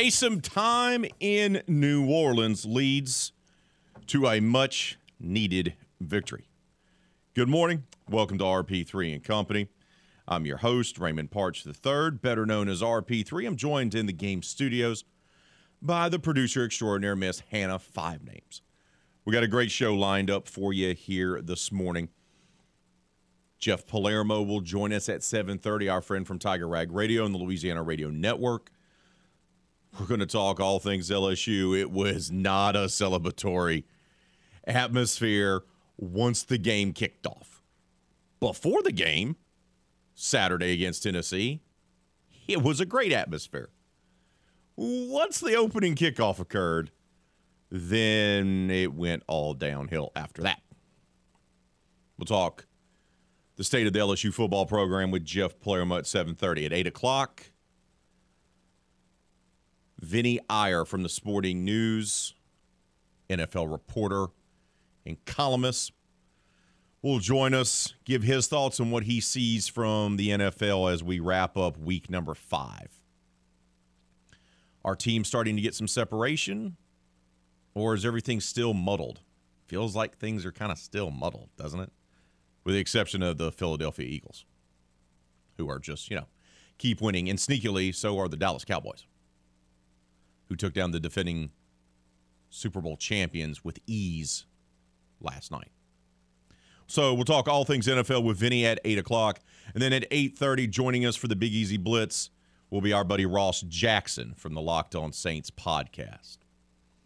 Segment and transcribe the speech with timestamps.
[0.00, 3.32] Taysom time in New Orleans leads
[4.06, 6.48] to a much needed victory.
[7.34, 7.84] Good morning.
[8.08, 9.68] Welcome to RP3 and Company.
[10.26, 13.46] I'm your host, Raymond Parks III, better known as RP3.
[13.46, 15.04] I'm joined in the game studios
[15.82, 18.62] by the producer extraordinaire, Miss Hannah Five Names.
[19.26, 22.08] We got a great show lined up for you here this morning.
[23.58, 25.90] Jeff Palermo will join us at 7:30.
[25.90, 28.70] Our friend from Tiger Rag Radio and the Louisiana Radio Network.
[29.98, 31.78] We're going to talk all things LSU.
[31.78, 33.84] It was not a celebratory
[34.64, 35.62] atmosphere
[35.96, 37.62] once the game kicked off.
[38.38, 39.36] Before the game,
[40.14, 41.60] Saturday against Tennessee,
[42.46, 43.70] it was a great atmosphere.
[44.76, 46.90] Once the opening kickoff occurred,
[47.70, 50.62] then it went all downhill after that.
[52.16, 52.66] We'll talk
[53.56, 57.49] the state of the LSU football program with Jeff Palermo at 7:30 at 8 o'clock.
[60.00, 62.34] Vinny Iyer from the Sporting News,
[63.28, 64.28] NFL reporter
[65.04, 65.92] and columnist,
[67.02, 71.20] will join us, give his thoughts on what he sees from the NFL as we
[71.20, 72.88] wrap up week number five.
[74.84, 76.76] Our team starting to get some separation,
[77.74, 79.20] or is everything still muddled?
[79.66, 81.92] Feels like things are kind of still muddled, doesn't it?
[82.64, 84.46] With the exception of the Philadelphia Eagles,
[85.58, 86.26] who are just, you know,
[86.78, 87.28] keep winning.
[87.28, 89.06] And sneakily, so are the Dallas Cowboys
[90.50, 91.50] who took down the defending
[92.50, 94.44] Super Bowl champions with ease
[95.20, 95.70] last night.
[96.88, 99.38] So we'll talk all things NFL with Vinny at 8 o'clock.
[99.72, 102.30] And then at 8.30, joining us for the Big Easy Blitz
[102.68, 106.38] will be our buddy Ross Jackson from the Locked On Saints podcast.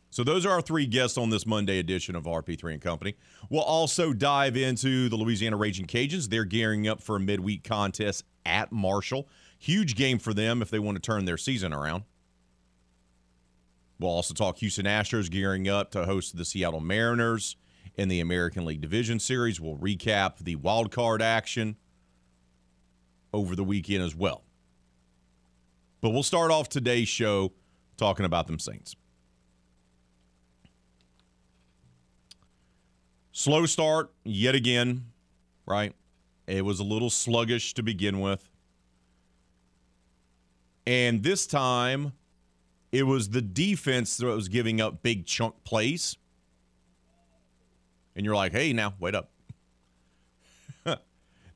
[0.09, 3.15] So those are our three guests on this Monday edition of RP3 and Company.
[3.51, 6.31] We'll also dive into the Louisiana Raging Cajuns.
[6.31, 9.29] They're gearing up for a midweek contest at Marshall.
[9.59, 12.05] Huge game for them if they want to turn their season around.
[13.99, 17.57] We'll also talk Houston Astros gearing up to host the Seattle Mariners
[17.97, 19.61] in the American League Division Series.
[19.61, 21.77] We'll recap the wild card action
[23.33, 24.43] over the weekend as well.
[26.01, 27.53] But we'll start off today's show
[27.97, 28.97] talking about them Saints.
[33.33, 35.07] Slow start yet again,
[35.67, 35.95] right?
[36.47, 38.49] It was a little sluggish to begin with.
[40.87, 42.13] And this time,
[42.95, 46.17] it was the defense that was giving up big chunk plays.
[48.15, 49.33] And you're like, hey, now, wait up.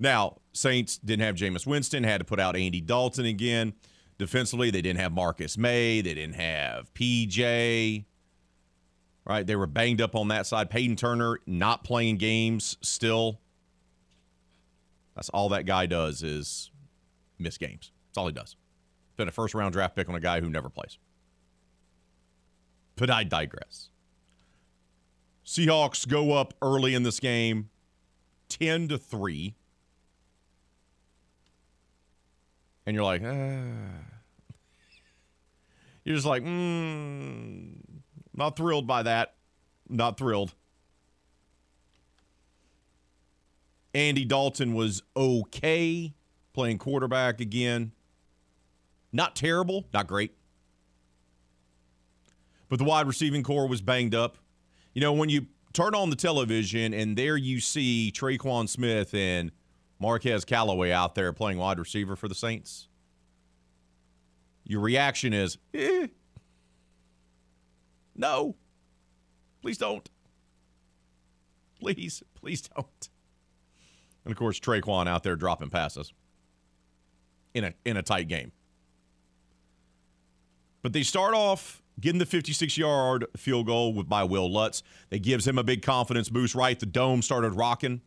[0.00, 3.74] now, Saints didn't have Jameis Winston, had to put out Andy Dalton again.
[4.18, 6.00] Defensively, they didn't have Marcus Maye.
[6.00, 8.04] they didn't have PJ.
[9.24, 9.46] Right?
[9.46, 10.70] They were banged up on that side.
[10.70, 13.38] Peyton Turner not playing games still.
[15.14, 16.72] That's all that guy does is
[17.38, 17.92] miss games.
[18.08, 18.56] That's all he does.
[19.16, 20.98] Been a first round draft pick on a guy who never plays.
[22.98, 23.90] But I digress.
[25.46, 27.70] Seahawks go up early in this game,
[28.48, 29.54] 10 to 3.
[32.84, 34.08] And you're like, ah.
[36.04, 37.74] You're just like, mm,
[38.34, 39.34] not thrilled by that.
[39.88, 40.54] Not thrilled.
[43.94, 46.14] Andy Dalton was okay
[46.52, 47.92] playing quarterback again.
[49.12, 50.37] Not terrible, not great.
[52.68, 54.36] But the wide receiving core was banged up.
[54.94, 59.52] You know, when you turn on the television and there you see Tre'Quan Smith and
[59.98, 62.88] Marquez Callaway out there playing wide receiver for the Saints,
[64.64, 66.08] your reaction is, eh,
[68.14, 68.56] no,
[69.62, 70.08] please don't.
[71.80, 73.08] Please, please don't.
[74.24, 76.12] And of course, Tre'Quan out there dropping passes
[77.54, 78.52] in a in a tight game.
[80.82, 84.82] But they start off getting the 56 yard field goal with, by Wil Lutz.
[85.10, 86.78] That gives him a big confidence boost, right?
[86.78, 88.02] The dome started rocking.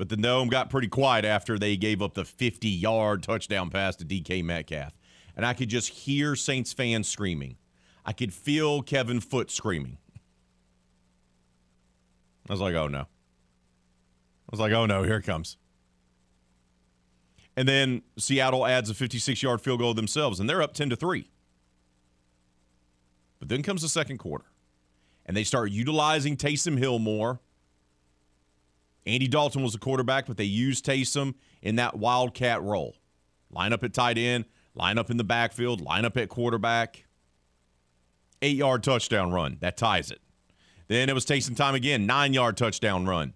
[0.00, 3.96] But the Dome got pretty quiet after they gave up the 50 yard touchdown pass
[3.96, 4.94] to DK Metcalf.
[5.36, 7.58] And I could just hear Saints fans screaming.
[8.06, 9.98] I could feel Kevin Foote screaming.
[12.48, 13.00] I was like, oh no.
[13.00, 13.06] I
[14.50, 15.58] was like, oh no, here it comes.
[17.56, 20.96] And then Seattle adds a 56 yard field goal themselves, and they're up 10 to
[20.96, 21.28] 3.
[23.38, 24.44] But then comes the second quarter,
[25.26, 27.40] and they start utilizing Taysom Hill more.
[29.06, 32.96] Andy Dalton was the quarterback, but they used Taysom in that wildcat role.
[33.50, 34.44] Line up at tight end,
[34.74, 37.06] line up in the backfield, line up at quarterback.
[38.42, 39.56] Eight yard touchdown run.
[39.60, 40.20] That ties it.
[40.88, 43.34] Then it was Taysom time again, nine yard touchdown run.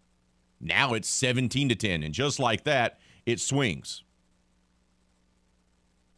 [0.61, 2.03] Now it's 17 to 10.
[2.03, 4.04] And just like that, it swings.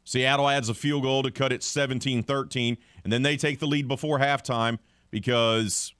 [0.06, 2.78] Seattle adds a field goal to cut it 17 13.
[3.02, 4.78] And then they take the lead before halftime
[5.10, 5.92] because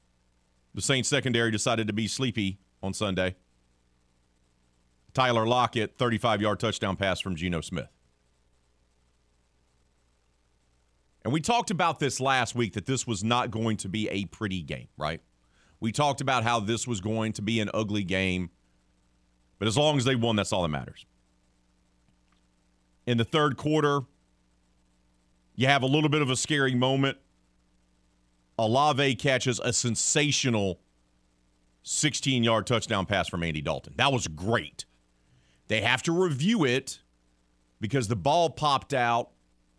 [0.75, 3.35] the Saints secondary decided to be sleepy on Sunday.
[5.12, 7.88] Tyler Lockett, 35 yard touchdown pass from Geno Smith.
[11.25, 14.26] And we talked about this last week that this was not going to be a
[14.26, 15.20] pretty game, right?
[15.81, 18.50] We talked about how this was going to be an ugly game,
[19.59, 21.05] but as long as they won, that's all that matters.
[23.06, 24.00] In the third quarter,
[25.55, 27.19] you have a little bit of a scary moment.
[28.58, 30.81] Olave catches a sensational
[31.82, 33.94] 16 yard touchdown pass from Andy Dalton.
[33.97, 34.85] That was great.
[35.69, 37.00] They have to review it
[37.81, 39.31] because the ball popped out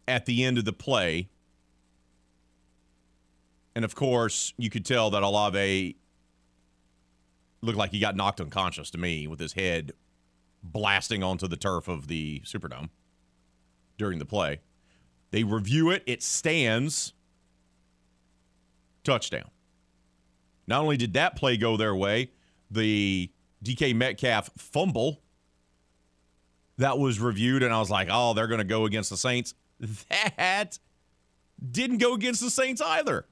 [0.07, 1.29] at the end of the play.
[3.75, 5.97] And of course, you could tell that Olave
[7.61, 9.91] looked like he got knocked unconscious to me with his head
[10.63, 12.89] blasting onto the turf of the Superdome
[13.97, 14.59] during the play.
[15.31, 17.13] They review it, it stands.
[19.03, 19.49] Touchdown.
[20.67, 22.31] Not only did that play go their way,
[22.69, 23.31] the
[23.63, 25.21] DK Metcalf fumble
[26.77, 29.53] that was reviewed, and I was like, oh, they're going to go against the Saints.
[30.09, 30.79] That
[31.71, 33.25] didn't go against the Saints either.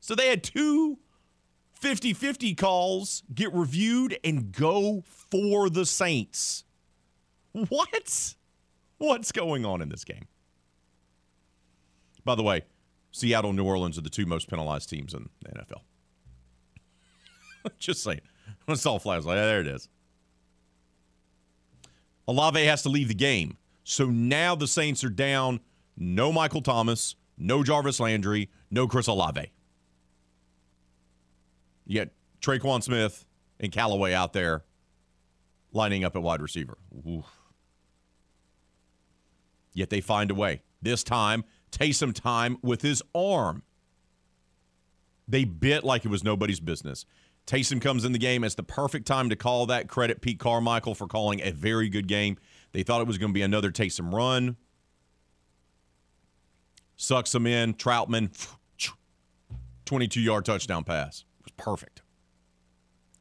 [0.00, 0.98] So they had two
[1.72, 6.64] 50 50 calls get reviewed and go for the Saints.
[7.52, 8.34] What?
[8.98, 10.26] What's going on in this game?
[12.24, 12.62] By the way,
[13.10, 15.80] Seattle and New Orleans are the two most penalized teams in the NFL.
[17.78, 18.20] Just saying.
[18.64, 19.88] When it's all flags like there it is.
[22.26, 23.56] Olave has to leave the game.
[23.84, 25.60] So now the Saints are down
[25.96, 29.50] no Michael Thomas, no Jarvis Landry, no Chris Olave.
[31.86, 32.08] You got
[32.40, 33.24] Tre'Quan Smith
[33.58, 34.64] and Callaway out there
[35.72, 36.76] lining up at wide receiver.
[37.08, 37.24] Oof.
[39.78, 40.62] Yet they find a way.
[40.82, 43.62] This time, Taysom time with his arm.
[45.28, 47.06] They bit like it was nobody's business.
[47.46, 48.42] Taysom comes in the game.
[48.42, 52.08] It's the perfect time to call that credit Pete Carmichael for calling a very good
[52.08, 52.38] game.
[52.72, 54.56] They thought it was going to be another Taysom run.
[56.96, 57.74] Sucks him in.
[57.74, 58.30] Trautman,
[59.84, 61.24] 22 yard touchdown pass.
[61.38, 62.02] It was perfect.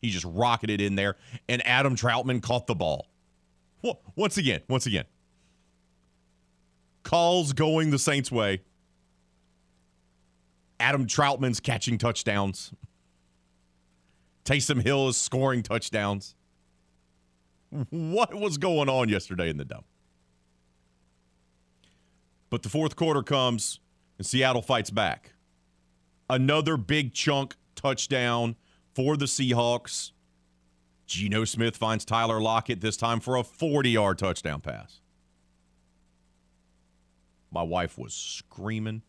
[0.01, 1.17] He just rocketed in there,
[1.47, 3.09] and Adam Trautman caught the ball.
[4.15, 5.05] Once again, once again.
[7.07, 8.63] Calls going the Saints' way.
[10.77, 12.73] Adam Trautman's catching touchdowns.
[14.43, 16.35] Taysom Hill is scoring touchdowns.
[17.91, 19.85] What was going on yesterday in the Dome?
[22.49, 23.79] But the fourth quarter comes
[24.17, 25.31] and Seattle fights back.
[26.29, 28.57] Another big chunk touchdown
[28.93, 30.11] for the Seahawks.
[31.05, 34.99] Geno Smith finds Tyler Lockett this time for a 40 yard touchdown pass.
[37.57, 39.01] My wife was screaming.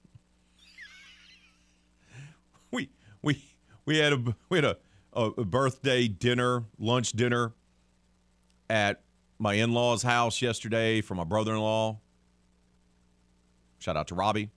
[2.70, 2.88] We
[3.20, 3.44] we
[3.84, 4.78] we had a we had a
[5.12, 7.52] a, birthday dinner, lunch dinner
[8.70, 9.02] at
[9.38, 12.00] my in law's house yesterday for my brother in law.
[13.80, 14.50] Shout out to Robbie.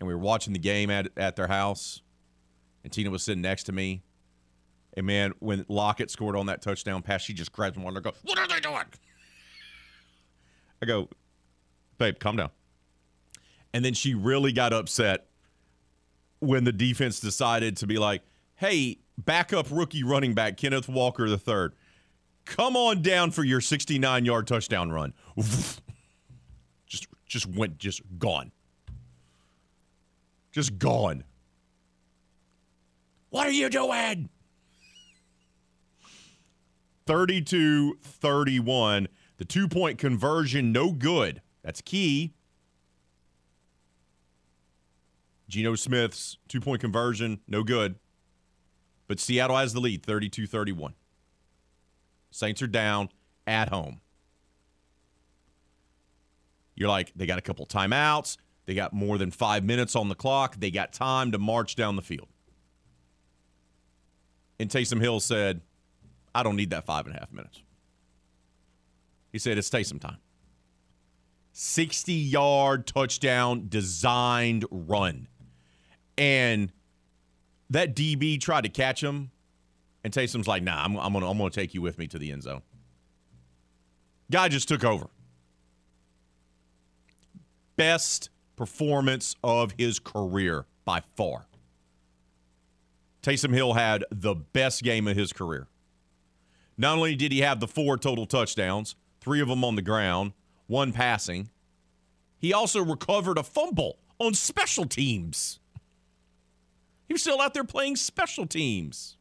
[0.00, 2.02] And we were watching the game at, at their house,
[2.84, 4.02] and Tina was sitting next to me.
[4.98, 8.12] And man, when Lockett scored on that touchdown pass, she just grabs one and goes,
[8.22, 8.84] What are they doing?
[10.82, 11.08] I go,
[11.96, 12.50] Babe, calm down.
[13.72, 15.26] And then she really got upset
[16.40, 18.22] when the defense decided to be like,
[18.56, 21.70] Hey, backup rookie running back Kenneth Walker III.
[22.44, 25.12] Come on down for your 69 yard touchdown run.
[26.86, 28.50] Just just went just gone.
[30.50, 31.24] Just gone.
[33.28, 34.30] What are you doing?
[37.06, 39.08] 32 31.
[39.36, 41.42] The two point conversion, no good.
[41.62, 42.32] That's key.
[45.48, 47.96] Geno Smith's two point conversion, no good.
[49.06, 50.94] But Seattle has the lead 32 31.
[52.30, 53.08] Saints are down
[53.46, 54.00] at home.
[56.74, 58.36] You're like, they got a couple timeouts.
[58.66, 60.56] They got more than five minutes on the clock.
[60.58, 62.28] They got time to march down the field.
[64.60, 65.62] And Taysom Hill said,
[66.34, 67.62] I don't need that five and a half minutes.
[69.32, 70.18] He said, it's Taysom time.
[71.52, 75.26] 60 yard touchdown designed run.
[76.18, 76.72] And
[77.70, 79.30] that DB tried to catch him,
[80.02, 82.32] and Taysom's like, nah, I'm, I'm to I'm gonna take you with me to the
[82.32, 82.62] end zone.
[84.30, 85.06] Guy just took over.
[87.76, 91.46] Best performance of his career by far.
[93.22, 95.68] Taysom Hill had the best game of his career.
[96.76, 100.32] Not only did he have the four total touchdowns, three of them on the ground,
[100.66, 101.50] one passing,
[102.38, 105.60] he also recovered a fumble on special teams.
[107.10, 109.16] Was still out there playing special teams.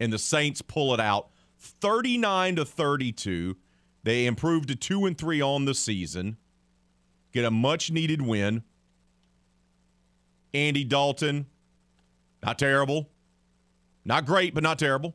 [0.00, 3.56] And the Saints pull it out 39 to 32.
[4.04, 6.36] They improved to 2 and 3 on the season.
[7.32, 8.62] Get a much needed win.
[10.54, 11.46] Andy Dalton,
[12.42, 13.10] not terrible.
[14.04, 15.14] Not great, but not terrible.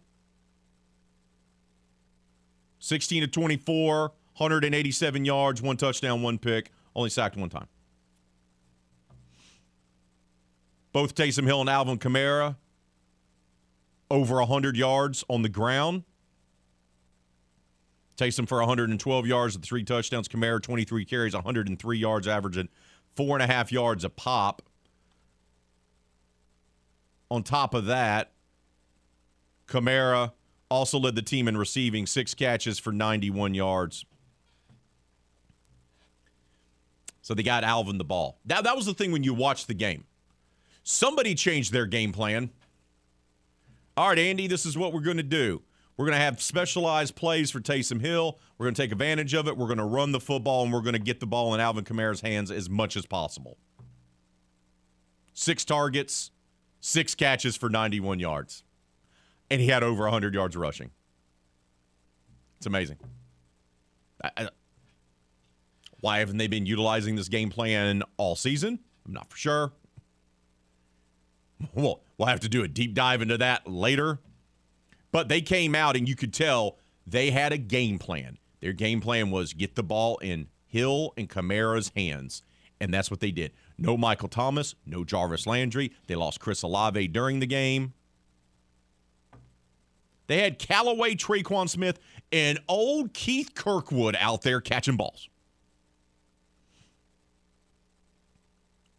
[2.80, 7.68] 16 to 24, 187 yards, one touchdown, one pick, only sacked one time.
[10.94, 12.56] Both Taysom Hill and Alvin Kamara
[14.10, 16.04] over 100 yards on the ground.
[18.16, 20.28] Taysom for 112 yards with three touchdowns.
[20.28, 22.70] Kamara 23 carries, 103 yards, averaging
[23.16, 24.62] four and a half yards a pop.
[27.32, 28.32] On top of that,
[29.68, 30.34] Kamara
[30.70, 34.06] also led the team in receiving, six catches for 91 yards.
[37.24, 38.38] So they got Alvin the ball.
[38.46, 40.04] That, that was the thing when you watched the game.
[40.84, 42.52] Somebody changed their game plan.
[43.96, 45.62] All right, Andy, this is what we're going to do.
[45.96, 48.40] We're going to have specialized plays for Taysom Hill.
[48.58, 49.56] We're going to take advantage of it.
[49.56, 51.84] We're going to run the football, and we're going to get the ball in Alvin
[51.84, 53.58] Kamara's hands as much as possible.
[55.34, 56.32] Six targets,
[56.80, 58.64] six catches for 91 yards.
[59.52, 60.90] And he had over 100 yards rushing.
[62.58, 62.98] It's amazing.
[64.24, 64.50] I, I,
[66.00, 68.80] why haven't they been utilizing this game plan all season?
[69.06, 69.74] I'm not for sure.
[71.74, 74.20] Well, we'll have to do a deep dive into that later.
[75.12, 78.38] But they came out and you could tell they had a game plan.
[78.62, 82.42] Their game plan was get the ball in Hill and Kamara's hands.
[82.80, 83.52] And that's what they did.
[83.78, 85.92] No Michael Thomas, no Jarvis Landry.
[86.08, 87.94] They lost Chris Olave during the game.
[90.28, 92.00] They had Callaway, Tre'Quan Smith,
[92.32, 95.30] and old Keith Kirkwood out there catching balls.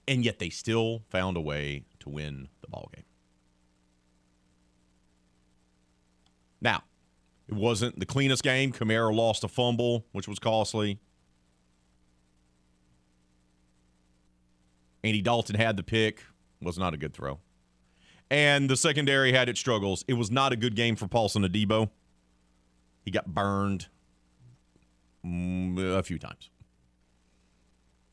[0.07, 2.49] And yet they still found a way to win
[6.61, 6.83] Now,
[7.47, 8.73] it wasn't the cleanest game.
[8.73, 10.99] Kamara lost a fumble, which was costly.
[15.05, 16.23] Andy Dalton had the pick,
[16.63, 17.39] was not a good throw.
[18.31, 20.05] And the secondary had its struggles.
[20.09, 21.91] It was not a good game for Paulson Adebo.
[23.05, 23.89] He got burned
[25.25, 26.49] mm, a few times.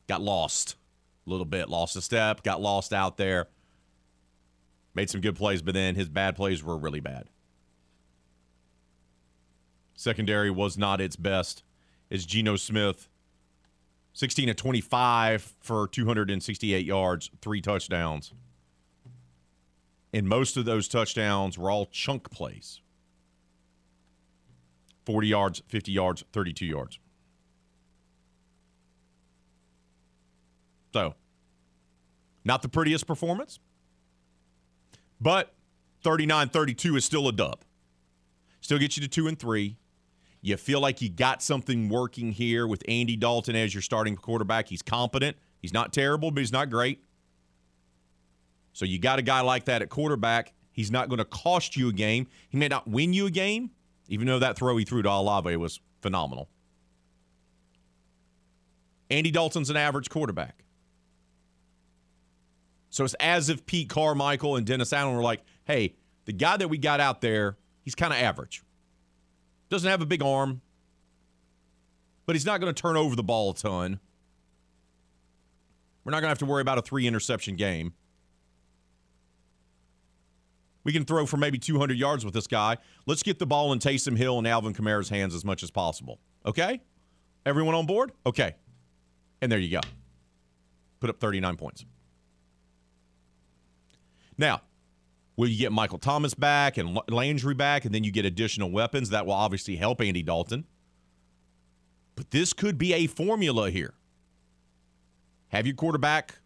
[0.06, 0.76] Got lost
[1.26, 3.48] a little bit, lost a step, got lost out there.
[4.94, 7.28] Made some good plays, but then his bad plays were really bad.
[9.94, 11.62] Secondary was not its best.
[12.10, 13.08] As Geno Smith,
[14.12, 18.34] 16 to 25 for 268 yards, three touchdowns.
[20.12, 22.80] And most of those touchdowns were all chunk plays
[25.06, 26.98] 40 yards, 50 yards, 32 yards.
[30.92, 31.14] So,
[32.44, 33.58] not the prettiest performance,
[35.22, 35.54] but
[36.02, 37.64] 39 32 is still a dub.
[38.60, 39.76] Still gets you to two and three.
[40.40, 44.68] You feel like you got something working here with Andy Dalton as your starting quarterback.
[44.68, 45.36] He's competent.
[45.60, 47.04] He's not terrible, but he's not great.
[48.72, 50.52] So you got a guy like that at quarterback.
[50.72, 52.26] He's not going to cost you a game.
[52.48, 53.70] He may not win you a game,
[54.08, 56.48] even though that throw he threw to Olave was phenomenal.
[59.10, 60.61] Andy Dalton's an average quarterback.
[62.92, 65.94] So it's as if Pete Carmichael and Dennis Allen were like, hey,
[66.26, 68.62] the guy that we got out there, he's kind of average.
[69.70, 70.60] Doesn't have a big arm,
[72.26, 73.98] but he's not going to turn over the ball a ton.
[76.04, 77.94] We're not going to have to worry about a three interception game.
[80.84, 82.76] We can throw for maybe 200 yards with this guy.
[83.06, 86.20] Let's get the ball in Taysom Hill and Alvin Kamara's hands as much as possible.
[86.44, 86.82] Okay?
[87.46, 88.12] Everyone on board?
[88.26, 88.54] Okay.
[89.40, 89.80] And there you go.
[91.00, 91.86] Put up 39 points.
[94.38, 94.62] Now,
[95.36, 99.10] Will you get Michael Thomas back and Landry back, and then you get additional weapons
[99.10, 100.66] that will obviously help Andy Dalton?
[102.16, 103.94] But this could be a formula here.
[105.48, 106.38] Have your quarterback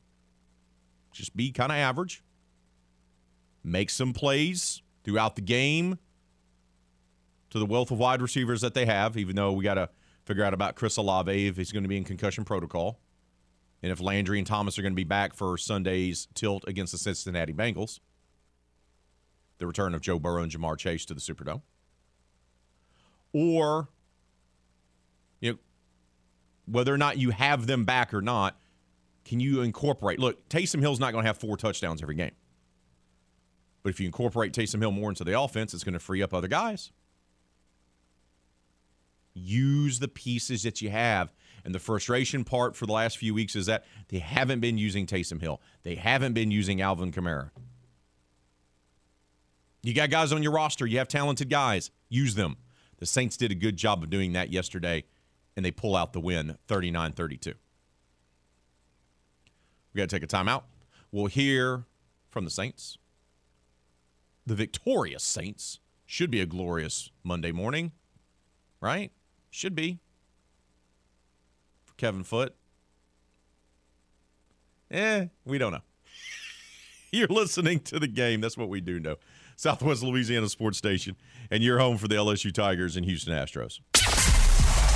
[1.12, 2.22] just be kind of average,
[3.64, 5.98] make some plays throughout the game
[7.50, 9.88] to the wealth of wide receivers that they have, even though we got to
[10.24, 13.00] figure out about Chris Olave if he's going to be in concussion protocol.
[13.82, 16.98] And if Landry and Thomas are going to be back for Sunday's tilt against the
[16.98, 18.00] Cincinnati Bengals,
[19.58, 21.62] the return of Joe Burrow and Ja'Marr Chase to the Superdome.
[23.32, 23.88] Or,
[25.40, 25.58] you know,
[26.66, 28.58] whether or not you have them back or not,
[29.24, 30.18] can you incorporate?
[30.18, 32.32] Look, Taysom Hill's not going to have four touchdowns every game.
[33.82, 36.34] But if you incorporate Taysom Hill more into the offense, it's going to free up
[36.34, 36.90] other guys.
[39.34, 41.32] Use the pieces that you have.
[41.66, 45.04] And the frustration part for the last few weeks is that they haven't been using
[45.04, 45.60] Taysom Hill.
[45.82, 47.50] They haven't been using Alvin Kamara.
[49.82, 50.86] You got guys on your roster.
[50.86, 51.90] You have talented guys.
[52.08, 52.56] Use them.
[52.98, 55.06] The Saints did a good job of doing that yesterday,
[55.56, 57.54] and they pull out the win 39 32.
[59.92, 60.62] We got to take a timeout.
[61.10, 61.84] We'll hear
[62.30, 62.96] from the Saints.
[64.46, 65.80] The victorious Saints.
[66.04, 67.90] Should be a glorious Monday morning,
[68.80, 69.10] right?
[69.50, 69.98] Should be.
[71.96, 72.54] Kevin Foote?
[74.90, 75.80] Eh, we don't know.
[77.12, 78.40] You're listening to the game.
[78.40, 79.16] That's what we do know.
[79.56, 81.16] Southwest Louisiana Sports Station,
[81.50, 83.80] and you're home for the LSU Tigers and Houston Astros.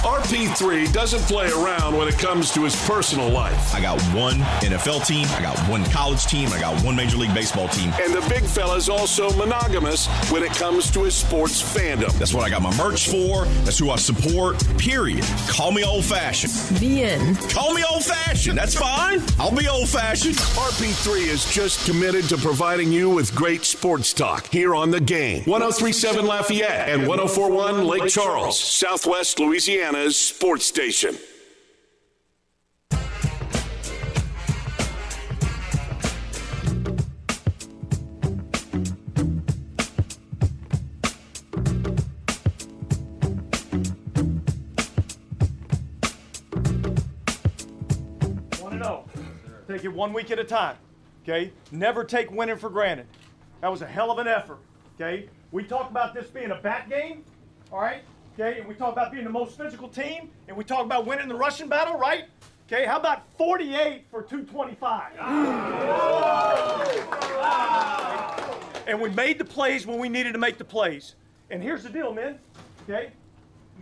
[0.00, 3.74] RP3 doesn't play around when it comes to his personal life.
[3.74, 7.34] I got one NFL team, I got one college team, I got one Major League
[7.34, 7.92] Baseball team.
[8.00, 12.12] And the big fella's also monogamous when it comes to his sports fandom.
[12.18, 13.44] That's what I got my merch for.
[13.64, 15.22] That's who I support, period.
[15.48, 16.80] Call me old fashioned.
[16.80, 17.36] Be in.
[17.50, 18.56] Call me old fashioned.
[18.56, 19.22] That's fine.
[19.38, 20.36] I'll be old fashioned.
[20.36, 25.42] RP3 is just committed to providing you with great sports talk here on the game.
[25.44, 29.89] 1037 Lafayette and 1041 Lake Charles, Southwest Louisiana.
[29.90, 31.16] Louisiana's sports station.
[48.68, 48.82] Zero.
[48.82, 49.04] Oh.
[49.68, 50.76] Take it one week at a time.
[51.22, 51.52] Okay.
[51.70, 53.06] Never take winning for granted.
[53.60, 54.58] That was a hell of an effort.
[54.94, 55.28] Okay.
[55.52, 57.24] We talked about this being a bat game.
[57.72, 58.02] All right.
[58.40, 61.28] Okay, and we talk about being the most physical team, and we talk about winning
[61.28, 62.24] the Russian battle, right?
[62.66, 65.12] Okay, how about 48 for 225?
[68.86, 71.16] And we made the plays when we needed to make the plays.
[71.50, 72.38] And here's the deal, men.
[72.84, 73.10] Okay,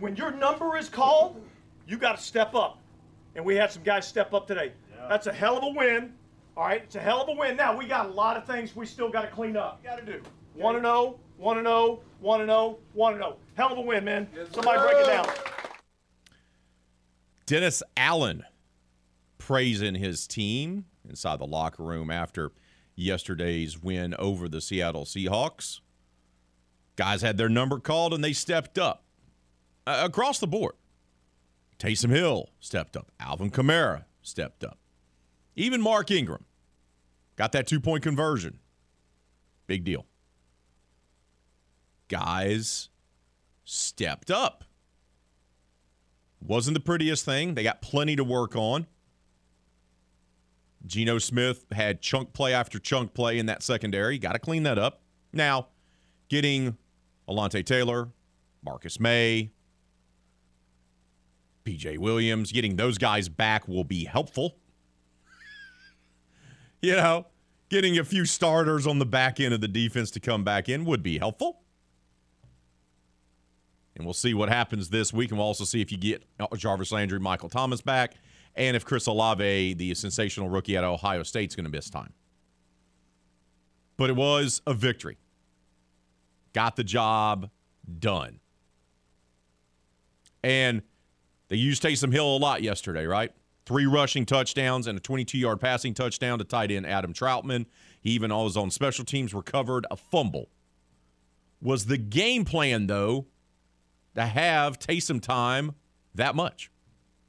[0.01, 1.41] when your number is called,
[1.87, 2.79] you got to step up.
[3.35, 4.73] And we had some guys step up today.
[4.93, 5.07] Yeah.
[5.07, 6.11] That's a hell of a win.
[6.57, 7.55] All right, it's a hell of a win.
[7.55, 9.81] Now we got a lot of things we still got to clean up.
[9.85, 10.21] Got to do.
[10.53, 13.35] One and zero, one and zero, 1 0, 1 0.
[13.55, 14.27] Hell of a win, man.
[14.35, 15.27] Yes, Somebody break it down.
[17.45, 18.43] Dennis Allen
[19.37, 22.51] praising his team inside the locker room after
[22.95, 25.79] yesterday's win over the Seattle Seahawks.
[26.95, 29.03] Guys had their number called and they stepped up
[29.87, 30.73] uh, across the board.
[31.79, 33.11] Taysom Hill stepped up.
[33.19, 34.77] Alvin Kamara stepped up.
[35.55, 36.45] Even Mark Ingram
[37.37, 38.59] got that two point conversion.
[39.65, 40.05] Big deal.
[42.09, 42.89] Guys
[43.63, 44.65] stepped up.
[46.41, 47.53] Wasn't the prettiest thing.
[47.53, 48.87] They got plenty to work on.
[50.85, 54.17] Geno Smith had chunk play after chunk play in that secondary.
[54.17, 55.01] Got to clean that up.
[55.33, 55.67] Now,
[56.29, 56.77] getting
[57.27, 58.09] Alontae Taylor,
[58.63, 59.51] Marcus Maye,
[61.65, 64.57] PJ Williams, getting those guys back will be helpful.
[66.81, 67.27] you know,
[67.69, 70.85] getting a few starters on the back end of the defense to come back in
[70.85, 71.61] would be helpful.
[73.99, 75.29] And we'll see what happens this week.
[75.29, 76.23] And we'll also see if you get
[76.55, 78.15] Jarvis Landry, Michael Thomas back,
[78.55, 82.13] and if Chris Olave, the sensational rookie at Ohio State, is going to miss time.
[83.97, 85.17] But it was a victory.
[86.53, 87.49] Got the job
[87.99, 88.39] done.
[90.43, 90.81] And
[91.49, 93.31] they used Taysom Hill a lot yesterday, right?
[93.65, 97.65] Three rushing touchdowns and a 22 yard passing touchdown to tight end Adam Trautman.
[98.01, 100.49] He even all his own special teams recovered a fumble.
[101.61, 103.25] Was the game plan, though,
[104.19, 105.73] to have Taysom time
[106.15, 106.71] that much?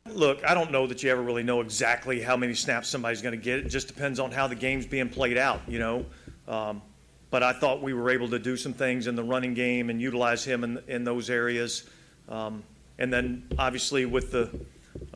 [0.07, 3.39] Look, I don't know that you ever really know exactly how many snaps somebody's going
[3.39, 3.61] to get.
[3.61, 6.07] It just depends on how the game's being played out, you know.
[6.49, 6.83] Um,
[7.31, 10.01] but I thought we were able to do some things in the running game and
[10.01, 11.89] utilize him in, in those areas.
[12.29, 12.65] Um,
[12.99, 14.51] and then obviously with the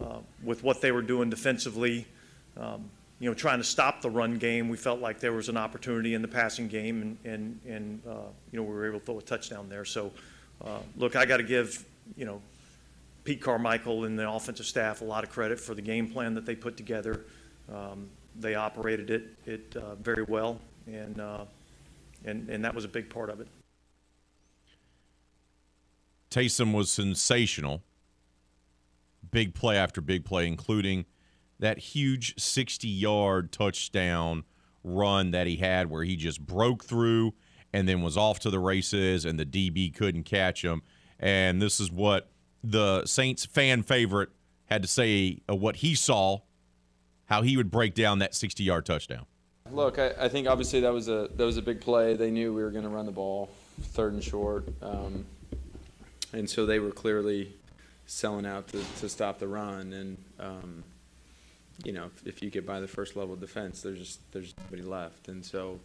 [0.01, 2.07] uh, with what they were doing defensively,
[2.57, 4.69] um, you know, trying to stop the run game.
[4.69, 8.31] We felt like there was an opportunity in the passing game, and and and uh,
[8.51, 9.85] you know we were able to throw a touchdown there.
[9.85, 10.13] So,
[10.62, 11.85] uh, look, I got to give
[12.17, 12.43] you know
[13.25, 16.45] Pete Carmichael and the offensive staff a lot of credit for the game plan that
[16.45, 17.25] they put together.
[17.73, 21.45] Um, they operated it it uh, very well, and uh,
[22.25, 23.49] and and that was a big part of it.
[26.31, 27.83] Taysom was sensational.
[29.31, 31.07] Big play after big play, including
[31.59, 34.45] that huge 60 yard touchdown
[34.83, 37.33] run that he had where he just broke through
[37.75, 40.81] and then was off to the races and the DB couldn't catch him.
[41.19, 42.29] And this is what
[42.63, 44.31] the Saints fan favorite
[44.67, 46.39] had to say of what he saw,
[47.27, 49.27] how he would break down that 60 yard touchdown.
[49.73, 52.15] Look, I, I, think obviously that was a that was a big play.
[52.15, 55.25] They knew we were going to run the ball, third and short, um,
[56.33, 57.55] and so they were clearly
[58.07, 59.93] selling out to, to stop the run.
[59.95, 60.85] And um,
[61.83, 64.55] you know, if, if, you get by the first level of defense, there's just there's
[64.65, 65.29] nobody left.
[65.29, 65.81] And so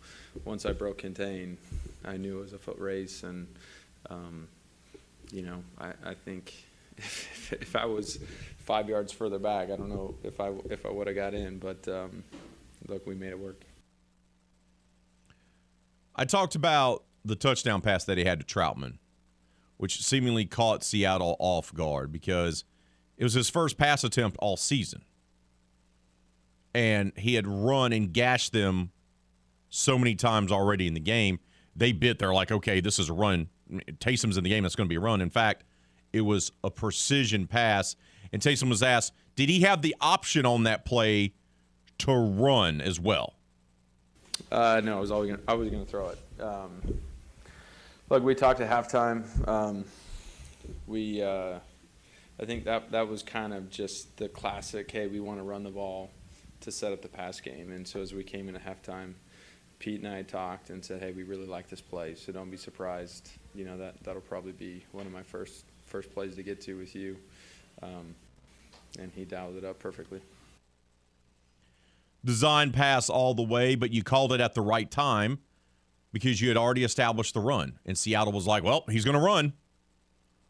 [0.45, 1.58] once I broke contain,
[2.06, 3.23] I knew it was a foot race.
[3.23, 3.47] And
[4.10, 4.47] um,
[5.32, 6.54] you know, I, I think
[6.97, 8.19] if, if, I was
[8.58, 11.58] five yards further back, I don't know if I if I would have got in.
[11.58, 12.23] But um,
[12.88, 13.62] look, we made it work.
[16.15, 18.97] I talked about the touchdown pass that he had to Trautman,
[19.78, 22.63] which seemingly caught Seattle off guard because
[23.17, 25.04] it was his first pass attempt all season
[26.73, 28.91] and he had run and gashed them
[29.69, 31.39] so many times already in the game.
[31.75, 32.19] They bit.
[32.19, 33.49] They're like, okay, this is a run.
[33.99, 34.65] Taysom's in the game.
[34.65, 35.21] It's going to be a run.
[35.21, 35.63] In fact,
[36.12, 37.95] it was a precision pass.
[38.34, 41.34] And Taysom was asked, did he have the option on that play
[41.99, 43.36] to run as well?
[44.51, 46.41] Uh, no, I was always gonna, I was going to throw it.
[46.41, 46.82] Um,
[48.10, 49.47] look, we talked at halftime.
[49.47, 49.86] Um,
[50.88, 51.60] we, uh,
[52.39, 54.89] I think that that was kind of just the classic.
[54.89, 56.10] Hey, we want to run the ball
[56.62, 57.72] to set up the pass game.
[57.72, 59.13] And so as we came into halftime,
[59.80, 62.58] Pete and I talked and said, "Hey, we really like this play, so don't be
[62.58, 63.30] surprised.
[63.56, 66.78] You know that that'll probably be one of my first first plays to get to
[66.78, 67.17] with you."
[67.82, 68.13] Um,
[69.00, 70.19] and he dialed it up perfectly.
[72.26, 75.39] Design pass all the way, but you called it at the right time
[76.12, 77.80] because you had already established the run.
[77.86, 79.54] And Seattle was like, "Well, he's going to run.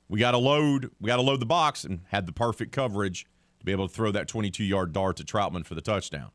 [0.07, 0.89] We got to load.
[0.99, 3.27] We got to load the box," and had the perfect coverage
[3.59, 6.31] to be able to throw that 22 yard dart to Trautman for the touchdown.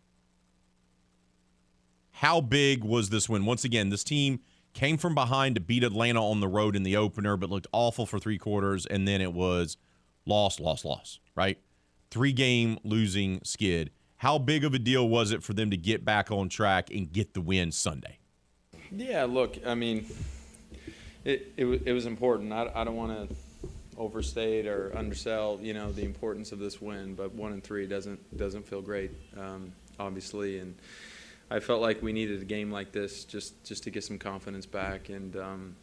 [2.13, 3.45] How big was this win?
[3.45, 4.41] Once again, this team
[4.73, 8.07] came from behind to beat Atlanta on the road in the opener, but looked awful
[8.07, 9.77] for three quarters, and then it was
[10.27, 11.59] loss, loss, loss, right?
[12.11, 13.91] Three game losing skid.
[14.19, 17.13] How big of a deal was it for them to get back on track and
[17.13, 18.19] get the win Sunday?
[18.91, 20.07] Yeah, look, I mean,
[21.25, 22.53] it, it, it was important.
[22.53, 23.35] I, I don't want to
[23.99, 27.15] overstate or undersell, you know, the importance of this win.
[27.15, 30.59] But one and three doesn't doesn't feel great, um, obviously.
[30.59, 30.75] And
[31.51, 34.67] I felt like we needed a game like this just just to get some confidence
[34.67, 35.09] back.
[35.09, 35.77] And um,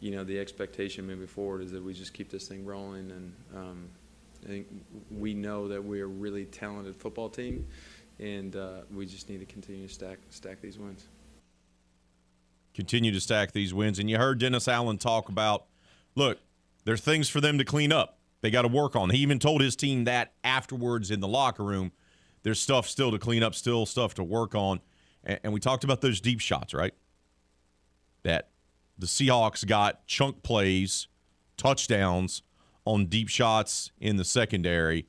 [0.00, 3.10] you know, the expectation moving forward is that we just keep this thing rolling.
[3.10, 3.88] And um,
[4.44, 4.66] I think
[5.10, 7.66] we know that we're a really talented football team,
[8.18, 11.06] and uh, we just need to continue to stack stack these wins.
[12.74, 15.66] Continue to stack these wins, and you heard Dennis Allen talk about.
[16.16, 16.38] Look,
[16.84, 18.18] there's things for them to clean up.
[18.44, 19.10] They got to work on.
[19.10, 21.92] He even told his team that afterwards in the locker room.
[22.42, 24.80] There's stuff still to clean up, still stuff to work on.
[25.24, 26.92] And, we talked about those deep shots, right?
[28.22, 28.50] That
[28.98, 31.08] the Seahawks got chunk plays,
[31.56, 32.42] touchdowns
[32.84, 35.06] on deep shots in the secondary.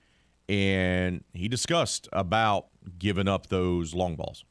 [0.48, 4.46] And he discussed about giving up those long balls.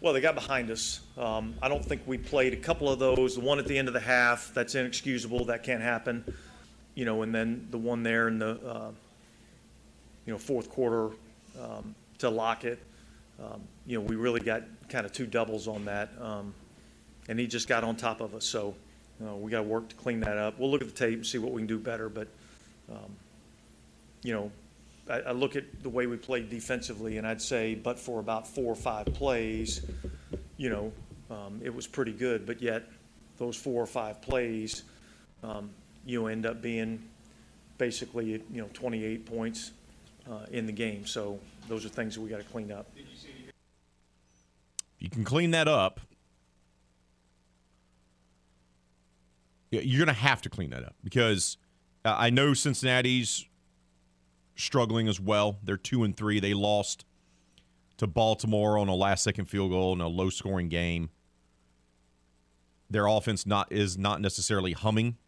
[0.00, 1.00] Well, they got behind us.
[1.16, 3.36] Um, I don't think we played a couple of those.
[3.36, 5.44] The one at the end of the half, that's inexcusable.
[5.44, 6.24] That can't happen
[6.98, 8.90] you know, and then the one there in the, uh,
[10.26, 11.10] you know, fourth quarter
[11.62, 12.80] um, to Lockett.
[13.40, 16.52] Um, you know, we really got kind of two doubles on that, um,
[17.28, 18.44] and he just got on top of us.
[18.44, 18.74] So
[19.24, 20.58] uh, we got to work to clean that up.
[20.58, 22.08] We'll look at the tape and see what we can do better.
[22.08, 22.26] But
[22.90, 23.14] um,
[24.24, 24.50] you know,
[25.08, 28.48] I, I, look at the way we played defensively, and I'd say, but for about
[28.48, 29.82] four or five plays,
[30.56, 30.92] you know,
[31.30, 32.44] um, it was pretty good.
[32.44, 32.86] But yet,
[33.36, 34.82] those four or five plays,
[35.44, 35.70] um,
[36.08, 37.02] you end up being
[37.76, 39.72] basically, you know, 28 points
[40.28, 41.06] uh, in the game.
[41.06, 42.86] So those are things that we got to clean up.
[44.98, 46.00] You can clean that up.
[49.70, 51.58] You're going to have to clean that up because
[52.04, 53.44] uh, I know Cincinnati's
[54.56, 55.58] struggling as well.
[55.62, 56.40] They're two and three.
[56.40, 57.04] They lost
[57.98, 61.10] to Baltimore on a last second field goal in a low scoring game.
[62.88, 65.18] Their offense not is not necessarily humming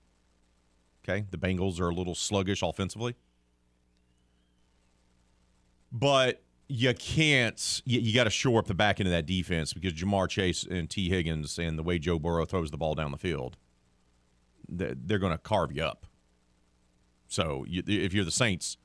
[1.04, 1.26] Okay.
[1.30, 3.16] The Bengals are a little sluggish offensively.
[5.92, 7.82] But you can't.
[7.84, 10.64] You, you got to shore up the back end of that defense because Ja'Marr Chase
[10.64, 13.56] and Tee Higgins and the way Joe Burrow throws the ball down the field,
[14.68, 16.06] they're, going to carve you up.
[17.26, 18.76] So you, if you're the Saints,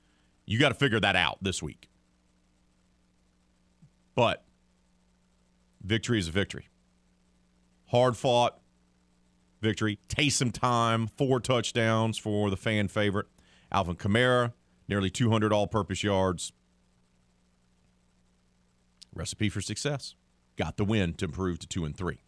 [0.46, 1.90] you got to figure that out this week.
[4.16, 4.44] But
[5.84, 6.70] victory is a victory.
[7.88, 8.60] Hard fought
[9.66, 10.00] victory.
[10.08, 13.26] Taysom time, four touchdowns for the fan favorite.
[13.72, 14.54] Alvin Kamara,
[14.88, 16.54] nearly 200 all purpose yards.
[19.14, 20.16] Recipe for success.
[20.56, 22.22] Got the win to improve to 2 and 3.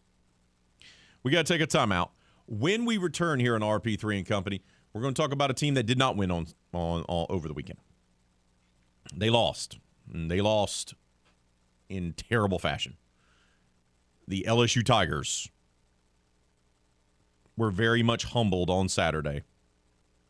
[1.22, 2.10] We got to take a timeout.
[2.46, 5.74] When we return here on RP3 and Company, we're going to talk about a team
[5.74, 7.78] that did not win on, on, on over the weekend.
[9.14, 9.78] They lost.
[10.12, 10.94] They lost
[11.88, 12.96] in terrible fashion.
[14.26, 15.50] The LSU Tigers
[17.58, 19.42] were very much humbled on Saturday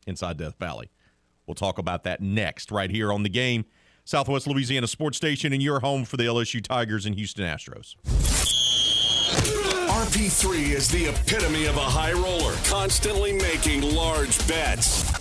[0.06, 0.90] inside Death Valley.
[1.46, 3.64] We'll talk about that next, right here on the game.
[4.04, 7.94] Southwest Louisiana Sports Station, and your home for the LSU Tigers and Houston Astros.
[9.88, 15.17] RP3 is the epitome of a high roller, constantly making large bets.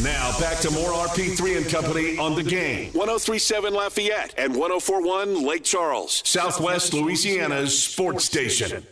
[0.00, 2.86] Now back to more RP3 and Company on the game.
[2.92, 8.86] 1037 Lafayette and 1041 Lake Charles, Southwest Louisiana's sports station.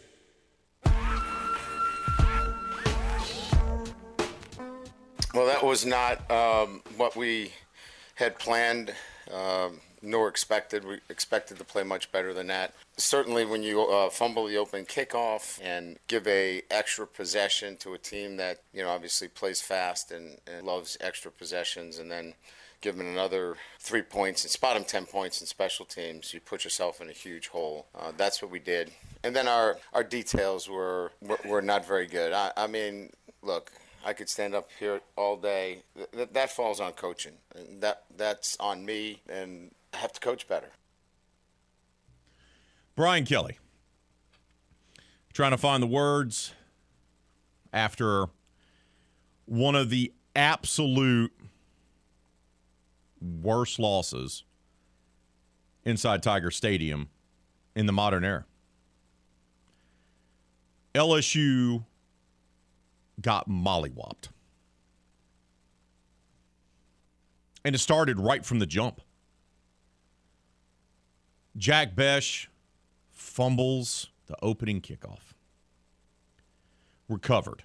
[5.33, 7.53] Well, that was not um, what we
[8.15, 8.93] had planned
[9.33, 10.85] um, nor expected.
[10.85, 12.75] We expected to play much better than that.
[12.97, 17.99] Certainly, when you uh, fumble the open kickoff and give a extra possession to a
[17.99, 22.35] team that you know obviously plays fast and, and loves extra possessions, and then
[22.81, 26.65] give them another three points and spot them 10 points in special teams, you put
[26.65, 27.87] yourself in a huge hole.
[27.95, 28.91] Uh, that's what we did.
[29.23, 32.33] And then our, our details were, were, were not very good.
[32.33, 33.11] I, I mean,
[33.43, 33.71] look,
[34.05, 35.83] I could stand up here all day.
[36.15, 37.35] Th- that falls on coaching.
[37.81, 40.71] That that's on me, and I have to coach better.
[42.97, 43.59] Brian Kelly
[45.33, 46.55] trying to find the words
[47.73, 48.27] after
[49.47, 51.33] one of the absolute
[53.21, 54.45] worst losses
[55.85, 57.09] inside Tiger Stadium
[57.75, 58.45] in the modern era.
[60.95, 61.85] LSU
[63.21, 64.29] got mollywopped.
[67.65, 69.01] And it started right from the jump.
[71.61, 72.49] Jack Bech
[73.11, 75.35] fumbles the opening kickoff.
[77.07, 77.65] Recovered.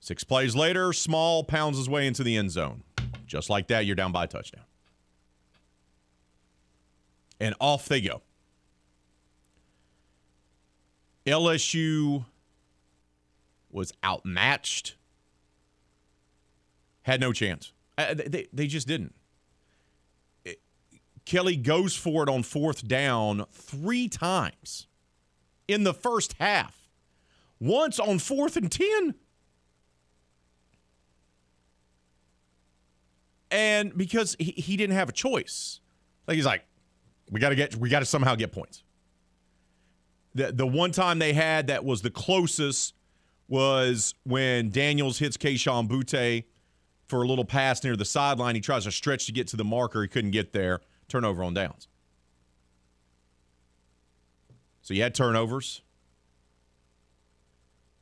[0.00, 2.82] Six plays later, Small pounds his way into the end zone.
[3.24, 4.64] Just like that, you're down by a touchdown.
[7.38, 8.22] And off they go.
[11.26, 12.24] LSU
[13.70, 14.96] was outmatched,
[17.02, 17.72] had no chance.
[17.96, 19.14] Uh, they, they just didn't.
[21.26, 24.86] Kelly goes for it on fourth down three times
[25.68, 26.88] in the first half,
[27.60, 29.14] once on fourth and 10.
[33.50, 35.80] And because he, he didn't have a choice,
[36.26, 36.64] like he's like,
[37.30, 38.84] we got to get, we got to somehow get points.
[40.34, 42.94] The, the one time they had that was the closest
[43.48, 46.44] was when Daniels hits Kayshon Boutte
[47.08, 48.54] for a little pass near the sideline.
[48.54, 50.02] He tries to stretch to get to the marker.
[50.02, 50.80] He couldn't get there.
[51.08, 51.88] Turnover on downs.
[54.82, 55.82] So you had turnovers.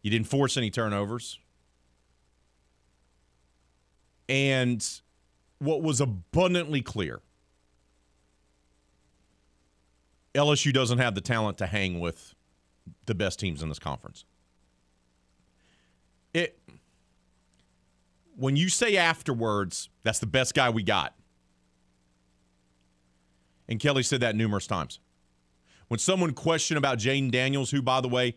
[0.03, 1.39] You didn't force any turnovers.
[4.29, 4.87] And
[5.59, 7.21] what was abundantly clear
[10.35, 12.35] LSU doesn't have the talent to hang with
[13.07, 14.25] the best teams in this conference.
[16.33, 16.59] It
[18.37, 21.15] when you say afterwards, that's the best guy we got.
[23.69, 25.01] And Kelly said that numerous times.
[25.89, 28.37] When someone questioned about Jayden Daniels, who, by the way,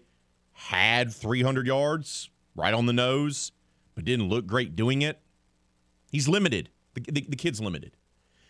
[0.51, 3.51] had 300 yards right on the nose,
[3.95, 5.21] but didn't look great doing it,
[6.11, 6.69] he's limited.
[6.93, 7.95] The, the, the kid's limited.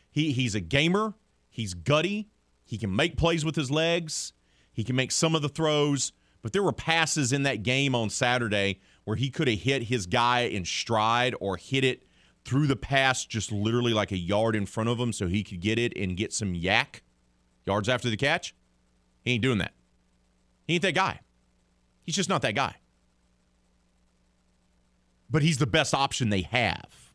[0.09, 1.13] He, he's a gamer,
[1.49, 2.29] he's gutty,
[2.63, 4.33] he can make plays with his legs,
[4.71, 6.11] he can make some of the throws,
[6.41, 10.05] but there were passes in that game on Saturday where he could have hit his
[10.05, 12.06] guy in stride or hit it
[12.47, 15.59] through the pass just literally like a yard in front of him so he could
[15.59, 17.01] get it and get some YAC
[17.67, 18.55] yards after the catch.
[19.23, 19.73] He ain't doing that.
[20.67, 21.19] He ain't that guy.
[22.05, 22.75] He's just not that guy.
[25.29, 27.11] but he's the best option they have.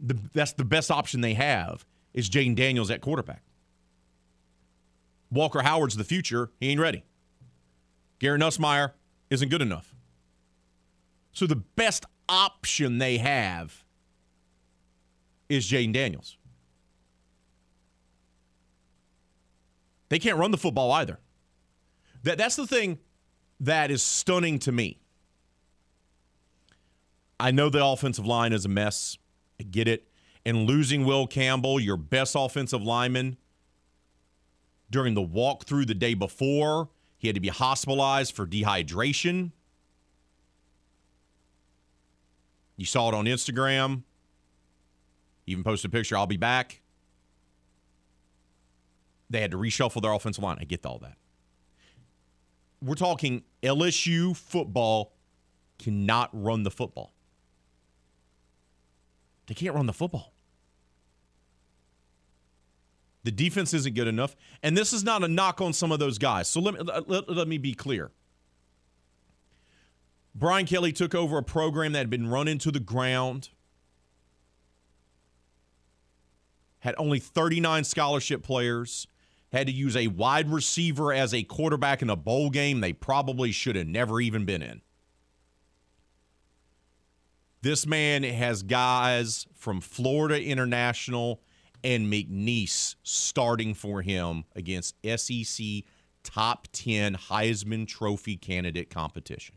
[0.00, 3.42] The, that's the best option they have is Jayden Daniels at quarterback.
[5.30, 6.50] Walker Howard's the future.
[6.60, 7.04] He ain't ready.
[8.18, 8.92] Gary Nussmeier
[9.30, 9.94] isn't good enough.
[11.32, 13.84] So the best option they have
[15.50, 16.38] is Jayden Daniels.
[20.08, 21.20] They can't run the football either.
[22.22, 22.98] That, that's the thing
[23.60, 24.98] that is stunning to me.
[27.38, 29.18] I know the offensive line is a mess.
[29.60, 30.08] I get it.
[30.44, 33.36] And losing Will Campbell, your best offensive lineman,
[34.90, 39.52] during the walkthrough the day before, he had to be hospitalized for dehydration.
[42.76, 44.02] You saw it on Instagram.
[45.46, 46.80] Even posted a picture, I'll be back.
[49.30, 50.58] They had to reshuffle their offensive line.
[50.60, 51.16] I get all that.
[52.80, 55.14] We're talking LSU football
[55.78, 57.12] cannot run the football.
[59.46, 60.32] They can't run the football.
[63.24, 64.34] The defense isn't good enough.
[64.62, 66.48] And this is not a knock on some of those guys.
[66.48, 68.10] So let me, let, let me be clear.
[70.34, 73.50] Brian Kelly took over a program that had been run into the ground,
[76.80, 79.06] had only 39 scholarship players,
[79.52, 83.52] had to use a wide receiver as a quarterback in a bowl game they probably
[83.52, 84.80] should have never even been in.
[87.60, 91.40] This man has guys from Florida International
[91.84, 95.64] and McNeese starting for him against SEC
[96.24, 99.56] top 10 Heisman Trophy candidate competition.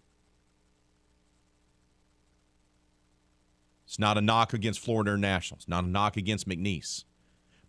[3.85, 5.57] It's not a knock against Florida International.
[5.57, 7.03] It's not a knock against McNeese.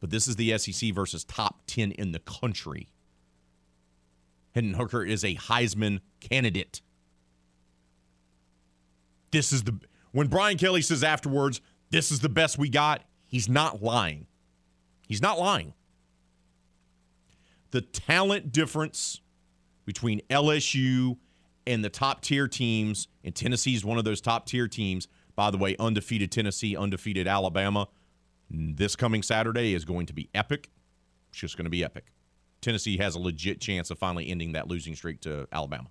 [0.01, 2.89] But this is the SEC versus top 10 in the country.
[4.55, 6.81] Hendon Hooker is a Heisman candidate.
[9.31, 9.79] This is the
[10.13, 14.27] when Brian Kelly says afterwards, this is the best we got, he's not lying.
[15.07, 15.75] He's not lying.
[17.71, 19.21] The talent difference
[19.85, 21.19] between LSU
[21.67, 25.07] and the top tier teams, and Tennessee is one of those top tier teams.
[25.37, 27.89] By the way, undefeated Tennessee, undefeated Alabama.
[28.51, 30.71] This coming Saturday is going to be epic.
[31.29, 32.07] It's just going to be epic.
[32.63, 35.91] Tennessee has a legit chance of finally ending that losing streak to Alabama.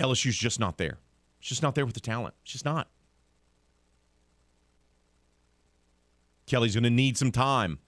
[0.00, 0.98] LSU's just not there.
[1.38, 2.34] It's just not there with the talent.
[2.42, 2.88] It's just not.
[6.46, 7.78] Kelly's going to need some time.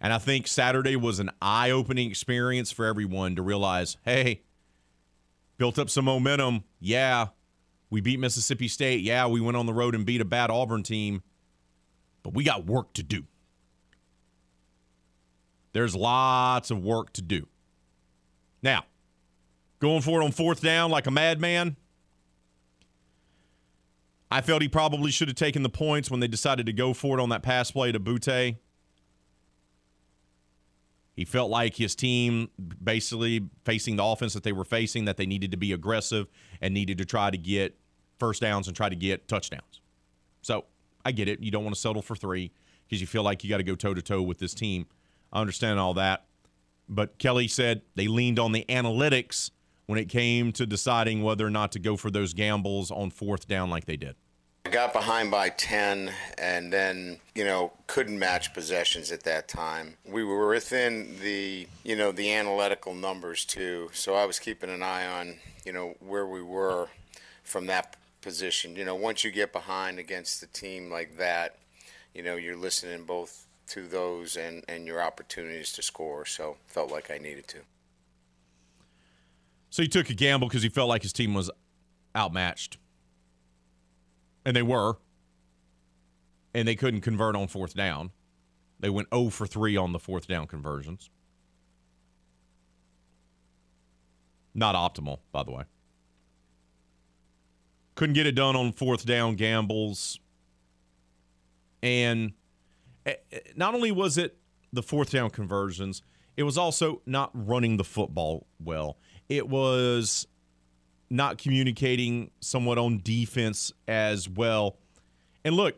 [0.00, 4.42] And I think Saturday was an eye opening experience for everyone to realize hey,
[5.56, 6.64] built up some momentum.
[6.80, 7.28] Yeah,
[7.90, 9.00] we beat Mississippi State.
[9.00, 11.22] Yeah, we went on the road and beat a bad Auburn team,
[12.22, 13.24] but we got work to do.
[15.72, 17.48] There's lots of work to do.
[18.62, 18.84] Now,
[19.80, 21.76] going for it on fourth down like a madman.
[24.30, 27.18] I felt he probably should have taken the points when they decided to go for
[27.18, 28.56] it on that pass play to Boutte.
[31.14, 32.48] He felt like his team,
[32.82, 36.26] basically facing the offense that they were facing, that they needed to be aggressive
[36.60, 37.78] and needed to try to get
[38.18, 39.80] first downs and try to get touchdowns.
[40.42, 40.64] So
[41.04, 41.40] I get it.
[41.40, 42.50] You don't want to settle for three
[42.84, 44.86] because you feel like you got to go toe to toe with this team.
[45.32, 46.24] I understand all that.
[46.88, 49.50] But Kelly said they leaned on the analytics
[49.86, 53.46] when it came to deciding whether or not to go for those gambles on fourth
[53.46, 54.16] down like they did.
[54.66, 59.96] I got behind by 10 and then, you know, couldn't match possessions at that time.
[60.06, 63.90] We were within the, you know, the analytical numbers too.
[63.92, 66.88] So I was keeping an eye on, you know, where we were
[67.42, 68.74] from that position.
[68.74, 71.56] You know, once you get behind against a team like that,
[72.14, 76.24] you know, you're listening both to those and, and your opportunities to score.
[76.24, 77.58] So felt like I needed to.
[79.68, 81.50] So he took a gamble because he felt like his team was
[82.16, 82.78] outmatched.
[84.44, 84.98] And they were.
[86.54, 88.10] And they couldn't convert on fourth down.
[88.80, 91.10] They went 0 for 3 on the fourth down conversions.
[94.54, 95.64] Not optimal, by the way.
[97.94, 100.20] Couldn't get it done on fourth down gambles.
[101.82, 102.32] And
[103.06, 104.36] eh, eh, not only was it
[104.72, 106.02] the fourth down conversions,
[106.36, 108.98] it was also not running the football well.
[109.28, 110.26] It was
[111.14, 114.76] not communicating somewhat on defense as well.
[115.44, 115.76] And look,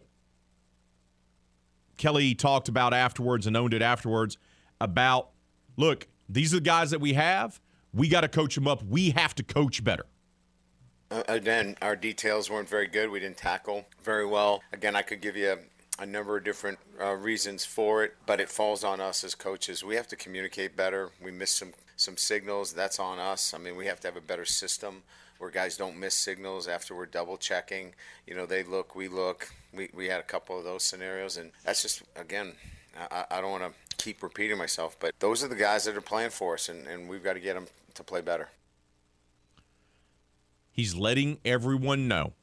[1.99, 4.39] Kelly talked about afterwards and owned it afterwards
[4.81, 5.31] about
[5.77, 7.61] look, these are the guys that we have.
[7.93, 8.83] We got to coach them up.
[8.83, 10.07] We have to coach better.
[11.11, 13.11] Uh, again, our details weren't very good.
[13.11, 14.63] We didn't tackle very well.
[14.73, 15.59] Again, I could give you
[15.99, 19.85] a number of different uh, reasons for it, but it falls on us as coaches.
[19.85, 21.11] We have to communicate better.
[21.23, 22.73] We miss some some signals.
[22.73, 23.55] That's on us.
[23.55, 25.03] I mean, we have to have a better system
[25.39, 27.95] where guys don't miss signals after we're double checking.
[28.27, 29.51] You know, they look, we look.
[29.73, 32.55] We we had a couple of those scenarios, and that's just again,
[32.99, 36.01] I, I don't want to keep repeating myself, but those are the guys that are
[36.01, 38.49] playing for us, and, and we've got to get them to play better.
[40.71, 42.35] He's letting everyone know,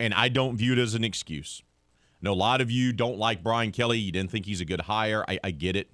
[0.00, 1.62] and I don't view it as an excuse.
[2.14, 3.98] I know a lot of you don't like Brian Kelly.
[3.98, 5.24] You didn't think he's a good hire.
[5.28, 5.90] I, I get it.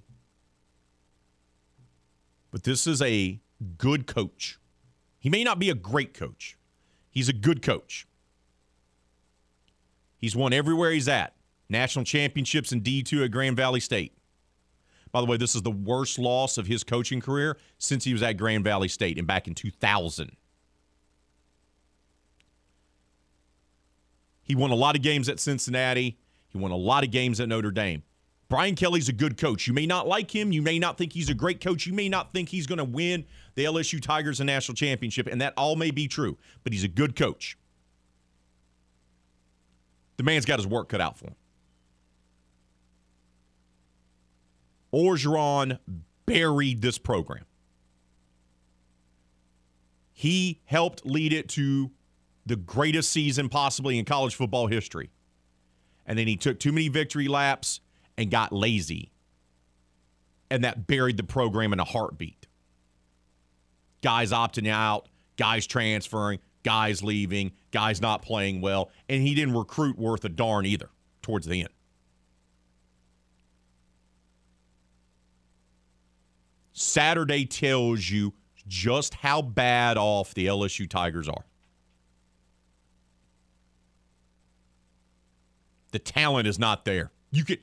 [2.51, 3.39] But this is a
[3.77, 4.57] good coach.
[5.23, 6.57] He may not be a great coach,
[7.09, 8.05] he's a good coach.
[10.17, 11.33] He's won everywhere he's at
[11.69, 14.13] national championships in D2 at Grand Valley State.
[15.13, 18.21] By the way, this is the worst loss of his coaching career since he was
[18.21, 20.35] at Grand Valley State and back in 2000.
[24.43, 26.17] He won a lot of games at Cincinnati.
[26.49, 28.03] He won a lot of games at Notre Dame.
[28.53, 29.65] Brian Kelly's a good coach.
[29.65, 30.51] You may not like him.
[30.51, 31.87] You may not think he's a great coach.
[31.87, 33.25] You may not think he's going to win
[33.55, 36.87] the LSU Tigers a national championship, and that all may be true, but he's a
[36.87, 37.57] good coach.
[40.17, 41.35] The man's got his work cut out for him.
[44.93, 45.79] Orgeron
[46.27, 47.45] buried this program.
[50.11, 51.89] He helped lead it to
[52.45, 55.09] the greatest season possibly in college football history.
[56.05, 57.79] And then he took too many victory laps
[58.17, 59.11] and got lazy.
[60.49, 62.47] And that buried the program in a heartbeat.
[64.01, 65.07] Guys opting out,
[65.37, 68.91] guys transferring, guys leaving, guys not playing well.
[69.09, 70.89] And he didn't recruit worth a darn either
[71.21, 71.69] towards the end.
[76.73, 78.33] Saturday tells you
[78.67, 81.45] just how bad off the LSU Tigers are.
[85.91, 87.11] The talent is not there.
[87.31, 87.57] You can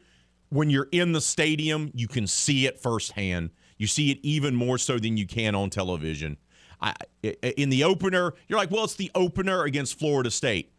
[0.51, 3.51] when you're in the stadium, you can see it firsthand.
[3.79, 6.37] You see it even more so than you can on television.
[6.83, 10.73] I, in the opener, you're like, well, it's the opener against Florida State.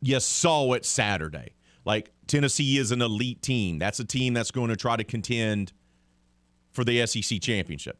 [0.00, 1.54] You saw it Saturday.
[1.84, 3.78] Like Tennessee is an elite team.
[3.78, 5.72] That's a team that's going to try to contend
[6.72, 7.98] for the SEC championship.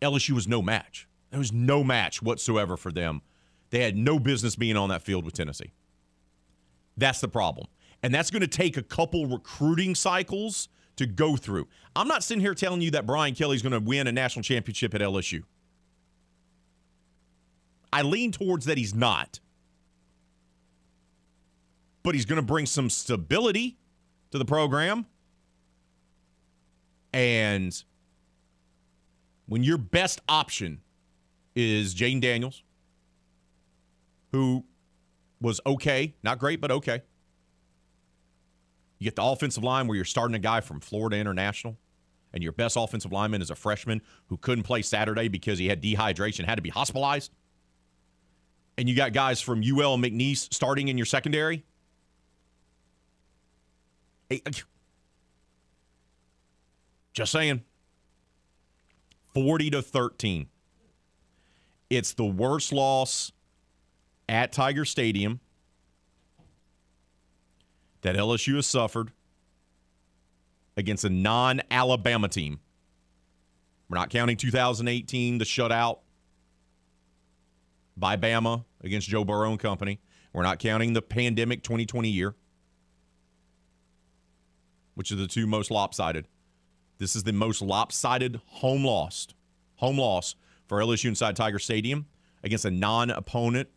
[0.00, 1.08] LSU was no match.
[1.30, 3.22] There was no match whatsoever for them.
[3.70, 5.72] They had no business being on that field with Tennessee.
[6.96, 7.66] That's the problem.
[8.02, 11.68] And that's going to take a couple recruiting cycles to go through.
[11.94, 14.94] I'm not sitting here telling you that Brian Kelly's going to win a national championship
[14.94, 15.42] at LSU.
[17.92, 19.40] I lean towards that he's not.
[22.02, 23.78] But he's going to bring some stability
[24.30, 25.06] to the program.
[27.12, 27.82] And
[29.46, 30.80] when your best option
[31.54, 32.62] is Jayden Daniels,
[34.32, 34.64] who
[35.40, 37.02] was okay, not great, but okay.
[38.98, 41.76] You get the offensive line where you're starting a guy from Florida International,
[42.32, 45.82] and your best offensive lineman is a freshman who couldn't play Saturday because he had
[45.82, 47.32] dehydration, had to be hospitalized.
[48.78, 51.64] And you got guys from UL and McNeese starting in your secondary.
[54.30, 54.36] Uh,
[57.14, 57.62] just saying.
[59.32, 60.48] 40 to 13.
[61.88, 63.32] It's the worst loss
[64.28, 65.40] at Tiger Stadium
[68.02, 69.12] that LSU has suffered
[70.76, 72.60] against a non Alabama team.
[73.88, 75.98] We're not counting 2018, the shutout
[77.96, 80.00] by Bama against Joe Burrow and company.
[80.32, 82.34] We're not counting the pandemic 2020 year,
[84.94, 86.26] which are the two most lopsided.
[86.98, 89.28] This is the most lopsided home loss,
[89.76, 90.34] home loss
[90.66, 92.06] for LSU inside Tiger Stadium
[92.42, 93.68] against a non-opponent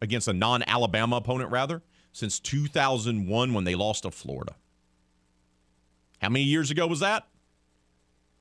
[0.00, 1.82] against a non Alabama opponent, rather,
[2.12, 4.54] since 2001 when they lost to Florida.
[6.20, 7.26] How many years ago was that?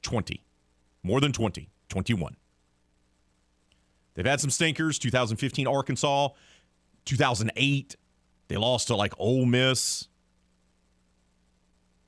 [0.04, 0.44] 20.
[1.04, 1.70] More than 20.
[1.90, 2.36] 21.
[4.14, 6.30] They've had some stinkers 2015 Arkansas,
[7.06, 7.96] 2008.
[8.48, 10.08] They lost to like Ole Miss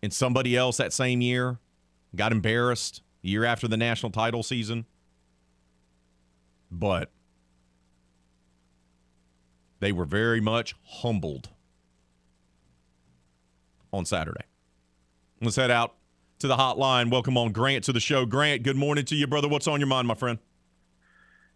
[0.04, 1.58] and somebody else that same year.
[2.16, 4.86] Got embarrassed year after the national title season.
[6.72, 7.12] But
[9.80, 11.50] they were very much humbled
[13.92, 14.46] on Saturday.
[15.42, 15.96] Let's head out
[16.40, 17.12] to the hotline.
[17.12, 18.26] Welcome on Grant to the show.
[18.26, 19.48] Grant, good morning to you, brother.
[19.48, 20.40] What's on your mind, my friend?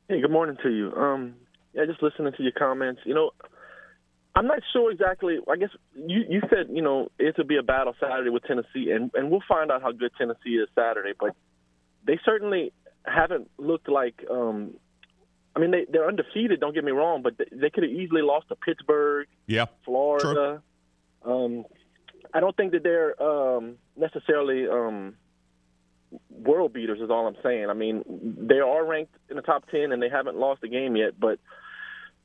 [0.08, 0.94] Hey, good morning to you.
[0.94, 1.36] Um,
[1.74, 3.02] yeah, just listening to your comments.
[3.06, 3.32] You know,
[4.36, 5.38] I'm not sure exactly.
[5.50, 8.92] I guess you you said you know it would be a battle Saturday with Tennessee,
[8.92, 11.14] and and we'll find out how good Tennessee is Saturday.
[11.20, 11.36] But
[12.06, 12.74] they certainly
[13.06, 14.76] haven't looked like um,
[15.56, 16.60] I mean, they they're undefeated.
[16.60, 19.66] Don't get me wrong, but they, they could have easily lost to Pittsburgh, Yeah.
[19.84, 20.62] Florida.
[21.24, 21.66] Um,
[22.34, 25.16] I don't think that they're um, necessarily um,
[26.30, 27.00] world beaters.
[27.02, 27.70] Is all I'm saying.
[27.70, 28.04] I mean,
[28.48, 31.20] they are ranked in the top ten, and they haven't lost a game yet.
[31.20, 31.40] But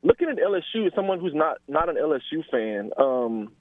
[0.03, 3.53] looking at LSU, as someone who's not not an LSU fan, um,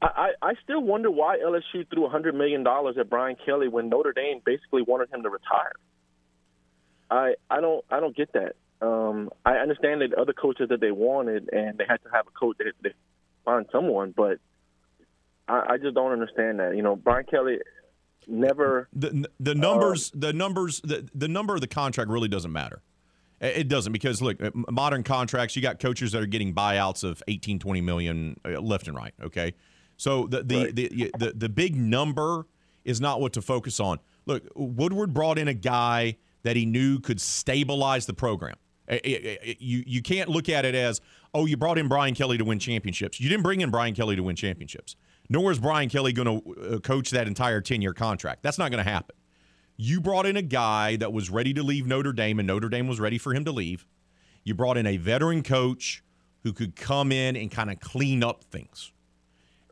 [0.00, 0.06] I,
[0.42, 4.40] I I still wonder why LSU threw $100 million at Brian Kelly when Notre Dame
[4.44, 5.72] basically wanted him to retire.
[7.10, 8.56] I I don't I don't get that.
[8.82, 12.30] Um, I understand that other coaches that they wanted, and they had to have a
[12.38, 12.90] coach that they
[13.44, 14.38] find someone, but
[15.48, 16.74] I, I just don't understand that.
[16.74, 17.58] You know, Brian Kelly
[18.26, 18.88] never.
[18.92, 22.82] The the numbers the numbers the, the number of the contract really doesn't matter.
[23.40, 24.38] It doesn't because look,
[24.70, 28.86] modern contracts, you got coaches that are getting buyouts of 18, 20 million uh, left
[28.86, 29.12] and right.
[29.22, 29.54] Okay,
[29.96, 30.74] so the the, Right.
[30.76, 32.46] the, the the big number
[32.84, 33.98] is not what to focus on.
[34.26, 38.56] Look, Woodward brought in a guy that he knew could stabilize the program.
[38.88, 41.00] Uh, uh, uh, You you can't look at it as
[41.34, 43.20] oh you brought in Brian Kelly to win championships.
[43.20, 44.96] You didn't bring in Brian Kelly to win championships.
[45.28, 48.42] Nor is Brian Kelly going to uh, coach that entire ten year contract.
[48.42, 49.16] That's not going to happen.
[49.76, 52.86] You brought in a guy that was ready to leave Notre Dame, and Notre Dame
[52.88, 53.86] was ready for him to leave.
[54.44, 56.02] You brought in a veteran coach
[56.42, 58.92] who could come in and kind of clean up things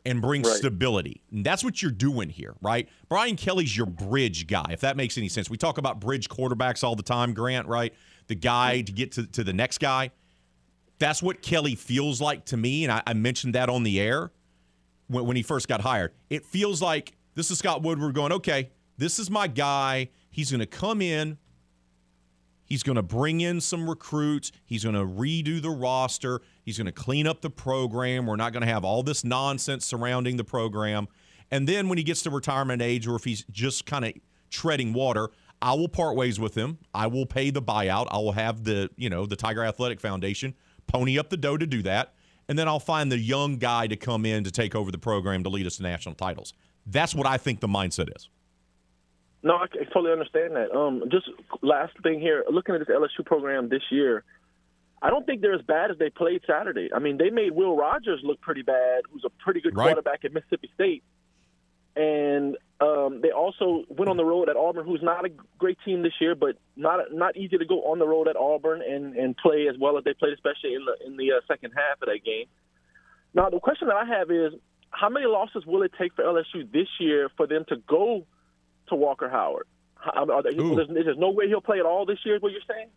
[0.05, 0.53] and bring Right.
[0.55, 1.21] stability.
[1.31, 2.89] And that's what you're doing here, right?
[3.07, 5.49] Brian Kelly's your bridge guy, if that makes any sense.
[5.49, 7.93] We talk about bridge quarterbacks all the time, Grant, right?
[8.31, 10.11] The guy to get to, to the next guy.
[10.99, 12.85] That's what Kelly feels like to me.
[12.85, 14.31] And I, I mentioned that on the air
[15.07, 16.13] when, when he first got hired.
[16.29, 20.11] It feels like this is Scott Woodward going, okay, this is my guy.
[20.29, 21.39] He's going to come in.
[22.63, 24.53] He's going to bring in some recruits.
[24.65, 26.39] He's going to redo the roster.
[26.63, 28.27] He's going to clean up the program.
[28.27, 31.09] We're not going to have all this nonsense surrounding the program.
[31.51, 34.13] And then when he gets to retirement age, or if he's just kind of
[34.49, 35.31] treading water,
[35.61, 36.79] I will part ways with him.
[36.93, 38.07] I will pay the buyout.
[38.11, 40.55] I will have the you know the Tiger Athletic Foundation
[40.87, 42.13] pony up the dough to do that,
[42.49, 45.43] and then I'll find the young guy to come in to take over the program
[45.43, 46.53] to lead us to national titles.
[46.85, 48.29] That's what I think the mindset is.
[49.43, 50.71] No, I, I totally understand that.
[50.75, 51.27] Um, just
[51.61, 54.23] last thing here, looking at this LSU program this year,
[55.01, 56.89] I don't think they're as bad as they played Saturday.
[56.93, 59.85] I mean, they made Will Rogers look pretty bad, who's a pretty good Right.
[59.87, 61.03] quarterback at Mississippi State,
[61.95, 65.29] and um, they also went on the road at Auburn, who's not a
[65.59, 68.81] great team this year, but not not easy to go on the road at Auburn
[68.81, 71.71] and and play as well as they played, especially in the in the uh, second
[71.75, 72.47] half of that game.
[73.33, 74.53] Now, the question that I have is,
[74.89, 78.25] how many losses will it take for LSU this year for them to go
[78.89, 79.67] to Walker Howard?
[79.95, 80.75] How- Are there, Ooh.
[80.75, 82.35] there's, there's no way he'll play at all this year.
[82.35, 82.87] Is what you're saying?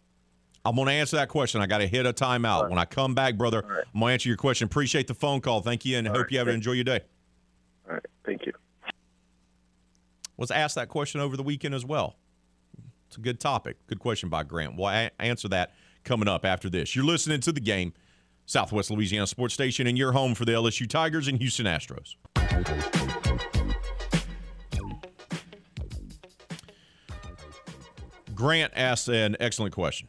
[0.65, 1.61] I'm going to answer that question.
[1.61, 2.71] I got to hit a timeout.
[2.71, 3.85] When I come back, brother, right.
[3.95, 4.65] I'm going to answer your question.
[4.65, 5.61] Appreciate the phone call.
[5.61, 6.27] Thank you, and hope right.
[6.31, 7.01] you have Thank- enjoy your day.
[7.87, 8.53] All right, thank you.
[10.37, 12.17] Was asked that question over the weekend as well.
[13.09, 13.77] It's a good topic.
[13.87, 14.77] Good question by Grant.
[14.77, 16.97] We'll a- answer that coming up after this.
[16.97, 17.93] You're listening to the game,
[18.47, 22.17] Southwest Louisiana Sports Station, and your home for the LSU Tigers and Houston Astros.
[28.35, 30.09] Grant asked an excellent question.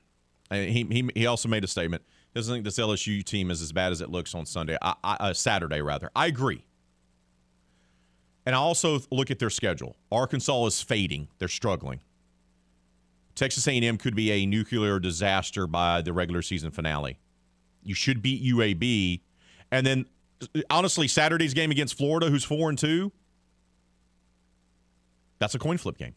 [0.51, 2.03] He, he, he also made a statement.
[2.33, 5.13] Doesn't think this LSU team is as bad as it looks on Sunday, I, I,
[5.19, 6.09] uh, Saturday rather.
[6.15, 6.65] I agree.
[8.45, 9.95] And I also look at their schedule.
[10.11, 12.01] Arkansas is fading; they're struggling.
[13.33, 17.19] Texas A&M could be a nuclear disaster by the regular season finale.
[17.83, 19.21] You should beat UAB,
[19.71, 20.05] and then
[20.69, 23.11] honestly, Saturday's game against Florida, who's four and two,
[25.39, 26.15] that's a coin flip game.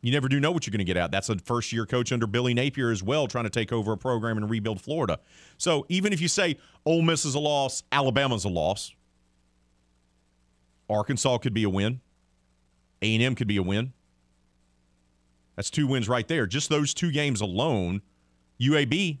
[0.00, 1.10] You never do know what you're going to get out.
[1.10, 3.96] That's a first year coach under Billy Napier as well, trying to take over a
[3.98, 5.18] program and rebuild Florida.
[5.56, 6.56] So even if you say
[6.86, 8.94] Ole Miss is a loss, Alabama's a loss,
[10.88, 12.00] Arkansas could be a win.
[13.02, 13.92] A&M could be a win.
[15.56, 16.46] That's two wins right there.
[16.46, 18.02] Just those two games alone,
[18.60, 19.18] UAB,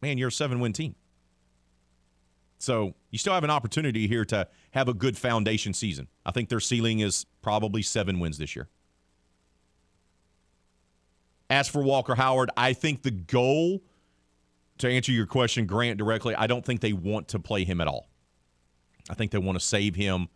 [0.00, 0.94] man, you're a seven-win team.
[2.58, 6.08] So you still have an opportunity here to have a good foundation season.
[6.24, 8.68] I think their ceiling is probably seven wins this year.
[11.50, 13.82] As for Walker Howard, I think the goal,
[14.78, 17.86] to answer your question, Grant, directly, I don't think they want to play him at
[17.86, 18.08] all.
[19.10, 20.28] I think they want to save him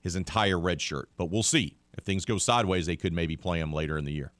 [0.00, 1.76] his entire red shirt, but we'll see.
[1.96, 4.32] If things go sideways, they could maybe play him later in the year.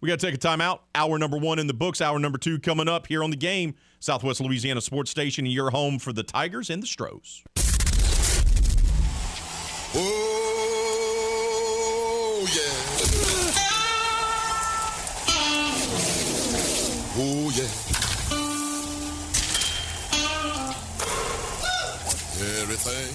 [0.00, 0.80] We got to take a timeout.
[0.94, 2.00] Hour number one in the books.
[2.00, 3.74] Hour number two coming up here on the game.
[3.98, 7.42] Southwest Louisiana Sports Station, your home for the Tigers and the Stros.
[9.92, 9.98] Oh,
[12.54, 12.70] yeah.
[17.18, 17.68] Oh, yeah.
[22.62, 23.14] Everything,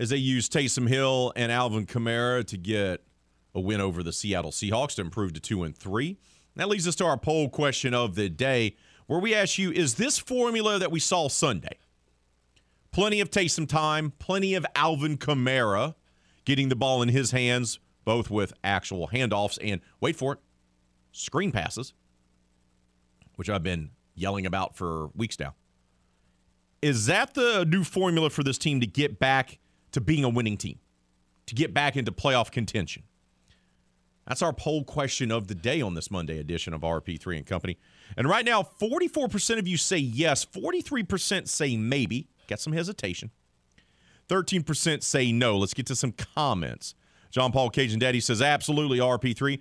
[0.00, 3.04] as they use Taysom Hill and Alvin Kamara to get
[3.54, 6.16] a win over the Seattle Seahawks to improve to 2 and 3.
[6.56, 8.76] That leads us to our poll question of the day,
[9.06, 11.76] where we ask you is this formula that we saw Sunday?
[12.92, 15.94] Plenty of Taysom time, plenty of Alvin Kamara
[16.46, 20.38] getting the ball in his hands, both with actual handoffs and, wait for it,
[21.12, 21.92] screen passes,
[23.36, 25.54] which I've been yelling about for weeks now.
[26.80, 29.58] Is that the new formula for this team to get back
[29.92, 30.78] to being a winning team,
[31.46, 33.02] to get back into playoff contention?
[34.26, 37.78] That's our poll question of the day on this Monday edition of RP3 and Company.
[38.16, 43.30] And right now, 44% of you say yes, 43% say maybe, got some hesitation.
[44.28, 45.58] 13% say no.
[45.58, 46.94] Let's get to some comments.
[47.30, 49.60] John Paul Cajun Daddy says absolutely RP3.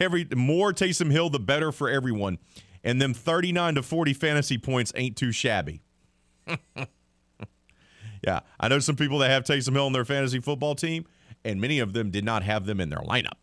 [0.00, 2.38] Every more Taysom Hill, the better for everyone.
[2.82, 5.80] And them 39 to 40 fantasy points ain't too shabby.
[8.26, 11.06] yeah, I know some people that have Taysom Hill on their fantasy football team
[11.44, 13.42] and many of them did not have them in their lineup.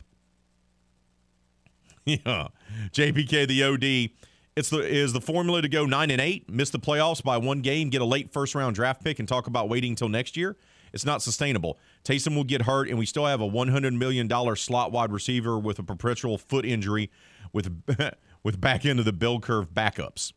[2.06, 2.48] yeah.
[2.92, 4.18] JPK the OD.
[4.56, 7.62] It's the is the formula to go nine and eight, miss the playoffs by one
[7.62, 10.58] game, get a late first round draft pick, and talk about waiting until next year.
[10.92, 11.80] It's not sustainable.
[12.04, 15.12] Taysom will get hurt, and we still have a one hundred million dollar slot wide
[15.12, 17.10] receiver with a perpetual foot injury,
[17.54, 17.72] with
[18.44, 20.34] with back end of the bill curve backups.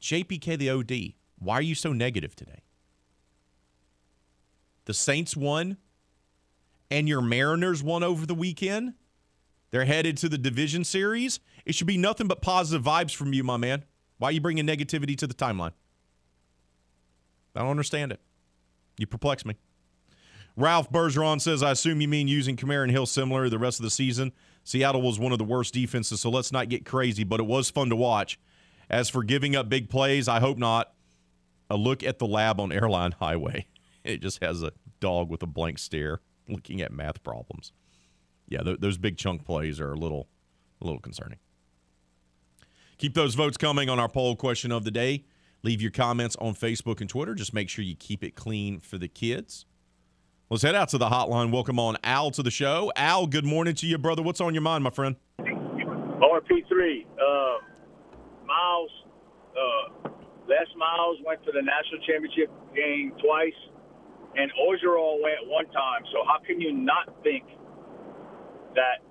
[0.00, 1.14] JPK the OD.
[1.38, 2.63] Why are you so negative today?
[4.86, 5.78] The Saints won
[6.90, 8.94] and your Mariners won over the weekend.
[9.70, 11.40] They're headed to the division series.
[11.64, 13.84] It should be nothing but positive vibes from you, my man.
[14.18, 15.72] Why are you bringing negativity to the timeline?
[17.56, 18.20] I don't understand it.
[18.98, 19.56] You perplex me.
[20.56, 23.84] Ralph Bergeron says, I assume you mean using Kamara and Hill similar the rest of
[23.84, 24.32] the season.
[24.62, 27.70] Seattle was one of the worst defenses, so let's not get crazy, but it was
[27.70, 28.38] fun to watch.
[28.88, 30.92] As for giving up big plays, I hope not.
[31.68, 33.66] A look at the lab on Airline Highway.
[34.04, 37.72] It just has a dog with a blank stare looking at math problems.
[38.46, 40.28] Yeah, th- those big chunk plays are a little,
[40.82, 41.38] a little concerning.
[42.98, 45.24] Keep those votes coming on our poll question of the day.
[45.62, 47.34] Leave your comments on Facebook and Twitter.
[47.34, 49.64] Just make sure you keep it clean for the kids.
[50.50, 51.50] Let's head out to the hotline.
[51.50, 52.92] Welcome on Al to the show.
[52.96, 54.22] Al, good morning to you, brother.
[54.22, 55.16] What's on your mind, my friend?
[55.40, 57.06] RP3.
[57.16, 57.58] Uh,
[58.44, 58.90] Miles,
[59.56, 60.08] uh,
[60.46, 63.54] Les Miles went to the national championship game twice
[64.36, 66.02] and Orgeron away at one time.
[66.12, 67.44] So how can you not think
[68.74, 69.02] that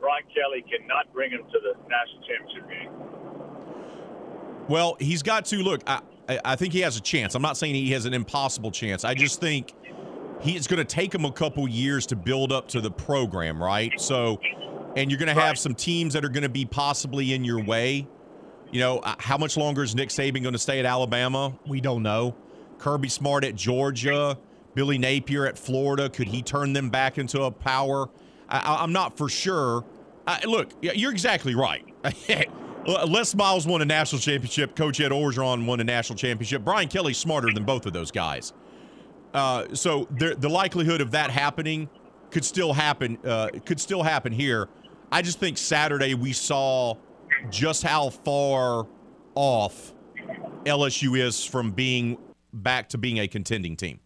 [0.00, 2.90] Brian Kelly cannot bring him to the national championship game?
[4.68, 5.82] Well, he's got to look.
[5.86, 6.00] I,
[6.44, 7.34] I think he has a chance.
[7.34, 9.04] I'm not saying he has an impossible chance.
[9.04, 9.72] I just think
[10.40, 13.98] he's going to take him a couple years to build up to the program, right?
[13.98, 14.38] So,
[14.94, 17.62] and you're going to have some teams that are going to be possibly in your
[17.62, 18.06] way.
[18.70, 21.58] You know, uh, how much longer is Nick Saban going to stay at Alabama?
[21.66, 22.36] We don't know.
[22.76, 24.38] Kirby Smart at Georgia.
[24.78, 28.08] Billy Napier at Florida, could he turn them back into a power?
[28.48, 29.84] I, am not for sure.
[30.24, 31.84] I, look, you're exactly right.
[32.86, 34.76] Les Miles won a national championship.
[34.76, 36.62] Coach Ed Orgeron won a national championship.
[36.62, 38.52] Brian Kelly's smarter than both of those guys.
[39.34, 41.88] Uh, so the, the likelihood of that happening
[42.30, 43.18] could still happen.
[43.24, 44.68] Uh, could still happen here.
[45.10, 46.94] I just think Saturday we saw
[47.50, 48.86] just how far
[49.34, 49.92] off
[50.66, 52.16] LSU is from being
[52.52, 53.98] back to being a contending team.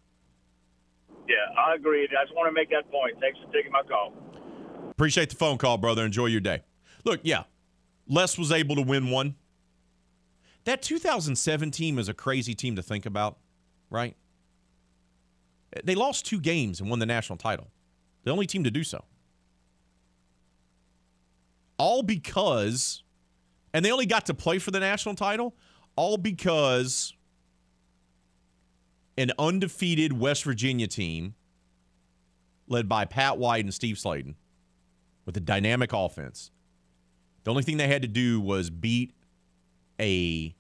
[1.29, 2.05] Yeah, I agree.
[2.05, 3.19] I just want to make that point.
[3.21, 4.13] Thanks for taking my call.
[4.91, 6.05] Appreciate the phone call, brother.
[6.05, 6.63] Enjoy your day.
[7.05, 7.45] Look, yeah,
[8.09, 9.37] Les was able to win one.
[10.65, 13.39] That 2007 team is a crazy team to think about,
[13.91, 14.17] right?
[15.83, 17.69] They lost two games and won the national title.
[18.25, 19.05] The only team to do so.
[21.79, 23.03] All because,
[23.73, 25.57] and they only got to play for the national title,
[25.97, 27.15] all because
[29.17, 31.35] an undefeated West Virginia team
[32.67, 34.35] led by Pat White and Steve Slaton
[35.27, 36.51] with a dynamic offense.
[37.45, 39.15] The only thing they had to do was beat
[40.01, 40.55] a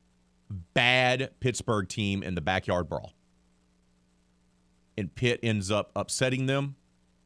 [0.74, 3.14] bad Pittsburgh team in the backyard brawl.
[4.98, 6.76] And Pitt ends up upsetting them.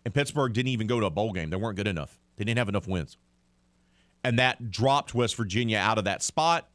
[0.04, 1.50] And Pittsburgh didn't even go to a bowl game.
[1.50, 2.20] They weren't good enough.
[2.36, 3.16] They didn't have enough wins.
[4.22, 6.68] And that dropped West Virginia out of that spot.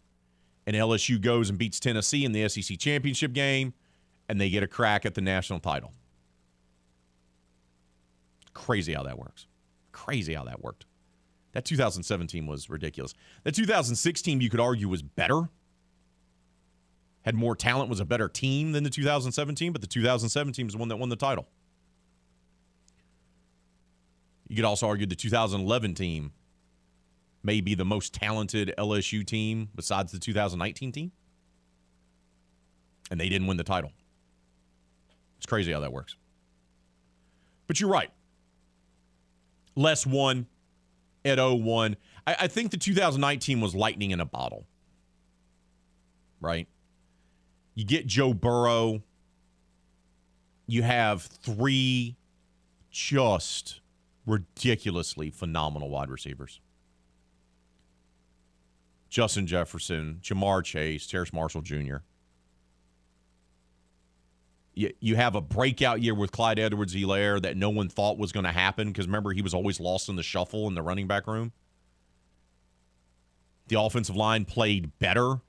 [0.67, 3.73] And LSU goes and beats Tennessee in the SEC championship game
[4.29, 5.93] and they get a crack at the national title.
[8.53, 9.47] Crazy how that works.
[9.91, 10.85] Crazy how that worked.
[11.53, 13.13] That 2017 was ridiculous.
[13.43, 15.49] That 2016, you could argue, was better.
[17.23, 20.79] Had more talent, was a better team than the 2017, but the 2017 was the
[20.79, 21.47] one that won the title.
[24.47, 26.31] You could also argue the 2011 team
[27.43, 31.11] may be the most talented LSU team besides the 2019 team.
[33.09, 33.91] And they didn't win the title.
[35.41, 36.15] It's crazy how that works.
[37.65, 38.11] But you're right.
[39.75, 40.45] Les one
[41.25, 41.97] at won.
[42.27, 44.67] I, I think the 2019 was lightning in a bottle.
[46.39, 46.67] Right?
[47.73, 49.01] You get Joe Burrow.
[50.67, 52.17] You have three
[52.91, 53.81] just
[54.27, 56.59] ridiculously phenomenal wide receivers.
[59.09, 61.97] Justin Jefferson, Ja'Marr Chase, Terrace Marshall Jr.
[64.73, 68.31] You, you have a breakout year with Clyde Edwards Helaire that no one thought was
[68.31, 71.07] going to happen because remember, he was always lost in the shuffle in the running
[71.07, 71.51] back room.
[73.67, 75.41] The offensive line played better.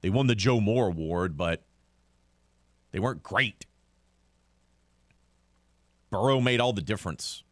[0.00, 1.64] They won the Joe Moore Award, but
[2.92, 3.66] they weren't great.
[6.10, 7.42] Burrow made all the difference.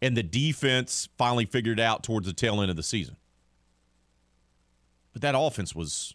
[0.00, 3.16] And the defense finally figured out towards the tail end of the season.
[5.12, 6.14] But that offense was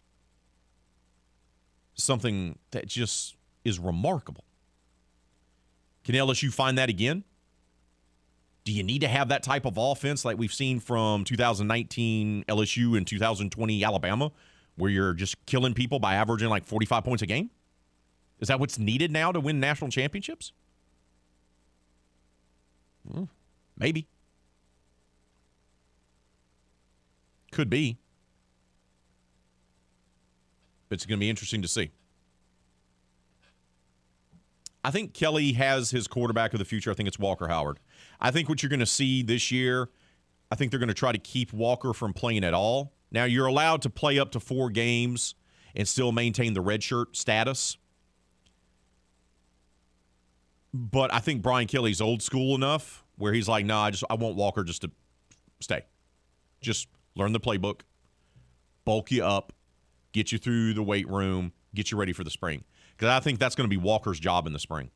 [1.93, 4.43] something that just is remarkable.
[6.07, 7.25] Can LSU find that again?
[8.63, 12.95] Do you need to have that type of offense like we've seen from 2019 LSU
[12.95, 14.31] and 2020 Alabama,
[14.77, 17.49] where you're just killing people by averaging like 45 points a game?
[18.39, 20.53] Is that what's needed now to win national championships?
[23.11, 23.25] Hmm,
[23.77, 24.07] maybe.
[27.51, 27.97] Could be.
[30.89, 31.91] It's going to be interesting to see.
[34.87, 36.89] I think Kelly has his quarterback of the future.
[36.89, 37.77] I think it's Walker Howard.
[38.21, 39.89] I think what you're going to see this year,
[40.49, 42.93] I think they're going to try to keep Walker from playing at all.
[43.11, 45.35] Now, you're allowed to play up to four games
[45.75, 47.75] and still maintain the redshirt status.
[50.73, 54.05] But I think Brian Kelly's old school enough where he's like, no, nah, I just
[54.09, 54.91] I want Walker just to
[55.59, 55.81] stay.
[56.61, 57.81] Just learn the playbook,
[58.85, 59.51] bulk you up,
[60.13, 62.63] get you through the weight room, get you ready for the spring
[62.97, 64.89] because I think that's going to be Walker's job in the spring.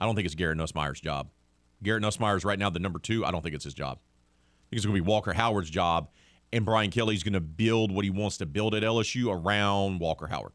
[0.00, 1.28] I don't think it's Garrett Nussmeier's job.
[1.82, 3.24] Garrett Nussmeier is right now the number two.
[3.24, 3.98] I don't think it's his job.
[3.98, 6.08] I think it's going to be Walker Howard's job,
[6.52, 10.26] and Brian Kelly's going to build what he wants to build at LSU around Walker
[10.26, 10.52] Howard.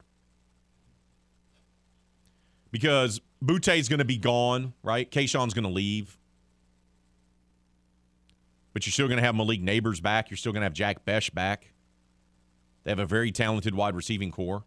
[2.71, 5.09] Because Boutte going to be gone, right?
[5.09, 6.17] Kayshon's going to leave.
[8.73, 10.30] But you're still going to have Malik Neighbors back.
[10.30, 11.71] You're still going to have Jack Bech back.
[12.88, 14.64] They have a very talented wide receiving core.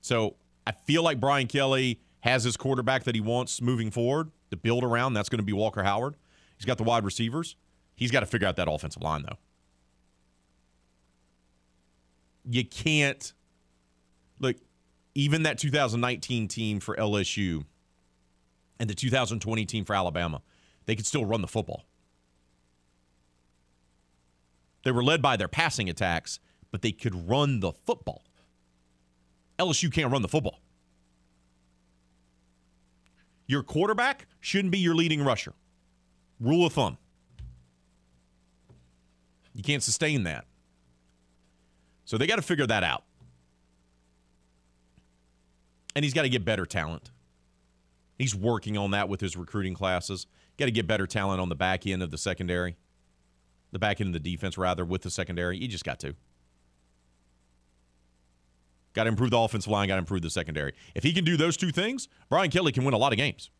[0.00, 4.56] So I feel like Brian Kelly has his quarterback that he wants moving forward to
[4.56, 5.14] build around.
[5.14, 6.14] That's going to be Walker Howard.
[6.56, 7.56] He's got the wide receivers.
[7.96, 9.36] He's got to figure out that offensive line, though.
[12.48, 13.32] You can't
[14.38, 14.58] look,
[15.16, 17.64] even that 2019 team for LSU
[18.78, 20.40] and the 2020 team for Alabama,
[20.86, 21.84] they could still run the football.
[24.84, 26.38] They were led by their passing attacks,
[26.70, 28.24] but they could run the football.
[29.58, 30.60] LSU can't run the football.
[33.46, 35.54] Your quarterback shouldn't be your leading rusher.
[36.38, 36.98] Rule of thumb.
[39.54, 40.44] You can't sustain that.
[42.04, 43.04] So they got to figure that out.
[45.96, 47.10] And he's got to get better talent.
[48.18, 50.26] He's working on that with his recruiting classes.
[50.58, 52.76] Got to get better talent on the back end of the secondary
[53.72, 55.58] the back end of the defense, rather, with the secondary.
[55.58, 56.14] You just got to.
[58.94, 60.72] Got to improve the offensive line, got to improve the secondary.
[60.94, 63.50] If he can do those two things, Brian Kelly can win a lot of games.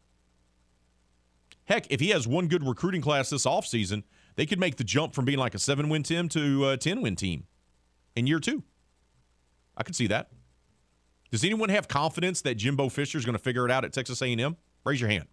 [1.66, 4.02] Heck, if he has one good recruiting class this offseason,
[4.36, 7.02] they could make the jump from being like a seven win team to a 10
[7.02, 7.44] win team
[8.16, 8.62] in year two.
[9.76, 10.30] I could see that.
[11.30, 14.22] Does anyone have confidence that Jimbo Fisher is going to figure it out at Texas
[14.22, 14.56] A&M?
[14.84, 15.26] Raise your hand.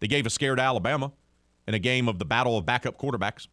[0.00, 1.12] They gave a scared Alabama
[1.68, 3.46] in a game of the battle of backup quarterbacks.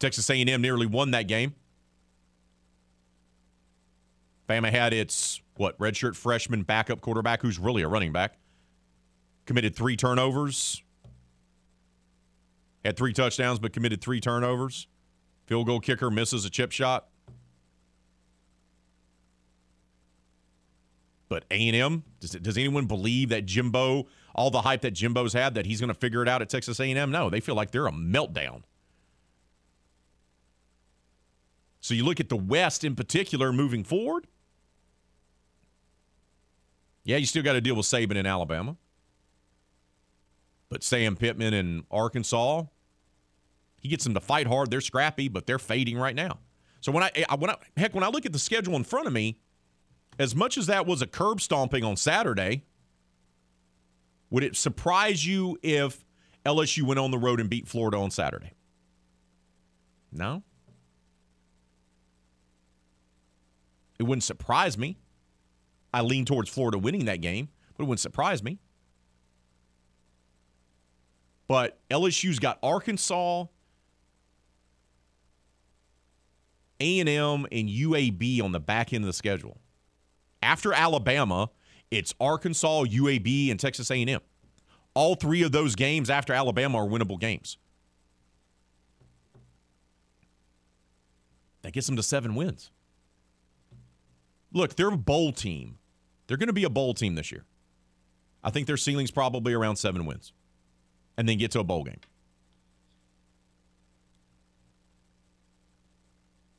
[0.00, 1.54] Texas A&M nearly won that game.
[4.48, 8.38] Bama had its what redshirt freshman backup quarterback, who's really a running back,
[9.46, 10.82] committed three turnovers,
[12.84, 14.88] had three touchdowns, but committed three turnovers.
[15.46, 17.06] Field goal kicker misses a chip shot.
[21.28, 24.06] But A&M, does, does anyone believe that Jimbo
[24.36, 26.78] all the hype that Jimbo's had that he's going to figure it out at Texas
[26.78, 27.10] A&M.
[27.10, 28.62] No, they feel like they're a meltdown.
[31.80, 34.26] So you look at the West in particular moving forward.
[37.04, 38.76] Yeah, you still got to deal with Saban in Alabama.
[40.68, 42.64] But Sam Pittman in Arkansas,
[43.80, 44.70] he gets them to fight hard.
[44.70, 46.40] They're scrappy, but they're fading right now.
[46.80, 49.12] So when I, when I heck when I look at the schedule in front of
[49.12, 49.38] me,
[50.18, 52.64] as much as that was a curb stomping on Saturday,
[54.30, 56.04] would it surprise you if
[56.44, 58.52] LSU went on the road and beat Florida on Saturday?
[60.12, 60.42] No.
[63.98, 64.98] It wouldn't surprise me.
[65.92, 68.58] I lean towards Florida winning that game, but it wouldn't surprise me.
[71.48, 73.44] But LSU's got Arkansas,
[76.80, 79.58] A&M, and UAB on the back end of the schedule.
[80.42, 81.50] After Alabama,
[81.90, 84.20] it's Arkansas, UAB, and Texas A&M.
[84.94, 87.58] All three of those games after Alabama are winnable games.
[91.62, 92.70] That gets them to seven wins.
[94.52, 95.78] Look, they're a bowl team.
[96.26, 97.44] They're going to be a bowl team this year.
[98.42, 100.32] I think their ceiling's probably around seven wins
[101.18, 102.00] and then get to a bowl game.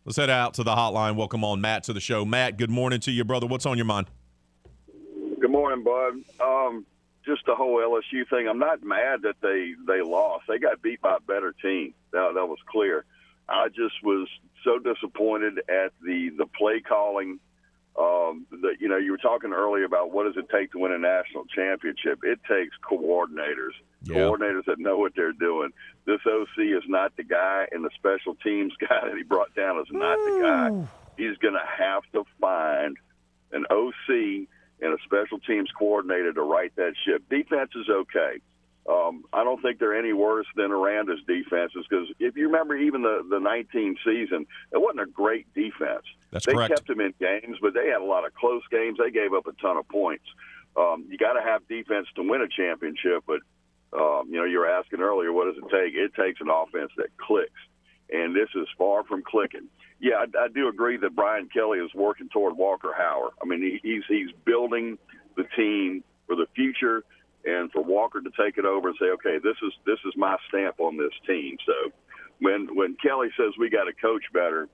[0.05, 1.15] Let's head out to the hotline.
[1.15, 2.23] Welcome on Matt to the show.
[2.23, 3.47] Matt, good morning to you, brother.
[3.47, 4.07] What's on your mind?
[5.57, 6.13] Morning, Bud.
[6.39, 6.85] Um,
[7.25, 8.47] just the whole LSU thing.
[8.47, 10.45] I'm not mad that they they lost.
[10.47, 11.95] They got beat by a better team.
[12.11, 13.05] That that was clear.
[13.49, 14.27] I just was
[14.63, 17.39] so disappointed at the the play calling
[17.97, 20.91] um, that you know you were talking earlier about what does it take to win
[20.91, 22.19] a national championship.
[22.21, 24.17] It takes coordinators, yeah.
[24.17, 25.71] coordinators that know what they're doing.
[26.05, 29.79] This OC is not the guy, and the special teams guy that he brought down
[29.79, 30.39] is not Ooh.
[30.39, 30.87] the guy.
[31.17, 32.95] He's going to have to find
[33.51, 34.47] an OC
[34.81, 37.23] and a special teams coordinator to right that ship.
[37.29, 38.39] Defense is okay.
[38.87, 43.01] Um, I don't think they're any worse than Aranda's defenses because if you remember, even
[43.01, 46.05] the the 19 season, it wasn't a great defense.
[46.31, 46.73] That's they correct.
[46.73, 48.97] kept them in games, but they had a lot of close games.
[48.97, 50.23] They gave up a ton of points.
[50.77, 53.41] Um, you got to have defense to win a championship, but
[53.91, 55.93] um, you know you were asking earlier, what does it take?
[55.93, 57.59] It takes an offense that clicks,
[58.09, 59.67] and this is far from clicking.
[59.99, 63.31] Yeah, I, I do agree that Brian Kelly is working toward Walker Howard.
[63.41, 64.97] I mean, he, he's he's building
[65.35, 67.03] the team for the future
[67.45, 70.37] and for Walker to take it over and say, okay, this is this is my
[70.49, 71.57] stamp on this team.
[71.65, 71.91] So
[72.39, 74.67] when when Kelly says we got to coach better,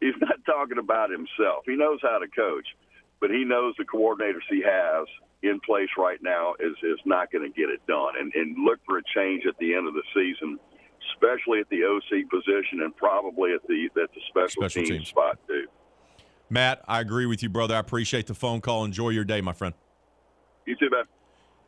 [0.00, 1.64] he's not talking about himself.
[1.66, 2.66] He knows how to coach,
[3.20, 5.06] but he knows the coordinators he has
[5.42, 8.14] in place right now is is not going to get it done.
[8.18, 10.58] And and look for a change at the end of the season,
[11.12, 15.38] especially at the OC position and probably at the at the special, special team spot
[15.46, 15.66] too.
[16.48, 17.76] Matt, I agree with you, brother.
[17.76, 18.84] I appreciate the phone call.
[18.84, 19.74] Enjoy your day, my friend.
[20.66, 21.04] You too, man.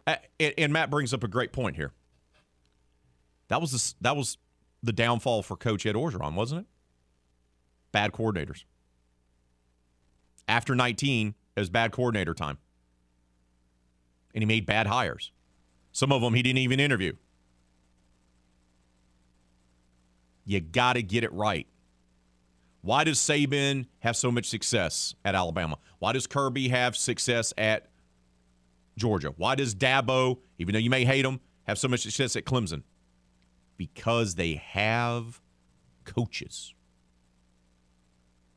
[0.07, 1.93] Uh, and, and, Matt brings up a great point here.
[3.47, 4.36] That was the, that was
[4.82, 6.66] the downfall for Coach Ed Orgeron, wasn't it?
[7.93, 8.64] Bad coordinators.
[10.49, 12.59] After 19, it was bad coordinator time,
[14.34, 15.30] and he made bad hires.
[15.93, 17.12] Some of them he didn't even interview.
[20.45, 21.66] You got to get it right.
[22.82, 25.78] Why does Saban have so much success at Alabama?
[26.01, 27.88] Why does Kirby have success at
[28.97, 29.32] Georgia?
[29.36, 32.82] Why does Dabo, even though you may hate him, have so much success at Clemson?
[33.76, 35.40] Because they have
[36.05, 36.74] coaches.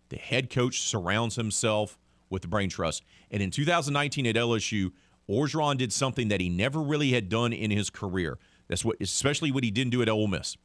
[0.09, 3.03] The head coach surrounds himself with the brain trust.
[3.29, 4.91] And in 2019 at LSU,
[5.29, 8.39] Orgeron did something that he never really had done in his career.
[8.67, 10.57] That's what, especially what he didn't do at Ole Miss.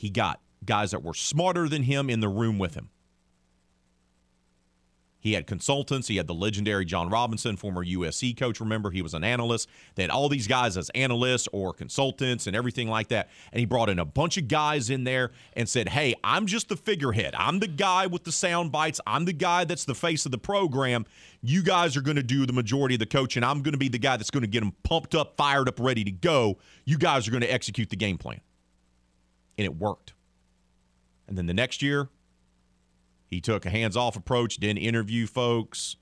[0.00, 2.88] He got guys that were smarter than him in the room with him.
[5.18, 6.08] He had consultants.
[6.08, 8.58] He had the legendary John Robinson, former USC coach.
[8.60, 9.68] Remember, he was an analyst.
[9.94, 13.28] They had all these guys as analysts or consultants and everything like that.
[13.52, 16.70] And he brought in a bunch of guys in there and said, Hey, I'm just
[16.70, 17.34] the figurehead.
[17.36, 19.02] I'm the guy with the sound bites.
[19.06, 21.04] I'm the guy that's the face of the program.
[21.42, 23.44] You guys are going to do the majority of the coaching.
[23.44, 25.78] I'm going to be the guy that's going to get them pumped up, fired up,
[25.78, 26.56] ready to go.
[26.86, 28.40] You guys are going to execute the game plan.
[29.60, 30.14] And it worked.
[31.28, 32.08] And then the next year,
[33.26, 35.96] he took a hands off approach, didn't interview folks,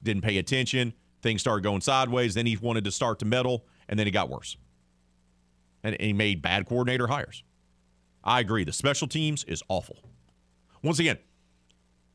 [0.00, 0.92] didn't pay attention.
[1.22, 2.34] Things started going sideways.
[2.34, 4.56] Then he wanted to start to meddle, and then it got worse.
[5.82, 7.42] And, he made bad coordinator hires.
[8.22, 8.62] I agree.
[8.62, 9.98] The special teams is awful.
[10.84, 11.18] Once again,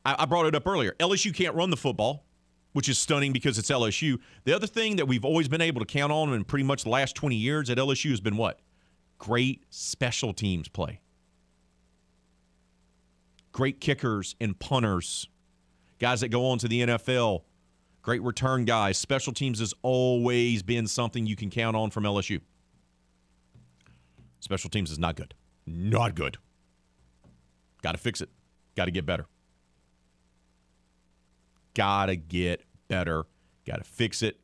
[0.06, 0.96] I, brought it up earlier.
[0.98, 2.24] LSU can't run the football,
[2.72, 4.18] which is stunning because it's LSU.
[4.44, 6.88] The other thing that we've always been able to count on in pretty much the
[6.88, 8.60] last 20 years at LSU has been what?
[9.22, 11.00] Great special teams play
[13.52, 15.28] great kickers and punters,
[15.98, 17.42] guys that go on to the NFL,
[18.00, 18.96] great return guys.
[18.96, 22.40] Special teams has always been something you can count on from LSU.
[24.40, 25.34] Special teams is not good.
[25.66, 26.38] Not good.
[27.82, 28.30] Got to fix it.
[28.74, 29.26] Got to get better.
[31.74, 33.26] Got to get better
[33.64, 34.38] got to fix it,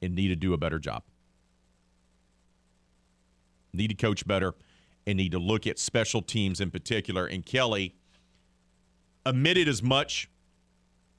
[0.00, 1.02] and need to do a better job.
[3.74, 4.54] Need to coach better
[5.06, 7.26] and need to look at special teams in particular.
[7.26, 7.94] And Kelly
[9.24, 10.28] admitted as much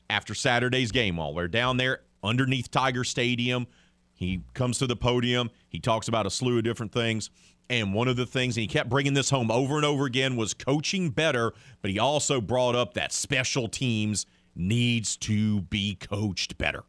[0.10, 3.68] after Saturday's game while we're down there underneath Tiger Stadium.
[4.14, 5.49] He comes to the podium.
[5.68, 7.30] He talks about a slew of different things.
[7.70, 10.36] And one of the things, and he kept bringing this home over and over again,
[10.36, 11.54] was coaching better.
[11.82, 14.26] But he also brought up that special teams
[14.56, 16.84] needs to be coached better.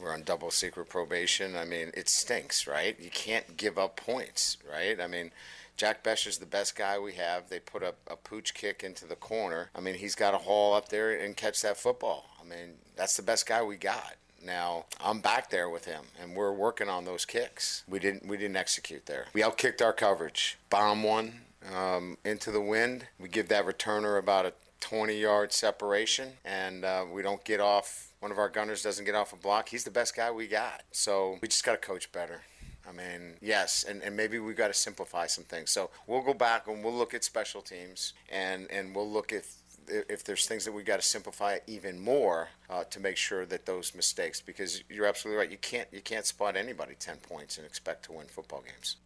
[0.00, 1.56] We're on double secret probation.
[1.56, 2.98] I mean, it stinks, right?
[3.00, 5.00] You can't give up points, right?
[5.00, 5.32] I mean,
[5.76, 7.48] Jack Bech's the best guy we have.
[7.48, 9.70] They put a, a pooch kick into the corner.
[9.74, 12.26] I mean, he's got to haul up there and catch that football.
[12.40, 14.14] I mean, that's the best guy we got.
[14.44, 17.82] Now I'm back there with him, and we're working on those kicks.
[17.88, 19.26] We didn't we didn't execute there.
[19.32, 20.58] We outkicked our coverage.
[20.70, 21.40] Bomb one
[21.74, 23.06] um, into the wind.
[23.18, 28.07] We give that returner about a 20 yard separation, and uh, we don't get off.
[28.20, 29.68] One of our gunners doesn't get off a block.
[29.68, 30.82] He's the best guy we got.
[30.90, 32.42] So we just got to coach better.
[32.88, 35.70] I mean, yes, and, and maybe we've got to simplify some things.
[35.70, 39.44] So we'll go back and we'll look at special teams and, and we'll look at
[39.90, 43.64] if there's things that we got to simplify even more uh, to make sure that
[43.64, 47.66] those mistakes, because you're absolutely right, you can't you can't spot anybody ten points and
[47.66, 48.96] expect to win football games.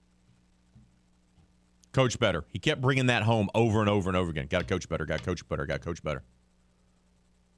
[1.93, 2.45] Coach better.
[2.49, 4.47] He kept bringing that home over and over and over again.
[4.49, 5.05] Got to coach better.
[5.05, 5.67] Got to coach better.
[5.67, 6.23] Got to coach better.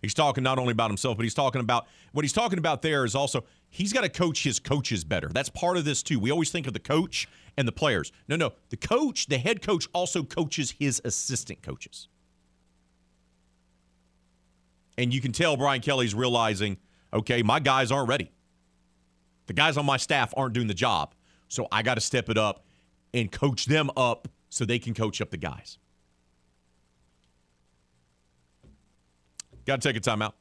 [0.05, 3.05] He's talking not only about himself, but he's talking about what he's talking about there
[3.05, 5.29] is also he's got to coach his coaches better.
[5.29, 6.21] That's part of this too.
[6.21, 8.13] We always think of the coach and the players.
[8.29, 8.53] No, no.
[8.69, 12.09] The coach, the head coach also coaches his assistant coaches.
[14.97, 16.77] And you can tell Brian Kelly's realizing,
[17.13, 18.31] okay, my guys aren't ready.
[19.47, 21.15] The guys on my staff aren't doing the job.
[21.49, 22.65] So I got to step it up
[23.13, 25.79] and coach them up so they can coach up the guys.
[29.67, 30.33] Got to take a timeout.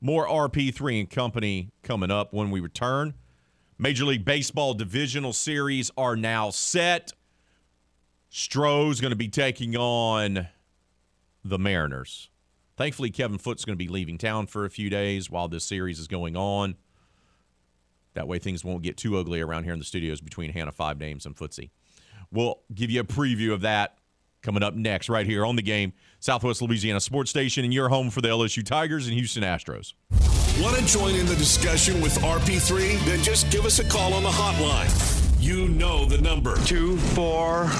[0.00, 3.14] More RP3 and company coming up when we return.
[3.78, 7.12] Major League Baseball divisional series are now set.
[8.28, 10.48] Stros going to be taking on
[11.44, 12.30] the Mariners.
[12.76, 15.98] Thankfully, Kevin Foote's going to be leaving town for a few days while this series
[15.98, 16.76] is going on.
[18.14, 20.98] That way, things won't get too ugly around here in the studios between Hannah Five
[20.98, 21.70] Names and Footsie.
[22.30, 23.98] We'll give you a preview of that
[24.42, 28.10] coming up next, right here on the game, Southwest Louisiana Sports Station, and your home
[28.10, 29.94] for the LSU Tigers and Houston Astros.
[30.60, 33.04] Want to join in the discussion with RP3?
[33.06, 34.90] Then just give us a call on the hotline.
[35.40, 36.56] You know the number.
[36.66, 37.70] Two, four,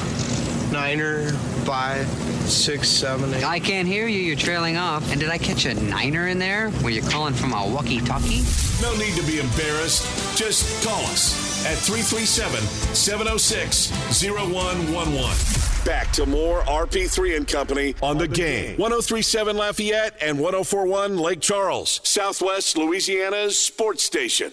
[0.72, 1.30] niner,
[1.64, 2.08] five,
[2.48, 3.44] six, seven, eight.
[3.44, 4.18] I can't hear you.
[4.18, 5.12] You're trailing off.
[5.12, 6.72] And did I catch a niner in there?
[6.82, 8.42] Were you calling from a walkie-talkie?
[8.80, 10.36] No need to be embarrassed.
[10.36, 12.60] Just call us at 337
[12.94, 13.92] 706
[14.24, 15.71] 0111.
[15.84, 18.76] Back to more RP3 and Company on the game.
[18.76, 24.52] 1037 Lafayette and 1041 Lake Charles, Southwest Louisiana's sports station.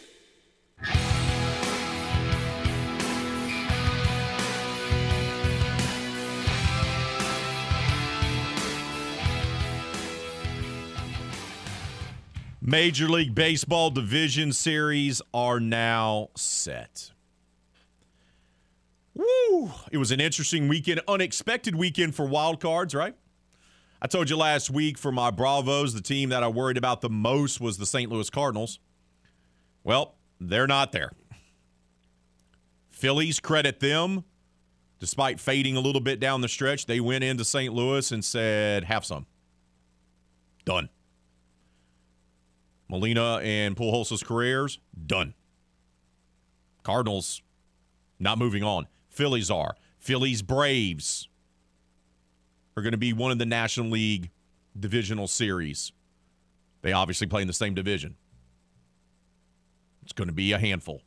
[12.61, 17.11] Major League Baseball division series are now set.
[19.13, 19.71] Woo!
[19.91, 23.15] It was an interesting weekend, unexpected weekend for wild cards, right?
[24.01, 27.09] I told you last week for my Bravos, the team that I worried about the
[27.09, 28.09] most was the St.
[28.09, 28.79] Louis Cardinals.
[29.83, 31.11] Well, they're not there.
[32.89, 34.23] Phillies credit them.
[34.99, 37.73] Despite fading a little bit down the stretch, they went into St.
[37.73, 39.25] Louis and said, have some.
[40.65, 40.89] Done.
[42.89, 45.33] Molina and Pujols' careers, done.
[46.83, 47.41] Cardinals,
[48.19, 48.87] not moving on.
[49.19, 49.75] Phillies are.
[49.97, 51.27] Phillies Braves
[52.77, 54.29] are going to be one of the National League
[54.79, 55.91] divisional series.
[56.83, 58.15] They obviously play in the same division.
[60.03, 61.01] It's going to be a handful.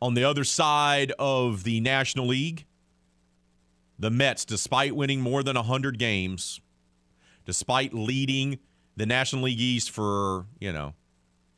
[0.00, 2.64] On the other side of the National League,
[3.98, 6.60] the Mets, despite winning more than 100 games,
[7.44, 8.60] despite leading
[8.96, 10.94] the National League East for, you know,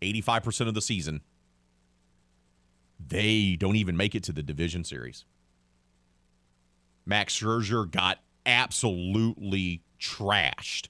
[0.01, 1.21] 85% of the season,
[3.09, 5.25] they don't even make it to the division series.
[7.07, 10.89] Max Scherzer got absolutely trashed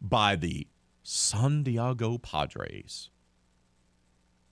[0.00, 0.66] by the
[1.02, 3.10] San Diego Padres.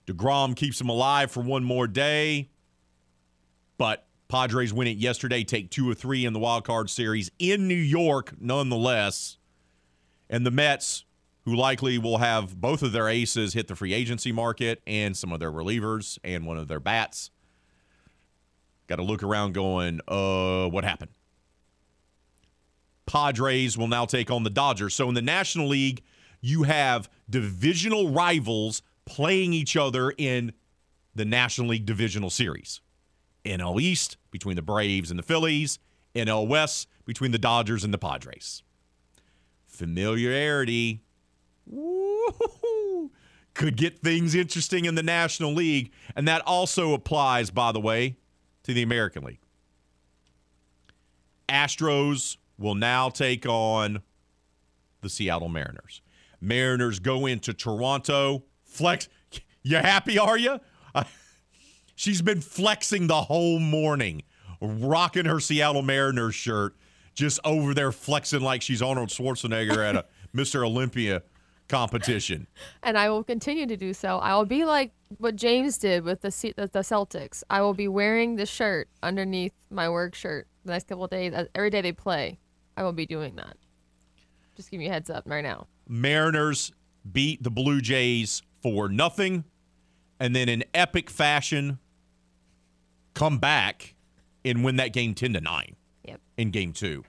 [0.05, 2.49] DeGrom keeps him alive for one more day,
[3.77, 7.67] but Padres win it yesterday, take two or three in the wild card series in
[7.67, 9.37] New York, nonetheless.
[10.29, 11.05] And the Mets,
[11.45, 15.31] who likely will have both of their aces hit the free agency market and some
[15.33, 17.31] of their relievers and one of their bats,
[18.87, 21.11] got to look around going, uh, what happened?
[23.05, 24.95] Padres will now take on the Dodgers.
[24.95, 26.01] So in the National League,
[26.39, 30.53] you have divisional rivals playing each other in
[31.13, 32.81] the National League Divisional Series.
[33.45, 35.79] NL East between the Braves and the Phillies,
[36.15, 38.63] NL West between the Dodgers and the Padres.
[39.67, 41.03] Familiarity
[41.65, 43.11] woo,
[43.53, 48.17] could get things interesting in the National League, and that also applies, by the way,
[48.63, 49.39] to the American League.
[51.47, 54.01] Astros will now take on
[55.01, 56.01] the Seattle Mariners.
[56.41, 58.43] Mariners go into Toronto.
[58.63, 59.07] Flex.
[59.61, 60.59] You happy, are you?
[61.95, 64.23] she's been flexing the whole morning,
[64.59, 66.75] rocking her Seattle Mariners shirt,
[67.13, 70.05] just over there flexing like she's Arnold Schwarzenegger at a
[70.35, 70.65] Mr.
[70.65, 71.21] Olympia
[71.67, 72.47] competition.
[72.83, 74.17] And I will continue to do so.
[74.17, 77.43] I will be like what James did with the C- the Celtics.
[77.49, 81.33] I will be wearing the shirt underneath my work shirt the next couple of days.
[81.55, 82.39] Every day they play,
[82.75, 83.57] I will be doing that.
[84.55, 85.67] Just give me a heads up right now.
[85.87, 86.71] Mariners
[87.09, 89.45] beat the Blue Jays for nothing,
[90.19, 91.79] and then in epic fashion,
[93.13, 93.95] come back
[94.45, 95.75] and win that game ten to nine.
[96.05, 96.19] Yep.
[96.37, 97.03] In game two,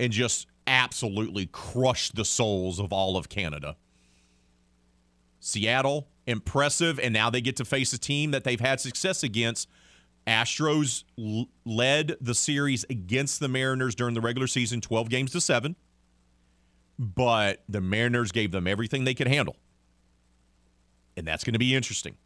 [0.00, 3.76] and just absolutely crushed the souls of all of Canada.
[5.40, 9.68] Seattle, impressive, and now they get to face a team that they've had success against.
[10.26, 15.40] Astros l- led the series against the Mariners during the regular season, 12 games to
[15.40, 15.74] 7.
[16.98, 19.56] But the Mariners gave them everything they could handle.
[21.16, 22.16] And that's going to be interesting.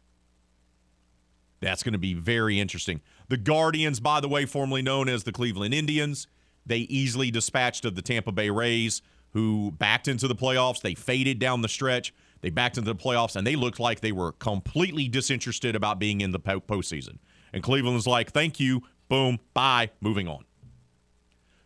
[1.59, 3.01] That's going to be very interesting.
[3.29, 6.27] The Guardians, by the way, formerly known as the Cleveland Indians,
[6.67, 9.01] they easily dispatched of the Tampa Bay Rays,
[9.31, 10.81] who backed into the playoffs.
[10.81, 12.13] They faded down the stretch.
[12.41, 16.21] They backed into the playoffs, and they looked like they were completely disinterested about being
[16.21, 17.17] in the postseason.
[17.51, 20.43] And Cleveland's like, thank you, boom, bye, moving on.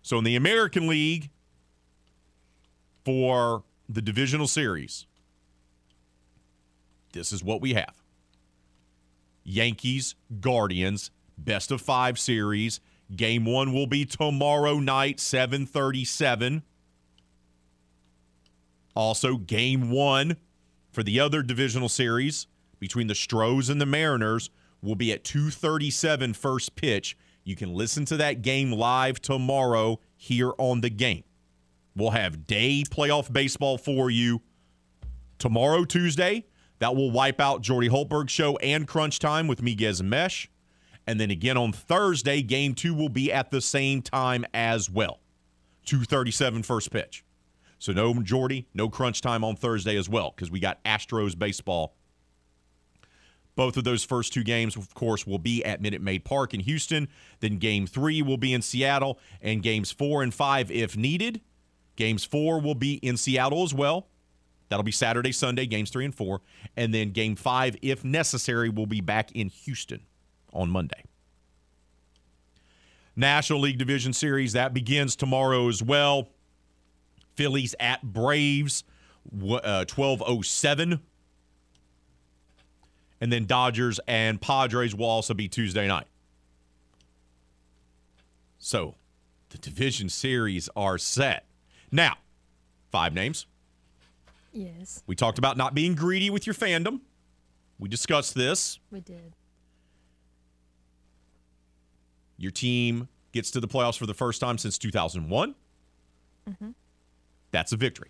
[0.02, 1.30] So in the American League,
[3.04, 5.06] for the divisional series,
[7.14, 8.02] this is what we have
[9.43, 12.80] Yankees, Guardians, best of five series.
[13.16, 16.64] Game one will be tomorrow night, 737.
[18.95, 20.38] Also, game one
[20.91, 22.47] for the other divisional series
[22.80, 24.49] between the Stros and the Mariners
[24.82, 27.18] will be at 237 first pitch.
[27.43, 31.24] You can listen to that game live tomorrow here on the game.
[31.95, 34.41] We'll have day playoff baseball for you
[35.38, 36.45] tomorrow, Tuesday.
[36.80, 40.49] That will wipe out Jordy Holtberg's show and Crunch Time with me, Gez Mesh.
[41.08, 45.20] And then again on Thursday, game two will be at the same time as well.
[45.86, 47.24] 237 first pitch.
[47.80, 51.95] So no Jordy, no crunch time on Thursday as well, because we got Astros baseball.
[53.56, 56.62] Both of those first two games, of course, will be at Minute Maid Park in
[56.62, 57.10] Houston.
[57.39, 61.41] Then game three will be in Seattle, and games four and five, if needed.
[61.95, 64.08] Games four will be in Seattle as well.
[64.70, 66.41] That'll be Saturday, Sunday, games three and four.
[66.78, 70.02] And then game five, if necessary, will be back in Houston
[70.54, 71.04] on Monday.
[73.16, 76.30] National League Division Series, that begins tomorrow as well.
[77.36, 78.84] Phillies at Braves,
[79.32, 80.99] uh, 1207.
[83.20, 86.08] And then Dodgers and Padres will also be Tuesday night.
[88.58, 88.95] So
[89.49, 91.45] the division series are set.
[91.91, 92.18] Now,
[92.91, 93.45] five names.
[94.54, 95.04] Yes.
[95.08, 97.02] We talked about not being greedy with your fandom.
[97.80, 98.80] We discussed this.
[98.91, 99.34] We did.
[102.42, 105.54] Your team gets to the playoffs for the first time since 2001.
[106.50, 106.70] Mm-hmm.
[107.52, 108.09] That's a victory.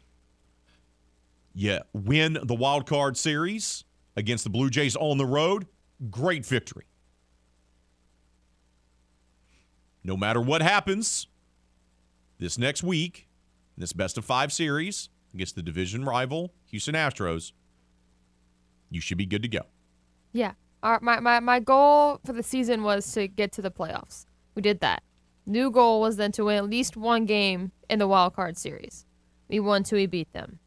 [1.54, 3.84] You win the wild card series
[4.16, 5.68] against the Blue Jays on the road.
[6.10, 6.86] Great victory.
[10.02, 11.28] No matter what happens
[12.40, 13.28] this next week,
[13.76, 17.52] in this best of five series against the division rival Houston Astros,
[18.90, 19.64] you should be good to go.
[20.32, 20.54] Yeah.
[20.84, 24.26] Our, my, my, my goal for the season was to get to the playoffs.
[24.56, 25.04] We did that.
[25.46, 29.06] New goal was then to win at least one game in the wild card series.
[29.48, 30.60] We won two, we beat them.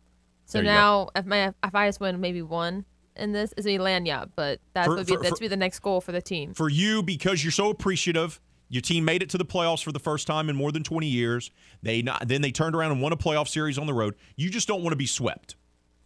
[0.46, 2.84] So now, if my if I just win maybe one
[3.16, 5.56] in this, is a lanyard, but that For- would be for- that's for- be the
[5.56, 6.52] next goal for the team.
[6.54, 9.98] For you, because you're so appreciative, your team made it to the playoffs for the
[9.98, 11.50] first time in more than 20 years.
[11.82, 14.14] They not, then they turned around and won a playoff series on the road.
[14.36, 15.56] You just don't want to be swept.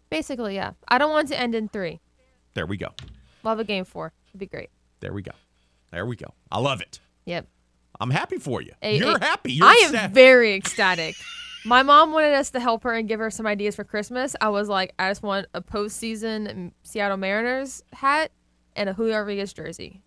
[0.09, 0.73] Basically, yeah.
[0.87, 2.01] I don't want it to end in three.
[2.55, 2.89] There we go.
[3.49, 4.13] We'll have a game four.
[4.29, 4.69] It'd be great.
[5.01, 5.33] There we go.
[5.91, 6.35] There we go.
[6.53, 7.01] I love it.
[7.25, 7.47] Yep.
[7.99, 8.73] I'm happy for you.
[8.83, 9.55] A- You're a- happy.
[9.55, 11.15] You're I am very ecstatic.
[11.65, 14.37] My mom wanted us to help her and give her some ideas for Christmas.
[14.43, 18.33] I was like, I just want a postseason Seattle Mariners hat
[18.77, 20.03] and a Julio Rodriguez jersey.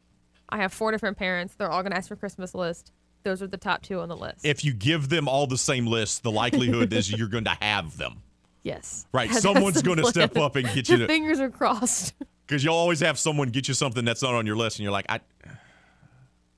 [0.50, 1.56] I have four different parents.
[1.56, 2.92] They're all gonna ask for Christmas list.
[3.24, 4.46] those are the top two on the list.
[4.46, 7.98] If you give them all the same list, the likelihood is you're going to have
[7.98, 8.22] them.
[8.64, 9.06] Yes.
[9.14, 9.30] Right.
[9.30, 12.14] That's Someone's going to step up and get Your you to- fingers are crossed.
[12.48, 14.92] Because you'll always have someone get you something that's not on your list, and you're
[14.92, 15.22] like, I,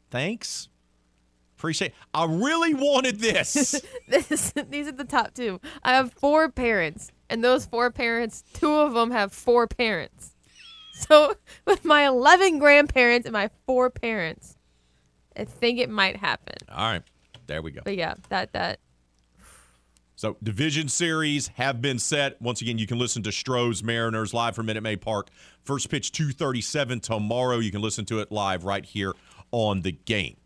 [0.09, 0.67] thanks,
[1.57, 1.93] appreciate.
[2.15, 3.80] I really wanted this.
[4.07, 5.61] this, these are the top two.
[5.84, 10.34] I have four parents, and those four parents, two of them have four parents.
[10.93, 11.35] So
[11.65, 14.57] with my 11 grandparents and my four parents,
[15.38, 16.55] I think it might happen.
[16.69, 17.03] all right,
[17.45, 17.81] there we go.
[17.84, 18.80] But yeah, that that
[20.24, 22.41] So division series have been set.
[22.41, 25.28] Once again, you can listen to Stros Mariners live from Minute Maid Park.
[25.64, 27.58] First pitch 237 tomorrow.
[27.58, 29.12] You can listen to it live right here
[29.52, 30.38] on the game.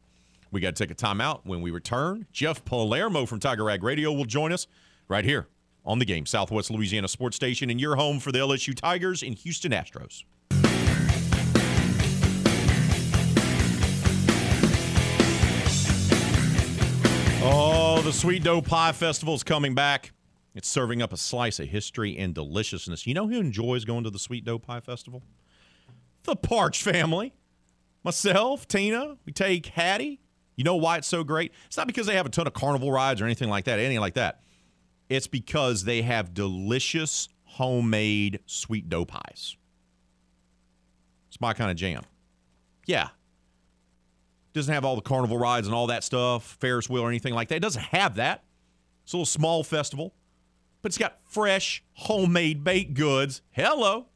[0.49, 1.41] We got to take a timeout.
[1.43, 4.65] When we return, Jeff Palermo from Tiger Rag Radio will join us
[5.07, 5.47] right here
[5.85, 9.35] on the game, Southwest Louisiana Sports Station, and your home for the LSU Tigers and
[9.35, 10.23] Houston Astros.
[17.49, 17.76] Oh,
[18.07, 20.13] the Sweet Dough Pie Festival is coming back.
[20.55, 23.05] It's serving up a slice of history and deliciousness.
[23.05, 25.23] You know who enjoys going to the Sweet Dough Pie Festival?
[26.23, 27.33] The Parks family.
[28.05, 30.21] Myself, Tina, we take Hattie.
[30.55, 31.51] You know why it's so great?
[31.65, 33.99] It's not because they have a ton of carnival rides or anything like that, anything
[33.99, 34.39] like that.
[35.09, 39.57] It's because they have delicious homemade sweet dough pies.
[41.27, 42.03] It's my kind of jam.
[42.85, 43.09] Yeah,
[44.57, 47.47] doesn't have all the carnival rides and all that stuff, Ferris wheel or anything like
[47.49, 47.55] that.
[47.55, 48.43] It doesn't have that.
[49.03, 50.13] It's a little small festival,
[50.81, 53.41] but it's got fresh, homemade baked goods.
[53.51, 54.07] Hello,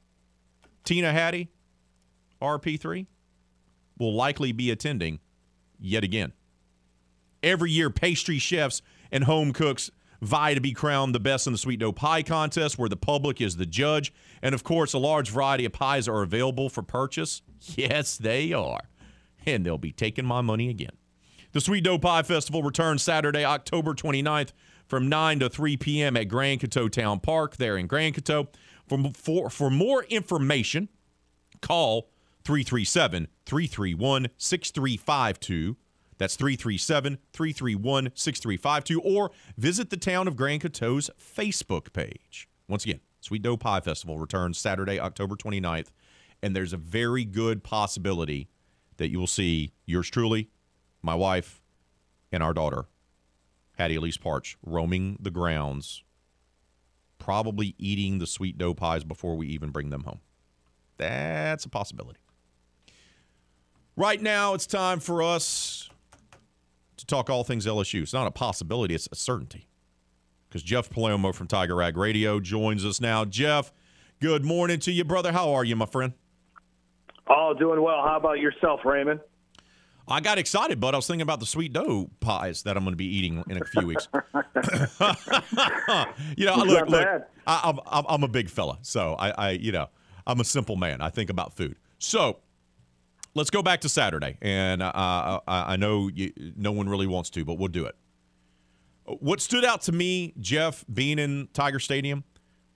[0.84, 1.50] Tina Hattie,
[2.42, 3.08] RP3
[3.98, 5.20] will likely be attending
[5.80, 6.34] yet again.
[7.44, 8.82] Every year, pastry chefs
[9.12, 9.92] and home cooks
[10.22, 13.42] vie to be crowned the best in the sweet dough pie contest, where the public
[13.42, 14.14] is the judge.
[14.42, 17.42] And of course, a large variety of pies are available for purchase.
[17.78, 18.82] Yes, they are
[19.46, 20.98] and they'll be taking my money again.
[21.54, 24.52] The Sweet Dough Pie Festival returns Saturday, October 29th
[24.88, 26.18] from 9 to 3 p.m.
[26.18, 28.48] at Grand Coteau Town Park there in Grand Coteau.
[28.88, 30.90] For, for, for more information,
[31.62, 32.10] call
[32.44, 35.78] 337 331 6352.
[36.18, 39.02] That's 337 331 6352.
[39.02, 42.48] Or visit the town of Grand Coteau's Facebook page.
[42.68, 45.88] Once again, Sweet Dough Pie Festival returns Saturday, October 29th.
[46.44, 48.50] And there's a very good possibility
[49.02, 50.48] that you will see yours truly,
[51.02, 51.60] my wife,
[52.32, 52.86] and our daughter,
[53.76, 56.04] Hattie Elise Parks, roaming the grounds,
[57.18, 60.20] probably eating the sweet dough pies before we even bring them home.
[60.98, 62.20] That's a possibility.
[63.96, 65.90] Right now, it's time for us
[66.98, 68.04] to talk all things LSU.
[68.04, 69.68] It's not a possibility, it's a certainty.
[70.48, 73.26] Because Jeff Palermo from Tiger Rag Radio joins us now.
[73.26, 73.74] Jeff,
[74.20, 75.32] good morning to you, brother.
[75.32, 76.14] How are you, my friend?
[77.34, 78.04] Oh, doing well.
[78.06, 79.22] How about yourself, Raymond?
[80.08, 82.92] I got excited, but I was thinking about the sweet dough pies that I'm going
[82.92, 84.10] to be eating in a few weeks.
[86.36, 87.08] you know, look, look.
[87.48, 89.88] I, I'm, I'm I'm a big fella, so I, I, you know,
[90.28, 91.00] I'm a simple man.
[91.00, 91.78] I think about food.
[92.00, 92.40] So
[93.36, 97.30] let's go back to Saturday, and uh, I, I know you, no one really wants
[97.32, 97.96] to, but we'll do it.
[99.06, 102.26] What stood out to me, Jeff, being in Tiger Stadium,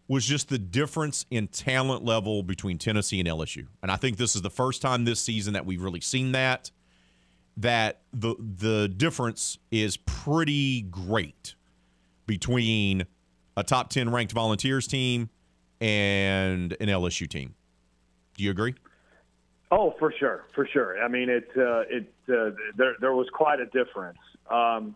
[0.07, 3.67] was just the difference in talent level between Tennessee and LSU.
[3.81, 6.71] And I think this is the first time this season that we've really seen that
[7.57, 11.55] that the the difference is pretty great
[12.27, 13.05] between
[13.55, 15.29] a top 10 ranked Volunteers team
[15.79, 17.55] and an LSU team.
[18.35, 18.75] Do you agree?
[19.71, 21.01] Oh, for sure, for sure.
[21.03, 24.19] I mean, it uh, it uh, there there was quite a difference.
[24.49, 24.95] Um,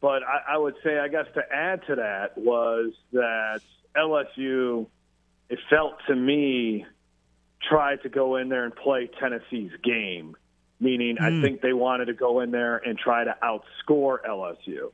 [0.00, 3.60] but I, I would say, I guess, to add to that was that
[3.96, 4.86] LSU,
[5.48, 6.86] it felt to me,
[7.68, 10.36] tried to go in there and play Tennessee's game.
[10.80, 14.90] Meaning, I think they wanted to go in there and try to outscore LSU.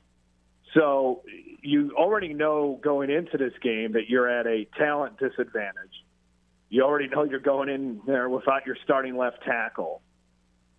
[0.75, 1.23] So
[1.63, 6.05] you already know going into this game that you're at a talent disadvantage.
[6.69, 10.03] You already know you're going in there without your starting left tackle.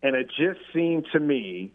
[0.01, 1.73] And it just seemed to me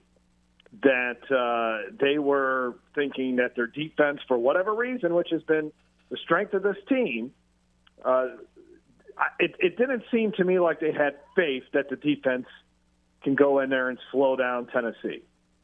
[0.83, 5.73] that uh, they were thinking that their defense, for whatever reason, which has been
[6.11, 7.33] the strength of this team,
[8.05, 8.29] uh,
[9.39, 12.47] it, it didn't seem to me like they had faith that the defense
[13.23, 15.23] can go in there and slow down Tennessee.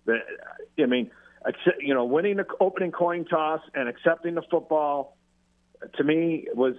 [0.08, 1.10] I mean,
[1.80, 5.16] you know, winning the opening coin toss and accepting the football
[5.96, 6.74] to me was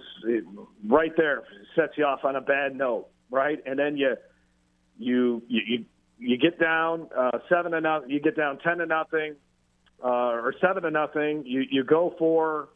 [0.86, 1.42] right there
[1.76, 3.58] sets you off on a bad note, right?
[3.66, 4.16] And then you
[4.98, 5.84] you you
[6.18, 9.36] you, get down uh, seven to nothing, you get down ten to nothing,
[10.02, 11.44] uh, or seven to nothing.
[11.46, 12.68] You you go for,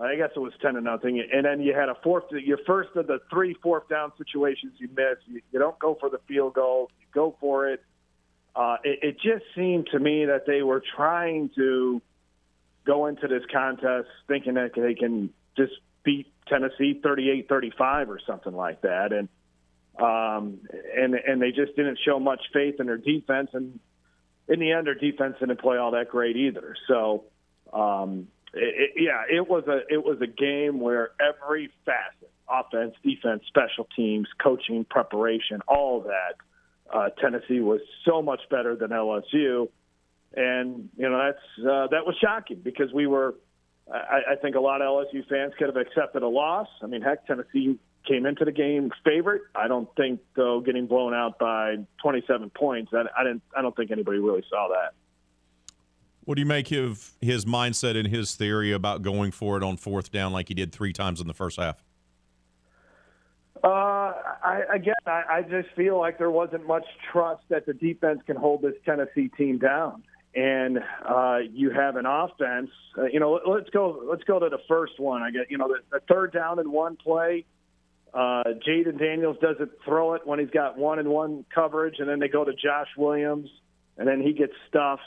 [0.00, 2.96] I guess it was ten to nothing, and then you had a fourth, your first
[2.96, 5.18] of the three fourth down situations you miss.
[5.26, 7.82] You, you don't go for the field goal, you go for it.
[8.56, 12.00] uh, it, it just seemed to me that they were trying to
[12.84, 15.72] go into this contest thinking that they can just
[16.02, 19.28] beat Tennessee 38-35 or something like that, and
[19.98, 20.60] um,
[20.96, 23.78] and and they just didn't show much faith in their defense, and
[24.48, 26.74] in the end, their defense didn't play all that great either.
[26.88, 27.24] So,
[27.72, 33.42] um, it, yeah, it was a it was a game where every facet, offense, defense,
[33.46, 36.34] special teams, coaching, preparation, all of that,
[36.92, 39.68] uh, Tennessee was so much better than LSU,
[40.34, 43.34] and you know that's uh, that was shocking because we were.
[43.92, 46.68] I, I think a lot of LSU fans could have accepted a loss.
[46.80, 49.42] I mean, heck, Tennessee came into the game favorite.
[49.54, 52.92] I don't think though getting blown out by 27 points.
[52.94, 53.42] I, I didn't.
[53.56, 54.94] I don't think anybody really saw that.
[56.24, 59.76] What do you make of his mindset and his theory about going for it on
[59.76, 61.82] fourth down like he did three times in the first half?
[63.62, 63.68] Uh,
[64.42, 68.36] I, again, I, I just feel like there wasn't much trust that the defense can
[68.36, 70.02] hold this Tennessee team down,
[70.34, 72.70] and uh, you have an offense.
[72.96, 74.02] Uh, you know, let's go.
[74.08, 75.22] Let's go to the first one.
[75.22, 75.50] I get.
[75.50, 77.44] You know, the, the third down in one play.
[78.14, 82.18] Uh, Jayden Daniels doesn't throw it when he's got one and one coverage, and then
[82.18, 83.50] they go to Josh Williams,
[83.98, 85.02] and then he gets stuffed.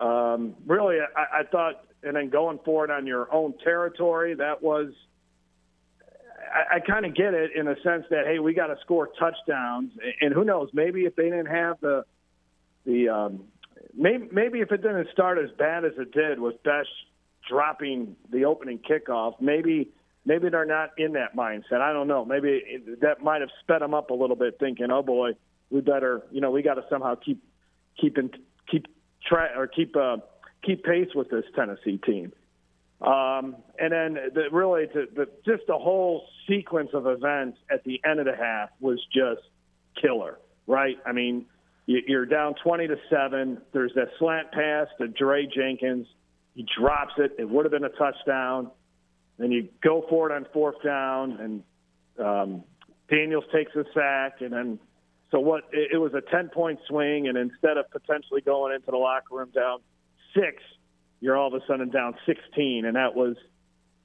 [0.00, 4.62] Um, really, I, I thought, and then going for it on your own territory, that
[4.62, 4.92] was.
[6.52, 9.08] I, I kind of get it in a sense that hey, we got to score
[9.18, 10.70] touchdowns, and who knows?
[10.72, 12.04] Maybe if they didn't have the
[12.86, 13.44] the um,
[13.94, 16.86] maybe maybe if it didn't start as bad as it did with Bech
[17.48, 19.90] dropping the opening kickoff, maybe
[20.24, 21.80] maybe they're not in that mindset.
[21.80, 22.24] I don't know.
[22.24, 25.32] Maybe it, that might have sped them up a little bit, thinking, "Oh boy,
[25.70, 27.42] we better, you know, we got to somehow keep
[28.00, 28.30] keep in,
[28.70, 28.86] keep
[29.26, 30.18] try or keep uh,
[30.64, 32.32] keep pace with this Tennessee team."
[33.00, 37.98] Um, and then the, really, to, the, just the whole sequence of events at the
[38.04, 39.40] end of the half was just
[40.00, 40.98] killer, right?
[41.06, 41.46] I mean,
[41.86, 43.62] you, you're down twenty to seven.
[43.72, 46.06] There's that slant pass to Dre Jenkins.
[46.54, 47.36] He drops it.
[47.38, 48.70] It would have been a touchdown
[49.40, 51.62] then you go for it on fourth down, and
[52.24, 52.64] um,
[53.08, 54.78] Daniels takes a sack, and then
[55.30, 55.64] so what?
[55.72, 59.50] It, was a ten point swing, and instead of potentially going into the locker room
[59.54, 59.78] down
[60.34, 60.62] six,
[61.20, 63.36] you're all of a sudden down sixteen, and that was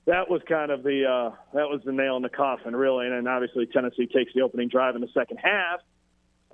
[0.06, 3.08] that was kind of the uh, that was the nail in the coffin, really.
[3.08, 5.80] And then obviously Tennessee takes the opening drive in the second half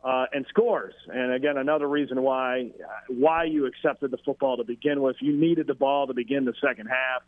[0.04, 0.94] uh, and scores.
[1.14, 2.72] And again, another reason why
[3.10, 5.18] why you accepted the football to begin with.
[5.20, 7.24] You needed the ball to begin the second half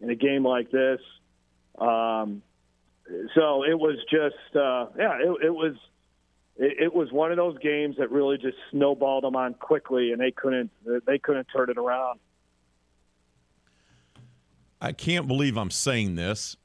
[0.00, 1.00] in a game like this.
[1.78, 2.42] Um,
[3.34, 5.74] so it was just, uh, yeah, it, it was.
[6.58, 10.20] It, it was one of those games that really just snowballed them on quickly, and
[10.20, 10.70] they couldn't.
[11.06, 12.20] They couldn't turn it around.
[14.80, 16.56] I can't believe I'm saying this.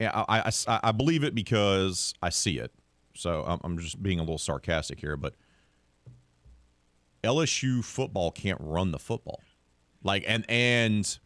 [0.00, 2.72] I, I, I believe it because I see it.
[3.14, 5.34] So I'm, I'm just being a little sarcastic here, but
[7.22, 9.40] LSU football can't run the football.
[10.02, 11.18] Like and and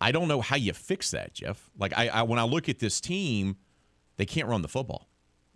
[0.00, 1.70] I don't know how you fix that, Jeff.
[1.78, 3.56] Like I, I when I look at this team,
[4.16, 5.09] they can't run the football.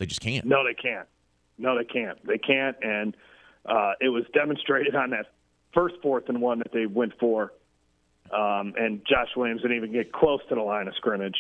[0.05, 0.45] They just can't.
[0.45, 1.09] No, they can't.
[1.57, 2.19] No, they can't.
[2.27, 2.77] They can't.
[2.83, 3.17] And
[3.65, 5.33] uh, it was demonstrated on that
[5.73, 7.55] first fourth and one that they went for.
[8.31, 11.37] Um, and Josh Williams didn't even get close to the line of scrimmage.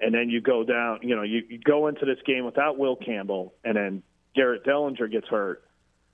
[0.00, 2.94] And then you go down, you know, you, you go into this game without Will
[2.94, 4.02] Campbell, and then
[4.36, 5.64] Garrett Dellinger gets hurt,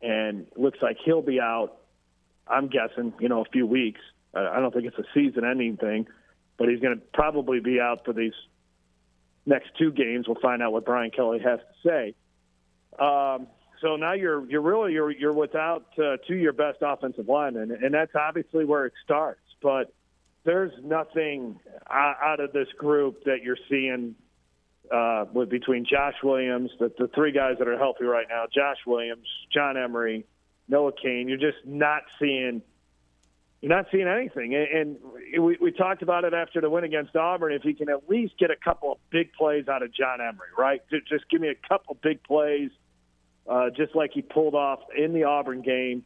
[0.01, 1.77] and looks like he'll be out.
[2.47, 4.01] I'm guessing, you know, a few weeks.
[4.33, 6.07] I don't think it's a season-ending thing
[6.61, 8.35] but he's going to probably be out for these
[9.47, 10.27] next two games.
[10.27, 12.15] We'll find out what Brian Kelly has to say.
[12.99, 13.47] Um,
[13.81, 17.71] so now you're you're really you're you're without uh, two of your best offensive linemen,
[17.83, 19.41] and that's obviously where it starts.
[19.63, 19.93] But
[20.45, 21.59] there's nothing
[21.91, 24.15] out of this group that you're seeing
[24.91, 28.79] uh, with between Josh Williams, the, the three guys that are healthy right now, Josh
[28.87, 30.27] Williams, John Emery,
[30.69, 31.29] Noah Cain.
[31.29, 32.63] You're just not seeing
[33.61, 34.55] you're not seeing anything.
[34.55, 34.97] And
[35.39, 37.53] we, we talked about it after the win against Auburn.
[37.53, 40.49] If you can at least get a couple of big plays out of John Emery,
[40.57, 40.81] right?
[40.91, 42.71] Just give me a couple big plays,
[43.47, 46.05] uh, just like he pulled off in the Auburn game.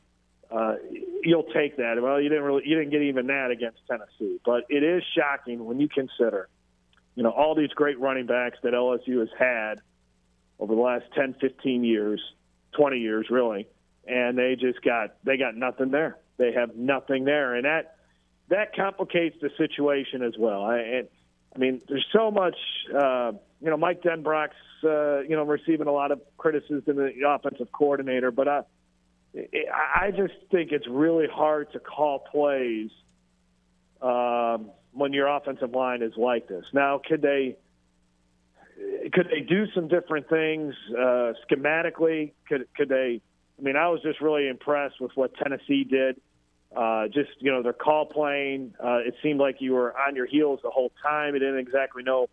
[0.50, 0.74] Uh,
[1.22, 1.94] you'll take that.
[2.02, 5.64] Well, you didn't really, you didn't get even that against Tennessee, but it is shocking
[5.64, 6.48] when you consider,
[7.14, 9.80] you know, all these great running backs that LSU has had
[10.58, 12.20] over the last 10, 15 years,
[12.76, 13.68] 20 years, really,
[14.06, 16.18] and they just got they got nothing there.
[16.36, 17.96] They have nothing there, and that
[18.48, 20.64] that complicates the situation as well.
[20.64, 21.08] I, and,
[21.54, 22.56] I mean, there's so much.
[22.94, 24.54] Uh, you know, Mike Denbrock's
[24.84, 28.62] uh, you know receiving a lot of criticism, the offensive coordinator, but I
[29.34, 32.90] I just think it's really hard to call plays
[34.02, 36.64] um, when your offensive line is like this.
[36.72, 37.56] Now, could they?
[39.12, 42.32] Could they do some different things uh, schematically?
[42.48, 43.20] Could could they
[43.58, 46.20] I mean, I was just really impressed with what Tennessee did.
[46.74, 48.74] Uh, just you know, their call playing.
[48.82, 51.34] Uh, it seemed like you were on your heels the whole time.
[51.34, 52.28] You didn't exactly know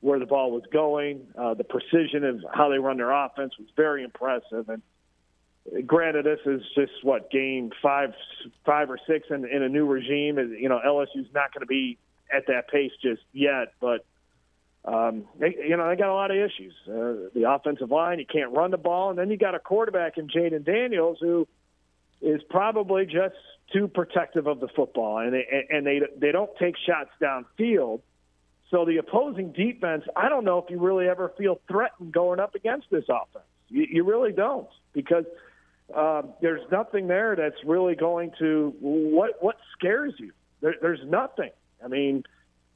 [0.00, 1.26] where the ball was going.
[1.36, 4.68] Uh, the precision of how they run their offense was very impressive.
[4.68, 4.82] And
[5.86, 8.12] granted, this is just what game five,
[8.66, 10.38] five or six in, in a new regime.
[10.38, 11.98] You know, LSU's not going to be
[12.30, 14.04] at that pace just yet, but
[14.86, 16.72] um, they, you know, they got a lot of issues.
[16.86, 20.16] Uh, the offensive line, you can't run the ball, and then you got a quarterback
[20.16, 21.48] in Jayden Daniels who
[22.22, 23.34] is probably just
[23.72, 28.00] too protective of the football, and they, and they they don't take shots downfield.
[28.70, 32.54] So the opposing defense, I don't know if you really ever feel threatened going up
[32.54, 33.44] against this offense.
[33.68, 35.24] You, you really don't because
[35.94, 40.32] uh, there's nothing there that's really going to what what scares you.
[40.60, 41.50] There, there's nothing.
[41.84, 42.22] I mean,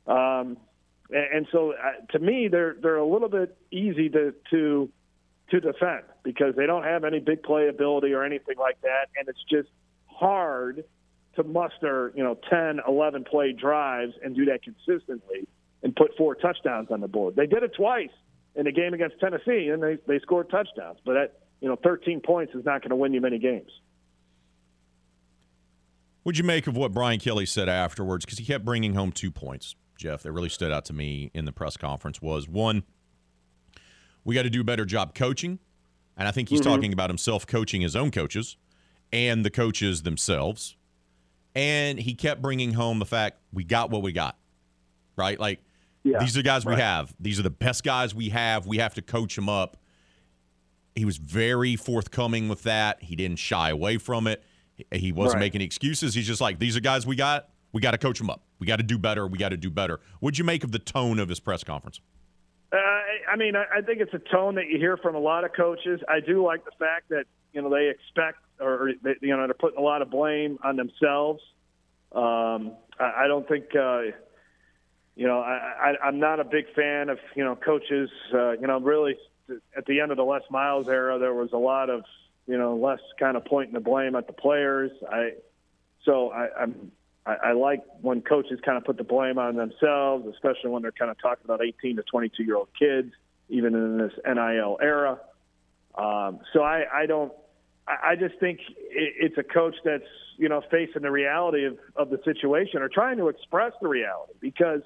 [0.06, 0.56] um,
[1.12, 4.88] and, so uh, to me, they're they're a little bit easy to to
[5.50, 9.42] to defend because they don't have any big playability or anything like that, and it's
[9.50, 9.68] just
[10.06, 10.84] hard
[11.36, 15.48] to muster, you know, 10, 11 play drives and do that consistently
[15.82, 17.36] and put four touchdowns on the board.
[17.36, 18.10] They did it twice
[18.54, 22.20] in the game against Tennessee, and they they scored touchdowns, but that you know, 13
[22.20, 23.70] points is not going to win you many games.
[26.22, 28.24] What'd you make of what Brian Kelly said afterwards?
[28.24, 31.44] Because he kept bringing home two points, Jeff, that really stood out to me in
[31.44, 32.84] the press conference was one,
[34.24, 35.58] we got to do a better job coaching.
[36.16, 36.70] And I think he's mm-hmm.
[36.70, 38.56] talking about himself coaching his own coaches
[39.12, 40.76] and the coaches themselves.
[41.54, 44.38] And he kept bringing home the fact we got what we got,
[45.16, 45.38] right?
[45.38, 45.60] Like,
[46.02, 46.76] yeah, these are the guys right.
[46.76, 47.14] we have.
[47.20, 48.66] These are the best guys we have.
[48.66, 49.76] We have to coach them up.
[50.94, 53.02] He was very forthcoming with that.
[53.02, 54.42] He didn't shy away from it.
[54.92, 55.40] He wasn't right.
[55.40, 56.14] making excuses.
[56.14, 57.50] He's just like, these are guys we got.
[57.72, 58.42] We got to coach them up.
[58.60, 59.26] We got to do better.
[59.26, 60.00] We got to do better.
[60.20, 62.00] What'd you make of the tone of his press conference?
[62.72, 65.52] Uh, I mean, I think it's a tone that you hear from a lot of
[65.52, 66.00] coaches.
[66.08, 69.78] I do like the fact that you know they expect, or you know, they're putting
[69.78, 71.42] a lot of blame on themselves.
[72.12, 74.02] Um, I, I don't think, uh,
[75.16, 78.08] you know, I, I, I'm not a big fan of you know coaches.
[78.32, 79.16] Uh, you know, really
[79.76, 82.04] at the end of the Les Miles era, there was a lot of
[82.50, 84.90] you know, less kind of pointing the blame at the players.
[85.08, 85.34] I
[86.04, 86.90] so I, I'm
[87.26, 90.92] I, I like when coaches kind of put the blame on themselves, especially when they're
[90.92, 93.12] kind of talking about 18 to 22 year old kids,
[93.48, 95.18] even in this NIL era.
[95.96, 97.32] Um, so I, I don't.
[97.86, 100.04] I, I just think it, it's a coach that's
[100.38, 104.34] you know facing the reality of, of the situation or trying to express the reality
[104.40, 104.80] because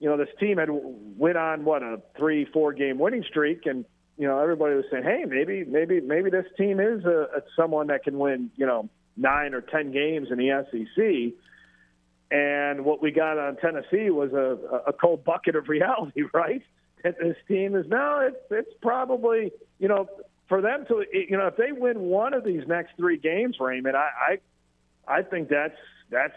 [0.00, 3.84] you know this team had went on what a three four game winning streak and
[4.18, 7.86] you know, everybody was saying, hey, maybe, maybe, maybe this team is a, a someone
[7.86, 11.34] that can win, you know, nine or ten games in the SEC.
[12.30, 16.62] And what we got on Tennessee was a, a cold bucket of reality, right?
[17.04, 20.08] And this team is now it's it's probably you know
[20.48, 23.96] for them to you know if they win one of these next three games, Raymond,
[23.96, 24.38] I
[25.06, 25.78] I, I think that's
[26.10, 26.34] that's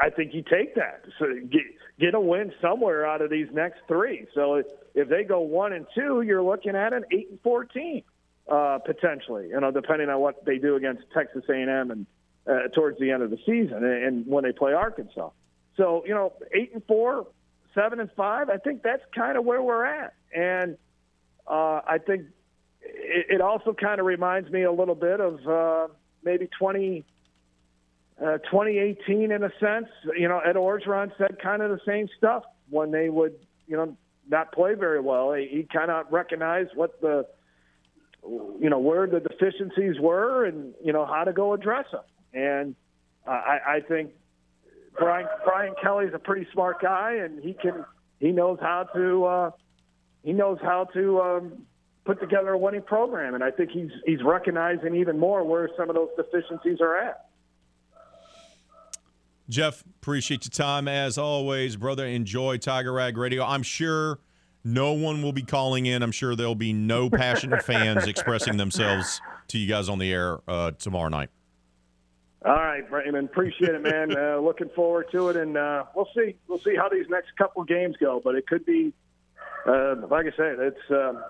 [0.00, 1.02] I think you take that.
[1.18, 1.62] So get
[1.98, 4.26] get a win somewhere out of these next three.
[4.34, 4.62] So
[4.94, 8.02] if they go one and two, you're looking at an eight and fourteen
[8.48, 9.48] uh, potentially.
[9.48, 12.06] You know, depending on what they do against Texas A&M and
[12.46, 15.30] uh, towards the end of the season, and, and when they play Arkansas.
[15.76, 17.26] So you know, eight and four,
[17.74, 18.48] seven and five.
[18.48, 20.76] I think that's kind of where we're at, and
[21.46, 22.22] uh, I think
[22.82, 25.92] it, it also kind of reminds me a little bit of uh,
[26.22, 27.04] maybe twenty.
[28.16, 32.44] Uh, 2018, in a sense, you know, Ed Orgeron said kind of the same stuff
[32.70, 33.34] when they would,
[33.66, 33.96] you know,
[34.28, 35.32] not play very well.
[35.32, 37.26] He, he kind of recognized what the,
[38.22, 42.02] you know, where the deficiencies were and, you know, how to go address them.
[42.34, 42.74] And
[43.26, 44.10] uh, I, I think
[44.98, 47.84] Brian, Brian Kelly's a pretty smart guy and he can,
[48.20, 49.50] he knows how to, uh,
[50.22, 51.66] he knows how to, um,
[52.04, 53.34] put together a winning program.
[53.34, 57.26] And I think he's, he's recognizing even more where some of those deficiencies are at.
[59.48, 62.06] Jeff, appreciate your time as always, brother.
[62.06, 63.44] Enjoy Tiger Rag Radio.
[63.44, 64.18] I'm sure
[64.64, 66.02] no one will be calling in.
[66.02, 70.40] I'm sure there'll be no passionate fans expressing themselves to you guys on the air
[70.48, 71.28] uh, tomorrow night.
[72.44, 73.28] All right, Raymond.
[73.28, 74.16] Appreciate it, man.
[74.16, 76.36] uh, looking forward to it, and uh, we'll see.
[76.46, 78.20] We'll see how these next couple games go.
[78.22, 78.92] But it could be,
[79.66, 81.22] uh, like I said, it's um,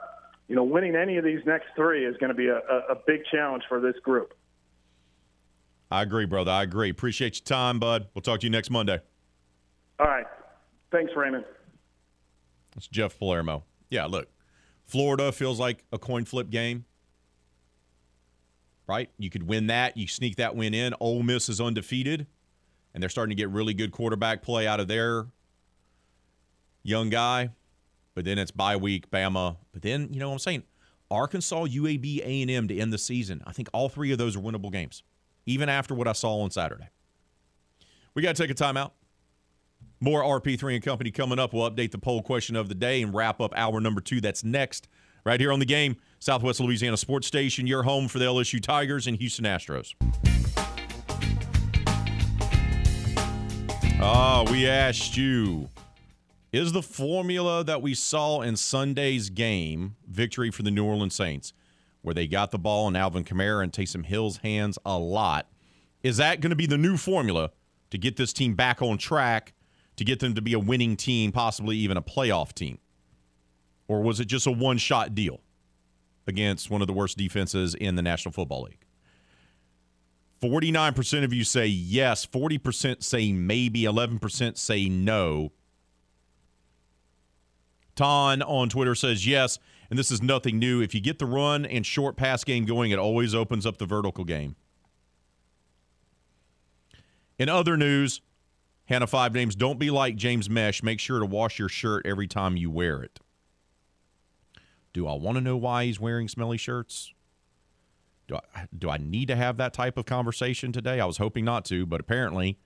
[0.48, 3.20] you know, winning any of these next three is going to be a, a big
[3.30, 4.34] challenge for this group.
[5.90, 6.50] I agree, brother.
[6.50, 6.90] I agree.
[6.90, 8.08] Appreciate your time, bud.
[8.14, 9.00] We'll talk to you next Monday.
[9.98, 10.26] All right.
[10.90, 11.44] Thanks, Raymond.
[12.76, 13.64] It's Jeff Palermo.
[13.90, 14.28] Yeah, look,
[14.84, 16.84] Florida feels like a coin flip game,
[18.86, 19.10] right?
[19.18, 19.96] You could win that.
[19.96, 20.94] You sneak that win in.
[21.00, 22.26] Ole Miss is undefeated,
[22.92, 25.26] and they're starting to get really good quarterback play out of their
[26.82, 27.50] young guy.
[28.14, 29.56] But then it's bye week, Bama.
[29.72, 30.62] But then, you know what I'm saying?
[31.10, 33.42] Arkansas, UAB, A&M to end the season.
[33.46, 35.02] I think all three of those are winnable games,
[35.46, 36.88] even after what I saw on Saturday.
[38.14, 38.92] We got to take a timeout.
[40.00, 41.52] More RP3 and Company coming up.
[41.52, 44.20] We'll update the poll question of the day and wrap up hour number two.
[44.20, 44.88] That's next,
[45.24, 45.96] right here on the game.
[46.18, 49.94] Southwest Louisiana Sports Station, your home for the LSU Tigers and Houston Astros.
[54.00, 55.68] Oh, we asked you
[56.52, 61.52] is the formula that we saw in Sunday's game, victory for the New Orleans Saints,
[62.02, 65.48] where they got the ball in Alvin Kamara and Taysom Hill's hands a lot,
[66.04, 67.50] is that going to be the new formula
[67.90, 69.52] to get this team back on track,
[69.96, 72.78] to get them to be a winning team, possibly even a playoff team?
[73.88, 75.40] Or was it just a one shot deal
[76.26, 78.84] against one of the worst defenses in the National Football League?
[80.42, 85.52] 49% of you say yes, 40% say maybe, 11% say no.
[87.96, 89.58] Ton on Twitter says yes,
[89.88, 90.82] and this is nothing new.
[90.82, 93.86] If you get the run and short pass game going, it always opens up the
[93.86, 94.56] vertical game.
[97.38, 98.20] In other news,
[98.86, 100.82] Hannah Five Names, don't be like James Mesh.
[100.82, 103.20] Make sure to wash your shirt every time you wear it.
[104.94, 107.12] Do I want to know why he's wearing smelly shirts?
[108.28, 111.00] Do I, do I need to have that type of conversation today?
[111.00, 112.58] I was hoping not to, but apparently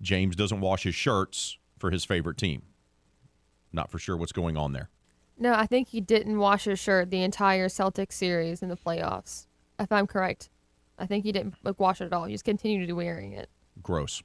[0.00, 2.62] James doesn't wash his shirts for his favorite team.
[3.72, 4.90] Not for sure what's going on there.
[5.38, 9.46] No, I think he didn't wash his shirt the entire Celtic series in the playoffs.
[9.78, 10.50] If I'm correct,
[10.98, 12.26] I think he didn't like, wash it at all.
[12.26, 13.48] He just continued to wearing it.
[13.82, 14.22] Gross.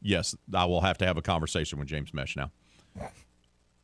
[0.00, 2.52] Yes, I will have to have a conversation with James Mesh now.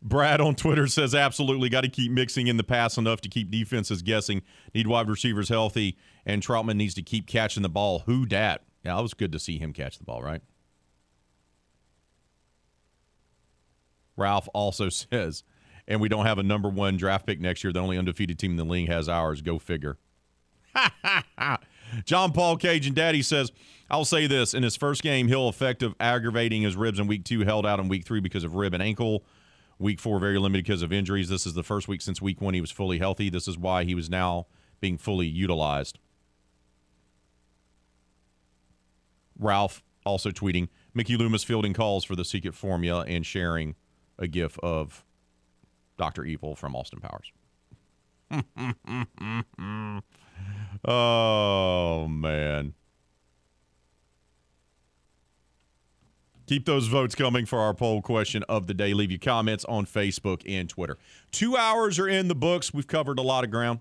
[0.00, 3.50] Brad on Twitter says absolutely got to keep mixing in the pass enough to keep
[3.50, 4.42] defenses guessing.
[4.74, 8.00] Need wide receivers healthy, and Trautman needs to keep catching the ball.
[8.06, 8.62] Who dat?
[8.84, 10.40] Yeah, it was good to see him catch the ball, right?
[14.16, 15.42] Ralph also says,
[15.86, 17.72] and we don't have a number one draft pick next year.
[17.72, 19.42] The only undefeated team in the league has ours.
[19.42, 19.96] Go figure.
[22.04, 23.50] John Paul Cage and Daddy says,
[23.90, 24.52] I'll say this.
[24.52, 27.88] In his first game, Hill effective aggravating his ribs in week two, held out in
[27.88, 29.24] week three because of rib and ankle.
[29.78, 31.28] Week four, very limited because of injuries.
[31.28, 33.30] This is the first week since week one he was fully healthy.
[33.30, 34.46] This is why he was now
[34.80, 35.98] being fully utilized.
[39.38, 43.76] Ralph also tweeting, Mickey Loomis fielding calls for the secret formula and sharing
[44.18, 45.04] a gif of
[45.96, 46.24] Dr.
[46.24, 47.30] Evil from Austin Powers.
[50.84, 52.74] oh, man.
[56.48, 58.94] Keep those votes coming for our poll question of the day.
[58.94, 60.96] Leave your comments on Facebook and Twitter.
[61.30, 62.72] Two hours are in the books.
[62.72, 63.80] We've covered a lot of ground.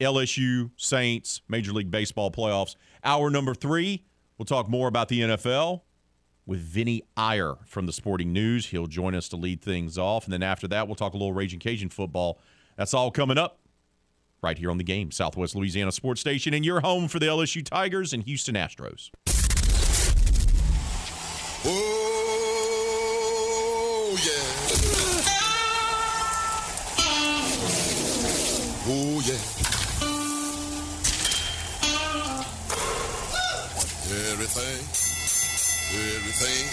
[0.00, 2.76] LSU, Saints, Major League Baseball playoffs.
[3.04, 4.04] Hour number three,
[4.38, 5.82] we'll talk more about the NFL
[6.46, 8.64] with Vinny Iyer from the Sporting News.
[8.66, 10.24] He'll join us to lead things off.
[10.24, 12.40] And then after that, we'll talk a little Raging Cajun football.
[12.78, 13.58] That's all coming up
[14.42, 17.62] right here on the game, Southwest Louisiana Sports Station, and your home for the LSU
[17.62, 19.10] Tigers and Houston Astros.
[21.66, 21.70] Oh,
[24.22, 24.48] yeah.
[28.86, 29.40] Oh, yeah.
[34.30, 34.82] Everything,
[35.94, 36.68] everything,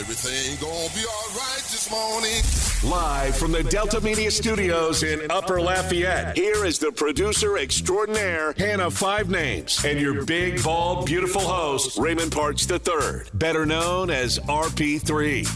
[0.00, 2.42] everything gonna be all right this morning.
[2.82, 8.90] Live from the Delta Media Studios in Upper Lafayette, here is the producer extraordinaire, Hannah
[8.90, 15.46] Five Names, and your big, bald, beautiful host, Raymond Parks III, better known as RP3.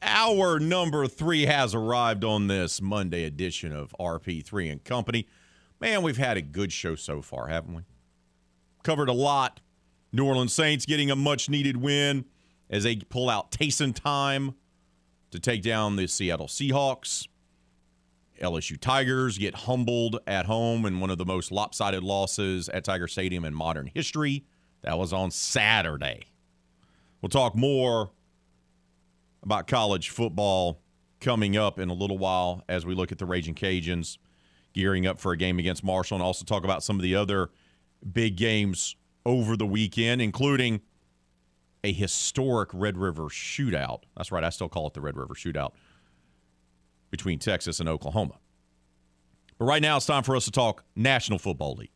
[0.00, 5.28] Hour number three has arrived on this Monday edition of RP3 and Company.
[5.80, 7.82] Man, we've had a good show so far, haven't we?
[8.86, 9.58] Covered a lot.
[10.12, 12.24] New Orleans Saints getting a much needed win
[12.70, 14.54] as they pull out Taysom time
[15.32, 17.26] to take down the Seattle Seahawks.
[18.40, 23.08] LSU Tigers get humbled at home in one of the most lopsided losses at Tiger
[23.08, 24.44] Stadium in modern history.
[24.82, 26.22] That was on Saturday.
[27.20, 28.12] We'll talk more
[29.42, 30.80] about college football
[31.20, 34.18] coming up in a little while as we look at the Raging Cajuns
[34.74, 37.50] gearing up for a game against Marshall and also talk about some of the other
[38.12, 40.80] big games over the weekend, including
[41.84, 44.02] a historic Red River shootout.
[44.16, 45.72] That's right, I still call it the Red River shootout
[47.10, 48.38] between Texas and Oklahoma.
[49.58, 51.90] But right now, it's time for us to talk National Football League.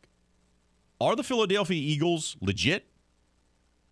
[1.01, 2.87] Are the Philadelphia Eagles legit?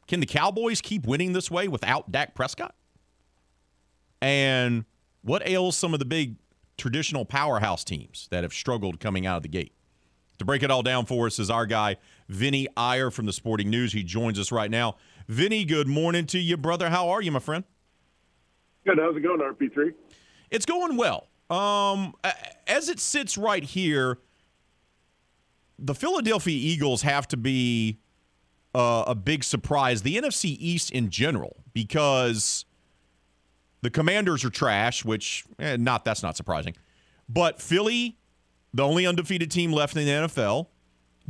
[0.06, 2.74] Can the Cowboys keep winning this way without Dak Prescott?
[4.22, 4.84] And
[5.22, 6.36] what ails some of the big
[6.76, 9.74] traditional powerhouse teams that have struggled coming out of the gate?
[10.38, 11.96] To break it all down for us is our guy,
[12.28, 13.92] Vinny Iyer from the Sporting News.
[13.92, 14.96] He joins us right now.
[15.26, 16.90] Vinny, good morning to you, brother.
[16.90, 17.64] How are you, my friend?
[18.86, 18.98] Good.
[18.98, 19.92] How's it going, RP3?
[20.50, 21.28] It's going well.
[21.50, 22.14] Um,
[22.66, 24.18] as it sits right here,
[25.78, 27.98] the Philadelphia Eagles have to be
[28.74, 30.02] uh, a big surprise.
[30.02, 32.64] The NFC East in general, because
[33.82, 36.74] the Commanders are trash, which eh, not that's not surprising.
[37.28, 38.17] But Philly,
[38.72, 40.66] the only undefeated team left in the NFL.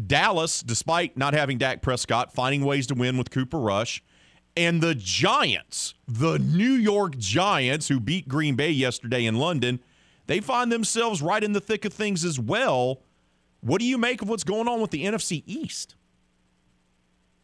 [0.06, 4.02] Dallas, despite not having Dak Prescott, finding ways to win with Cooper Rush.
[4.56, 9.80] And the Giants, the New York Giants, who beat Green Bay yesterday in London,
[10.26, 13.00] they find themselves right in the thick of things as well.
[13.60, 15.94] What do you make of what's going on with the NFC East?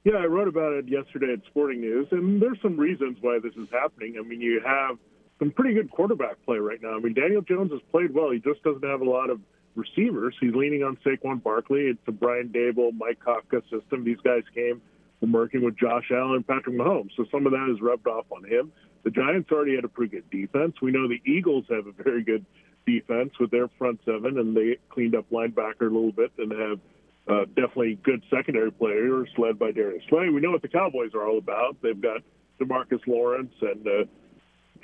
[0.04, 3.54] Yeah, I wrote about it yesterday at Sporting News, and there's some reasons why this
[3.54, 4.16] is happening.
[4.18, 4.98] I mean, you have
[5.38, 6.94] some pretty good quarterback play right now.
[6.94, 8.30] I mean, Daniel Jones has played well.
[8.30, 9.40] He just doesn't have a lot of
[9.74, 10.34] receivers.
[10.40, 11.82] He's leaning on Saquon Barkley.
[11.82, 14.04] It's the Brian Daboll, Mike Kafka system.
[14.04, 14.80] These guys came
[15.20, 18.26] from working with Josh Allen and Patrick Mahomes, so some of that is rubbed off
[18.30, 18.72] on him.
[19.04, 20.76] The Giants already had a pretty good defense.
[20.80, 22.44] We know the Eagles have a very good
[22.86, 26.80] defense with their front seven, and they cleaned up linebacker a little bit and have
[27.28, 30.28] uh, definitely good secondary players led by Darius Slay.
[30.28, 31.76] We know what the Cowboys are all about.
[31.82, 32.22] They've got
[32.60, 34.04] Demarcus Lawrence and uh,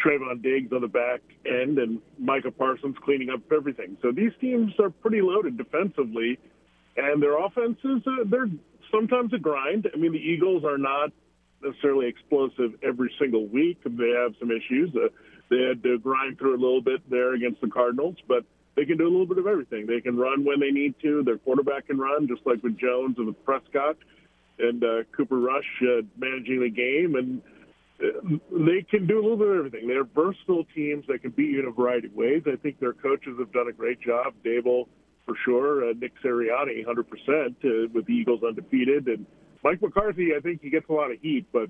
[0.05, 3.97] Trevon Diggs on the back end, and Micah Parsons cleaning up everything.
[4.03, 6.39] So these teams are pretty loaded defensively,
[6.97, 8.49] and their offenses uh, they're
[8.91, 9.89] sometimes a grind.
[9.93, 11.11] I mean, the Eagles are not
[11.63, 13.79] necessarily explosive every single week.
[13.85, 14.91] They have some issues.
[14.95, 15.09] Uh,
[15.51, 18.45] they had to grind through a little bit there against the Cardinals, but
[18.77, 19.87] they can do a little bit of everything.
[19.87, 21.23] They can run when they need to.
[21.23, 23.97] Their quarterback can run, just like with Jones and with Prescott
[24.59, 27.17] and uh, Cooper Rush uh, managing the game.
[27.17, 27.43] And
[28.01, 29.89] they can do a little bit of everything.
[29.89, 32.43] They're versatile teams that can beat you in a variety of ways.
[32.47, 34.35] I think their coaches have done a great job.
[34.45, 34.87] Daboll,
[35.27, 35.91] for sure.
[35.91, 39.07] Uh, Nick Sirianni, 100% uh, with the Eagles undefeated.
[39.07, 39.27] And
[39.63, 41.69] Mike McCarthy, I think he gets a lot of heat, but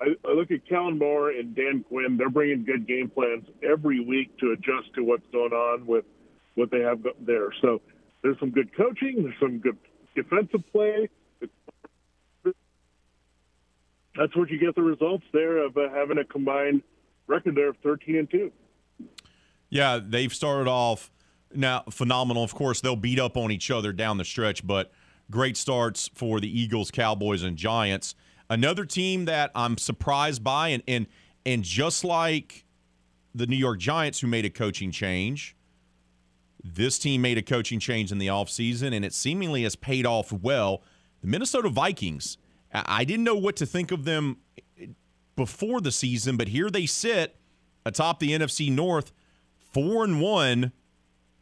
[0.00, 2.16] I, I look at Kellen Moore and Dan Quinn.
[2.16, 6.04] They're bringing good game plans every week to adjust to what's going on with–
[6.54, 7.48] what they have there.
[7.60, 7.80] So
[8.22, 9.22] there's some good coaching.
[9.22, 9.78] There's some good
[10.14, 11.08] defensive play.
[14.20, 16.82] That's what you get the results there of uh, having a combined
[17.26, 18.52] record there of 13 and two.
[19.70, 21.10] Yeah, they've started off
[21.54, 22.44] now phenomenal.
[22.44, 24.92] Of course, they'll beat up on each other down the stretch, but
[25.30, 28.14] great starts for the Eagles, Cowboys, and Giants.
[28.50, 31.06] Another team that I'm surprised by, and and
[31.46, 32.66] and just like
[33.34, 35.56] the New York Giants, who made a coaching change,
[36.62, 40.30] this team made a coaching change in the offseason, and it seemingly has paid off
[40.30, 40.82] well.
[41.22, 42.36] The Minnesota Vikings,
[42.72, 44.38] I didn't know what to think of them
[45.36, 47.36] before the season, but here they sit
[47.84, 49.12] atop the NFC North,
[49.58, 50.72] four and one,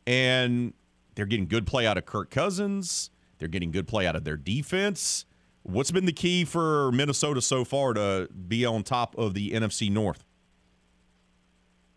[0.06, 0.72] and
[1.14, 3.10] they're getting good play out of Kirk Cousins.
[3.38, 5.24] They're getting good play out of their defense.
[5.62, 9.90] What's been the key for Minnesota so far to be on top of the NFC
[9.90, 10.24] North?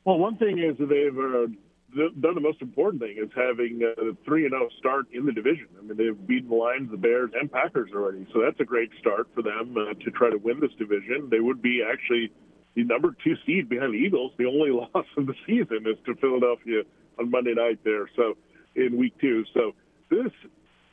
[0.04, 1.48] Well, one thing is that they've uh,
[1.96, 5.32] done the most important thing is having a three and zero oh start in the
[5.32, 5.68] division.
[5.78, 8.90] I mean, they've beaten the Lions, the Bears, and Packers already, so that's a great
[9.00, 11.30] start for them uh, to try to win this division.
[11.30, 12.32] They would be actually
[12.76, 14.32] the number two seed behind the Eagles.
[14.38, 16.84] The only loss of the season is to Philadelphia
[17.20, 18.10] on Monday night there.
[18.16, 18.38] So
[18.76, 19.74] in week two, so
[20.10, 20.32] this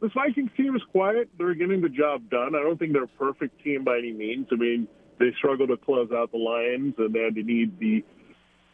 [0.00, 1.28] this Vikings team is quiet.
[1.38, 2.54] They're getting the job done.
[2.54, 4.46] I don't think they're a perfect team by any means.
[4.52, 4.86] I mean,
[5.18, 8.04] they struggled to close out the Lions, and they had to need the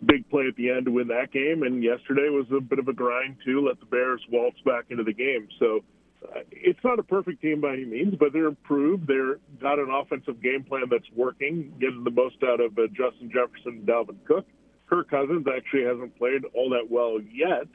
[0.04, 1.62] big play at the end to win that game.
[1.62, 3.66] And yesterday was a bit of a grind too.
[3.66, 5.48] Let the Bears waltz back into the game.
[5.58, 5.80] So
[6.24, 9.06] uh, it's not a perfect team by any means, but they're improved.
[9.06, 13.30] They're got an offensive game plan that's working, getting the most out of uh, Justin
[13.32, 14.46] Jefferson and Dalvin Cook.
[14.88, 17.66] Kirk Cousins actually hasn't played all that well yet,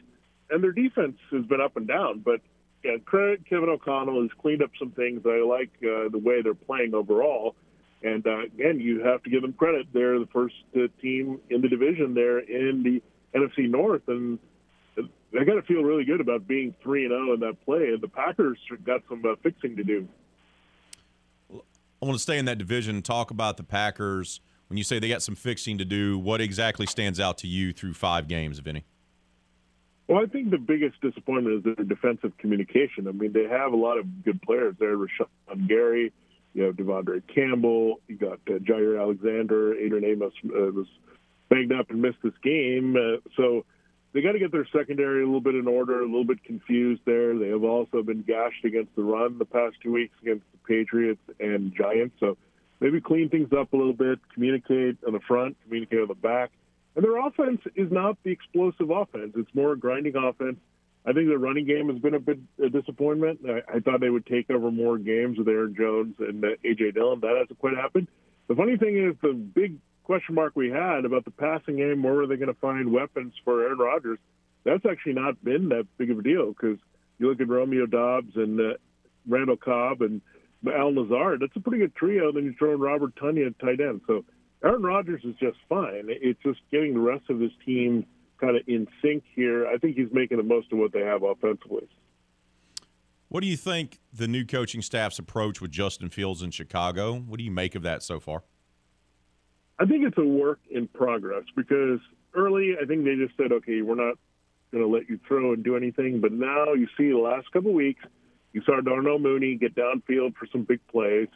[0.49, 2.19] and their defense has been up and down.
[2.19, 2.41] But
[2.84, 5.22] yeah, Kevin O'Connell has cleaned up some things.
[5.26, 7.56] I like uh, the way they're playing overall.
[8.02, 9.88] And uh, again, you have to give them credit.
[9.94, 13.02] They're the first uh, team in the division there in the
[13.38, 14.40] NFC North, and
[14.96, 17.90] they got to feel really good about being three and zero in that play.
[17.90, 20.08] And the Packers got some uh, fixing to do.
[21.54, 24.40] I want to stay in that division and talk about the Packers.
[24.68, 27.74] When you say they got some fixing to do, what exactly stands out to you
[27.74, 28.86] through five games, Vinny?
[30.08, 33.08] Well, I think the biggest disappointment is their defensive communication.
[33.08, 34.98] I mean, they have a lot of good players there.
[34.98, 36.14] Rashan Gary,
[36.54, 38.02] you have De'Vondre Campbell.
[38.08, 39.76] You got uh, Jaire Alexander.
[39.76, 40.88] Adrian Amos uh, was
[41.50, 42.96] banged up and missed this game.
[42.96, 43.66] Uh, so
[44.14, 47.02] they got to get their secondary a little bit in order, a little bit confused
[47.06, 47.38] there.
[47.38, 51.22] They have also been gashed against the run the past two weeks against the Patriots
[51.40, 52.16] and Giants.
[52.20, 52.38] So
[52.80, 56.52] maybe clean things up a little bit, communicate on the front, communicate on the back.
[56.96, 59.34] And their offense is not the explosive offense.
[59.38, 60.58] It's more a grinding offense
[61.10, 63.40] I think the running game has been a bit a disappointment.
[63.48, 66.94] I, I thought they would take over more games with Aaron Jones and uh, AJ
[66.94, 67.19] Dillon.
[67.22, 68.07] That hasn't quite happened.
[68.48, 72.22] The funny thing is, the big question mark we had about the passing game, where
[72.22, 74.19] are they going to find weapons for Aaron Rodgers?
[74.65, 76.77] That's actually not been that big of a deal because
[77.18, 78.73] you look at Romeo Doubs and uh,
[79.27, 80.22] Randall Cobb and
[80.68, 81.40] Al Lazard.
[81.40, 82.31] That's a pretty good trio.
[82.31, 84.02] Then you throw in Robert Tonyan at tight end.
[84.06, 84.26] So
[84.64, 86.06] Aaron Rodgers is just fine.
[86.07, 88.06] It's just getting the rest of his team
[88.40, 89.68] kind of in sync here.
[89.68, 91.88] I think he's making the most of what they have offensively.
[93.28, 97.14] What do you think the new coaching staff's approach with Justin Fields in Chicago?
[97.14, 98.44] What do you make of that so far?
[99.78, 101.99] I think it's a work in progress because
[102.34, 104.16] early, I think they just said, okay, we're not
[104.72, 106.22] going to let you throw and do anything.
[106.22, 108.03] But now you see the last couple of weeks,
[108.53, 111.28] you saw Darnell Mooney get downfield for some big plays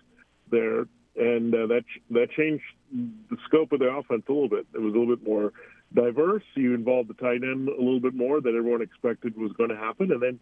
[0.49, 0.85] there,
[1.15, 4.65] and uh, that that changed the scope of the offense a little bit.
[4.73, 5.53] It was a little bit more
[5.93, 6.43] diverse.
[6.55, 9.77] You involved the tight end a little bit more than everyone expected was going to
[9.77, 10.39] happen, and then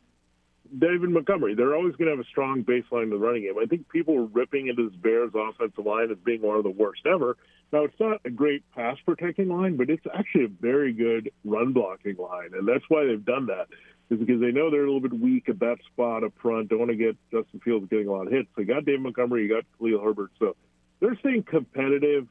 [0.78, 1.56] David Montgomery.
[1.56, 3.56] They're always going to have a strong baseline in the running game.
[3.62, 6.70] I think people are ripping into this Bears offensive line as being one of the
[6.70, 7.38] worst ever.
[7.74, 11.74] Now, it's not a great pass protecting line, but it's actually a very good run
[11.74, 13.68] blocking line, and that's why they've done that.
[14.10, 16.68] Is because they know they're a little bit weak at that spot up front.
[16.68, 18.50] Don't want to get Justin Fields getting a lot of hits.
[18.58, 20.58] They got David Montgomery, you got Khalil Herbert, so
[21.00, 22.28] they're staying competitive.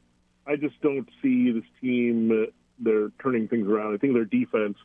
[0.47, 2.49] I just don't see this team.
[2.81, 3.95] They're turning things around.
[3.95, 4.77] I think their defense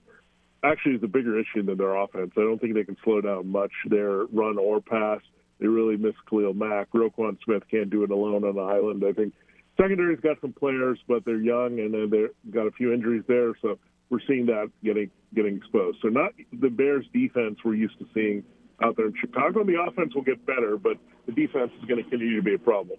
[0.64, 2.32] actually is a bigger issue than their offense.
[2.38, 5.22] I don't think they can slow down much their run or pass.
[5.60, 6.92] They really miss Khalil Mack.
[6.92, 9.04] Roquan Smith can't do it alone on the island.
[9.08, 9.34] I think
[9.80, 13.54] secondary's got some players, but they're young and they've got a few injuries there.
[13.62, 13.78] So
[14.10, 16.00] we're seeing that getting getting exposed.
[16.02, 18.44] So not the Bears defense we're used to seeing
[18.84, 19.64] out there in Chicago.
[19.64, 22.60] The offense will get better, but the defense is going to continue to be a
[22.60, 22.98] problem.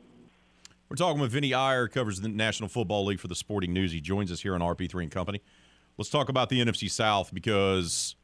[0.89, 3.91] We're talking with Vinny Iyer, covers the National Football League for the Sporting News.
[3.91, 5.43] He joins us here on RP3 and Company.
[5.99, 8.15] Let's talk about the NFC South because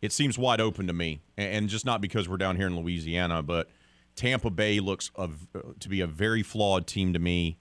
[0.00, 3.42] it seems wide open to me, and just not because we're down here in Louisiana,
[3.42, 3.68] but
[4.14, 5.46] Tampa Bay looks of,
[5.78, 7.58] to be a very flawed team to me.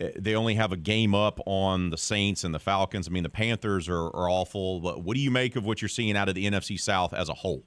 [0.00, 3.08] Eh, they only have a game up on the Saints and the Falcons.
[3.08, 4.80] I mean, the Panthers are, are awful.
[4.80, 7.30] But what do you make of what you're seeing out of the NFC South as
[7.30, 7.64] a whole?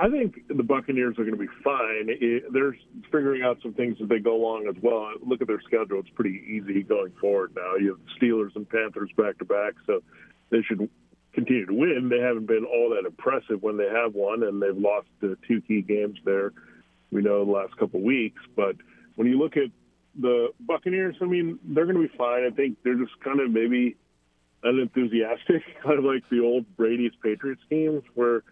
[0.00, 2.06] I think the Buccaneers are going to be fine.
[2.08, 2.76] It, they're
[3.10, 5.10] figuring out some things as they go along as well.
[5.26, 7.74] Look at their schedule; it's pretty easy going forward now.
[7.74, 10.00] You have the Steelers and Panthers back to back, so
[10.50, 10.88] they should
[11.32, 12.08] continue to win.
[12.08, 15.82] They haven't been all that impressive when they have won, and they've lost two key
[15.82, 16.52] games there.
[17.10, 18.76] We know the last couple of weeks, but
[19.16, 19.70] when you look at
[20.18, 22.44] the Buccaneers, I mean, they're going to be fine.
[22.44, 23.96] I think they're just kind of maybe
[24.62, 28.42] unenthusiastic, kind of like the old Brady's Patriots teams, where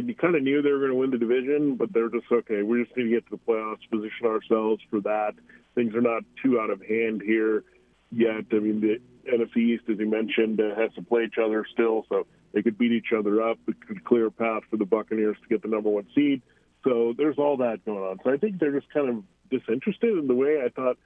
[0.00, 2.62] they kind of knew they were going to win the division, but they're just okay.
[2.62, 5.34] We just need to get to the playoffs, position ourselves for that.
[5.74, 7.64] Things are not too out of hand here
[8.10, 8.44] yet.
[8.52, 9.00] I mean, the
[9.30, 12.78] NFC East, as you mentioned, uh, has to play each other still, so they could
[12.78, 13.58] beat each other up.
[13.66, 16.42] It could clear a path for the Buccaneers to get the number one seed.
[16.84, 18.18] So there's all that going on.
[18.22, 20.98] So I think they're just kind of disinterested in the way I thought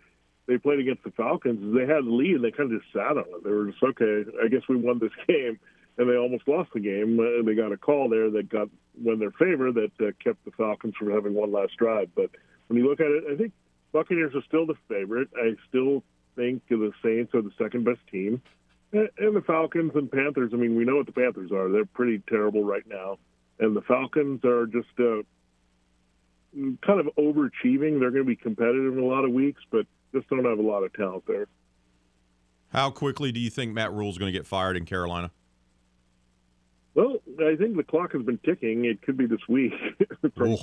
[0.47, 1.75] they played against the Falcons.
[1.75, 3.45] They had the lead, and they kind of just sat on it.
[3.45, 4.25] They were just okay.
[4.43, 5.59] I guess we won this game
[5.99, 7.19] and they almost lost the game.
[7.19, 10.51] Uh, they got a call there that got went their favor that uh, kept the
[10.53, 12.09] Falcons from having one last drive.
[12.15, 12.31] But
[12.69, 13.53] when you look at it, I think
[13.93, 15.29] Buccaneers are still the favorite.
[15.37, 16.03] I still
[16.37, 18.41] think the Saints are the second best team,
[18.93, 20.53] and, and the Falcons and Panthers.
[20.55, 21.69] I mean, we know what the Panthers are.
[21.69, 23.19] They're pretty terrible right now,
[23.59, 25.23] and the Falcons are just uh,
[26.87, 27.99] kind of overachieving.
[27.99, 30.63] They're going to be competitive in a lot of weeks, but just don't have a
[30.63, 31.47] lot of talent there.
[32.73, 35.31] How quickly do you think Matt Rhule is going to get fired in Carolina?
[36.99, 38.85] Well, I think the clock has been ticking.
[38.85, 39.73] It could be this week
[40.37, 40.55] from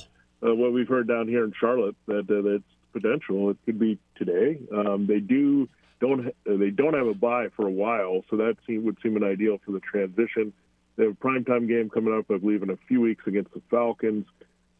[0.45, 3.51] uh, what we've heard down here in Charlotte that uh, that's potential.
[3.51, 4.59] It could be today.
[4.69, 5.69] Um, they do
[6.01, 9.15] don't uh, they don't have a bye for a while, so that seem, would seem
[9.15, 10.51] an ideal for the transition.
[10.97, 13.61] They have a primetime game coming up, I believe, in a few weeks against the
[13.71, 14.25] Falcons.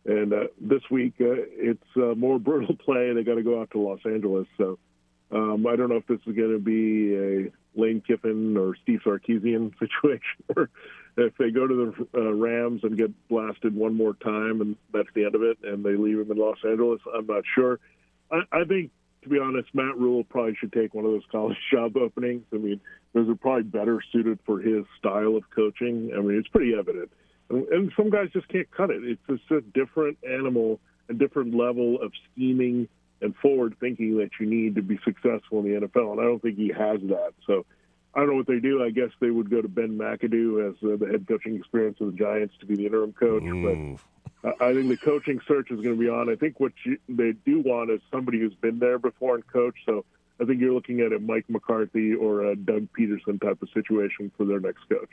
[0.06, 3.14] And uh, this week, uh, it's uh, more brutal play.
[3.14, 4.48] They got to go out to Los Angeles.
[4.58, 4.78] So
[5.32, 9.02] um, I don't know if this is going to be a Lane Kiffin or Steve
[9.06, 10.70] Sarkisian situation, or
[11.18, 15.10] if they go to the uh, Rams and get blasted one more time and that's
[15.16, 17.80] the end of it, and they leave him in Los Angeles, I'm not sure.
[18.32, 18.92] I, I think,
[19.24, 22.44] to be honest, Matt Rhule probably should take one of those college job openings.
[22.54, 22.82] I mean,
[23.14, 26.12] those are probably better suited for his style of coaching.
[26.16, 27.12] I mean, it's pretty evident,
[27.50, 29.04] and, and some guys just can't cut it.
[29.04, 30.80] It's just a different animal,
[31.10, 32.90] a different level of scheming
[33.22, 36.42] and forward thinking that you need to be successful in the NFL, and I don't
[36.42, 37.34] think he has that.
[37.48, 37.66] So
[38.14, 38.84] I don't know what they do.
[38.84, 42.12] I guess they would go to Ben McAdoo as uh, the head coaching experience of
[42.12, 43.44] the Giants to be the interim coach.
[43.44, 43.98] Ooh.
[44.42, 46.30] But I think the coaching search is going to be on.
[46.30, 49.80] I think what you, they do want is somebody who's been there before and coached.
[49.86, 50.06] So
[50.40, 54.32] I think you're looking at a Mike McCarthy or a Doug Pederson type of situation
[54.38, 55.10] for their next coach.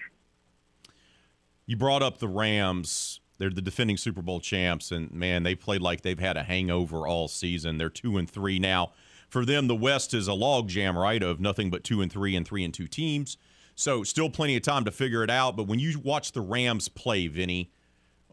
[1.67, 3.21] You brought up the Rams.
[3.43, 7.09] They're the defending Super Bowl champs, and man, they played like they've had a hangover
[7.09, 7.77] all season.
[7.77, 8.93] They're two and three now
[9.33, 11.23] for them, the West is a logjam, right?
[11.23, 13.39] Of nothing but two and three and three and two teams.
[13.75, 15.57] So still plenty of time to figure it out.
[15.57, 17.71] But when you watch the Rams play, Vinny,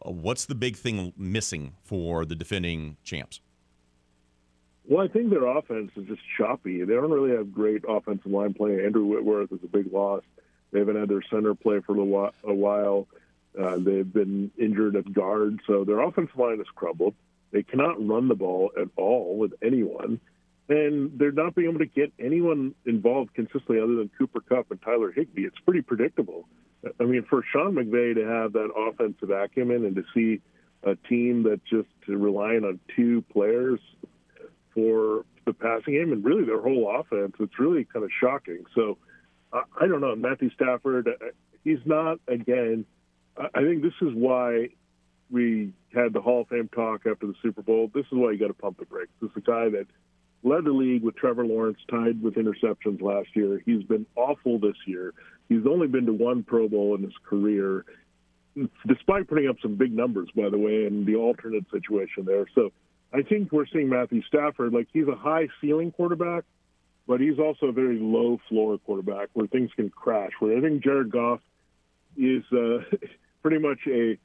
[0.06, 3.40] uh, what's the big thing missing for the defending champs?
[4.84, 6.84] Well, I think their offense is just choppy.
[6.84, 8.84] They don't really have great offensive line play.
[8.84, 10.22] Andrew Whitworth is a big loss.
[10.70, 13.08] They haven't had their center play for a while.
[13.58, 17.14] Uh, they've been injured at guard, so their offensive line has crumbled.
[17.50, 20.20] They cannot run the ball at all with anyone,
[20.68, 24.80] and they're not being able to get anyone involved consistently other than Cooper Kupp and
[24.82, 25.42] Tyler Higbee.
[25.42, 26.46] It's pretty predictable.
[27.00, 30.40] I mean, for Sean McVay to have that offensive acumen and to see
[30.84, 33.80] a team that's just relying on two players
[34.72, 38.64] for the passing game and really their whole offense, it's really kind of shocking.
[38.74, 38.96] So
[39.52, 40.14] I, I don't know.
[40.14, 41.26] Matthew Stafford, uh,
[41.64, 42.86] he's not, again,
[43.54, 44.68] I think this is why
[45.30, 47.90] we had the Hall of Fame talk after the Super Bowl.
[47.94, 49.12] This is why you got to pump the brakes.
[49.20, 49.86] This is a guy that
[50.42, 53.62] led the league with Trevor Lawrence, tied with interceptions last year.
[53.64, 55.14] He's been awful this year.
[55.48, 57.84] He's only been to one Pro Bowl in his career,
[58.86, 62.46] despite putting up some big numbers, by the way, in the alternate situation there.
[62.54, 62.72] So
[63.12, 66.44] I think we're seeing Matthew Stafford like he's a high ceiling quarterback,
[67.06, 70.32] but he's also a very low floor quarterback where things can crash.
[70.38, 71.40] Where I think Jared Goff
[72.16, 72.78] is uh,
[73.42, 74.18] pretty much a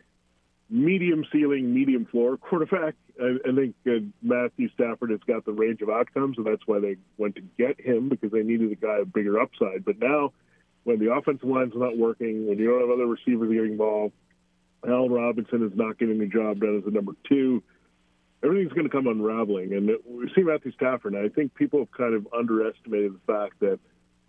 [0.70, 2.96] medium ceiling, medium floor quarterback.
[3.22, 6.80] I, I think uh, Matthew Stafford has got the range of outcomes, and that's why
[6.80, 9.86] they went to get him because they needed a guy of bigger upside.
[9.86, 10.34] But now,
[10.84, 14.14] when the offensive line's not working, when you don't have other receivers getting involved,
[14.88, 17.64] Al Robinson is not getting the job done as a number two.
[18.44, 21.14] Everything's going to come unraveling, and we see Matthew Stafford.
[21.14, 23.80] And I think people have kind of underestimated the fact that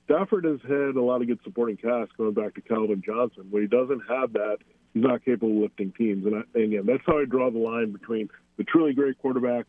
[0.07, 3.49] Stafford has had a lot of good supporting cast going back to Calvin Johnson.
[3.51, 4.59] When he doesn't have that,
[5.03, 6.27] not capable of lifting teams.
[6.27, 9.65] And, I, and again, that's how I draw the line between the truly great quarterbacks.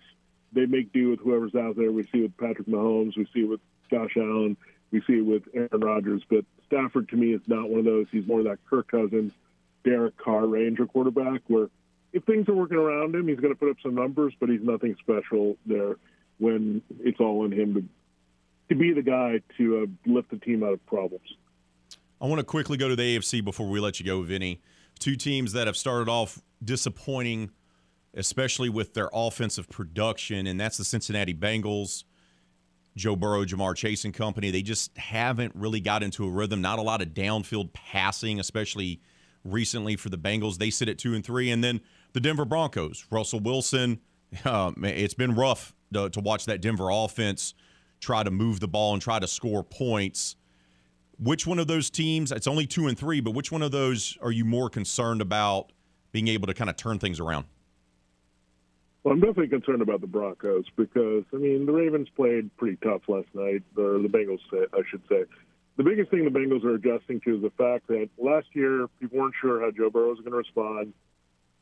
[0.53, 1.91] They make do with whoever's out there.
[1.91, 3.17] We see it with Patrick Mahomes.
[3.17, 3.59] We see it with
[3.91, 4.57] Josh Allen.
[4.91, 6.21] We see it with Aaron Rodgers.
[6.29, 8.07] But Stafford, to me, is not one of those.
[8.11, 9.33] He's more of that Kirk Cousins,
[9.83, 11.69] Derek Carr range of quarterback where
[12.13, 14.63] if things are working around him, he's going to put up some numbers, but he's
[14.63, 15.97] nothing special there
[16.39, 17.83] when it's all in him to
[18.69, 21.23] to be the guy to uh, lift the team out of problems.
[22.19, 24.59] I want to quickly go to the AFC before we let you go, Vinny.
[24.97, 27.51] Two teams that have started off disappointing,
[28.13, 32.03] especially with their offensive production, and that's the Cincinnati Bengals.
[32.95, 36.61] Joe Burrow, Ja'Marr Chase and company, they just haven't really got into a rhythm.
[36.61, 39.01] Not a lot of downfield passing, especially
[39.43, 40.57] recently for the Bengals.
[40.57, 41.81] They sit at two and three, and then
[42.13, 43.99] the Denver Broncos, Russell Wilson.
[44.43, 47.53] Uh, it's been rough to, to watch that Denver offense
[48.01, 50.35] try to move the ball and try to score points.
[51.19, 54.17] Which one of those teams, it's only two and three, but which one of those
[54.21, 55.71] are you more concerned about
[56.11, 57.45] being able to kind of turn things around?
[59.03, 63.01] Well, I'm definitely concerned about the Broncos because, I mean, the Ravens played pretty tough
[63.07, 64.39] last night, or the Bengals,
[64.73, 65.23] I should say.
[65.77, 69.19] The biggest thing the Bengals are adjusting to is the fact that last year people
[69.19, 70.93] weren't sure how Joe Burrow was going to respond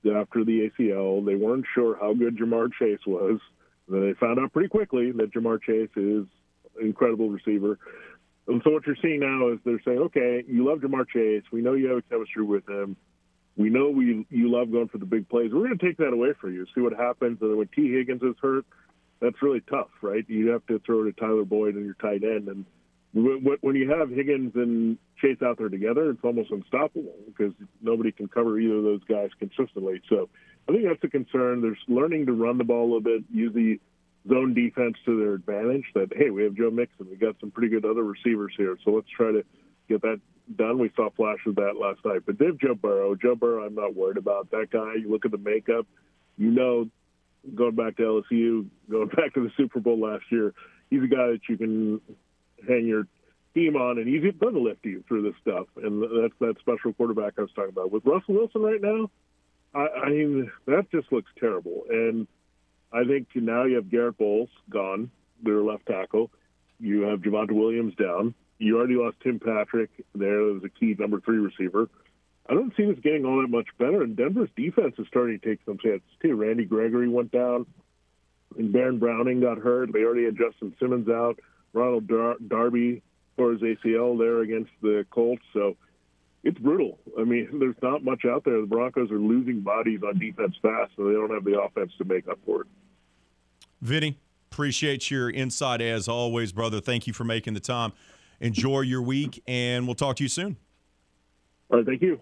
[0.05, 1.25] after the ACL.
[1.25, 3.39] They weren't sure how good Ja'Marr Chase was.
[3.87, 6.25] Then They found out pretty quickly that Ja'Marr Chase is
[6.79, 7.77] an incredible receiver.
[8.47, 11.43] And so what you're seeing now is they're saying, okay, you love Ja'Marr Chase.
[11.51, 12.95] We know you have a chemistry with him.
[13.57, 15.51] We know we you love going for the big plays.
[15.51, 16.65] We're going to take that away from you.
[16.75, 17.39] See what happens.
[17.41, 18.65] And when Tee Higgins is hurt,
[19.21, 20.25] that's really tough, right?
[20.27, 22.49] You have to throw to Tyler Boyd and your tight end.
[22.49, 22.65] And
[23.13, 28.27] when you have Higgins and Chase out there together, it's almost unstoppable because nobody can
[28.27, 30.01] cover either of those guys consistently.
[30.09, 30.29] So
[30.67, 31.61] I think that's a concern.
[31.61, 33.79] There's learning to run the ball a little bit, use the
[34.27, 35.85] zone defense to their advantage.
[35.93, 38.91] That hey, we have Joe Mixon, we got some pretty good other receivers here, so
[38.91, 39.43] let's try to
[39.87, 40.19] get that
[40.55, 40.79] done.
[40.79, 43.15] We saw flashes of that last night, but they have Joe Burrow.
[43.15, 44.95] Joe Burrow, I'm not worried about that guy.
[44.99, 45.87] You look at the makeup,
[46.37, 46.89] you know,
[47.53, 50.53] going back to LSU, going back to the Super Bowl last year,
[50.89, 52.01] he's a guy that you can
[52.67, 53.07] hang your
[53.53, 55.67] team on, and he's going to lift you through this stuff.
[55.77, 57.91] And that's that special quarterback I was talking about.
[57.91, 59.09] With Russell Wilson right now,
[59.73, 61.83] I, I mean, that just looks terrible.
[61.89, 62.27] And
[62.95, 65.11] I think now you have Garett Bolles gone,
[65.43, 66.31] their left tackle.
[66.79, 68.33] You have Javonte Williams down.
[68.57, 71.89] You already lost Tim Patrick there as a key number three receiver.
[72.47, 74.01] I don't see this getting all that much better.
[74.03, 76.35] And Denver's defense is starting to take some chances too.
[76.35, 77.65] Randy Gregory went down,
[78.57, 79.91] and Baron Browning got hurt.
[79.91, 81.39] They already had Justin Simmons out.
[81.73, 83.01] Ronald Dar- Darby
[83.35, 85.43] for his ACL there against the Colts.
[85.51, 85.75] So
[86.45, 86.99] it's brutal.
[87.19, 88.61] I mean, there's not much out there.
[88.61, 92.05] The Broncos are losing bodies on defense fast, so they don't have the offense to
[92.05, 92.67] make up for it.
[93.85, 94.17] Vinny,
[94.51, 96.81] appreciate your insight as always, brother.
[96.81, 97.93] Thank you for making the time.
[98.39, 100.57] Enjoy your week, and we'll talk to you soon.
[101.69, 102.19] All right, thank you.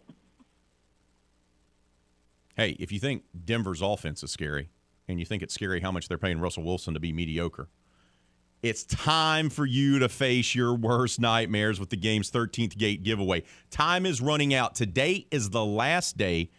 [2.55, 4.69] Hey, if you think Denver's offense is scary,
[5.07, 7.67] and you think it's scary how much they're paying Russell Wilson to be mediocre,
[8.63, 13.43] It's time for you to face your worst nightmares with the game's 13th gate giveaway.
[13.69, 14.73] Time is running out.
[14.73, 16.49] Today is the last day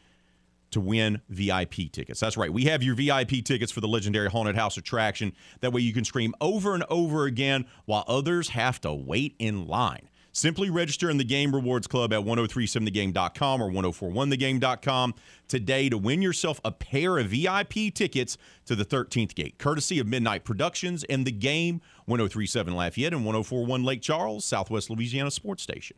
[0.74, 2.20] to win VIP tickets.
[2.20, 2.52] That's right.
[2.52, 5.32] We have your VIP tickets for the legendary Haunted House attraction.
[5.60, 9.66] That way you can scream over and over again while others have to wait in
[9.66, 10.10] line.
[10.32, 15.14] Simply register in the Game Rewards Club at 1037thegame.com or 1041thegame.com
[15.46, 18.36] today to win yourself a pair of VIP tickets
[18.66, 23.84] to the 13th gate, courtesy of Midnight Productions and the Game 1037 Lafayette and 1041
[23.84, 25.96] Lake Charles, Southwest Louisiana Sports Station.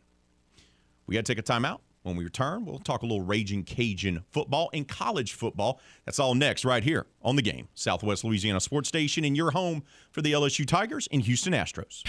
[1.07, 1.79] We got to take a timeout.
[2.07, 5.81] When we return, we'll talk a little Raging Cajun football and college football.
[6.05, 7.67] That's all next, right here on the game.
[7.75, 12.03] Southwest Louisiana Sports Station and your home for the LSU Tigers and Houston Astros.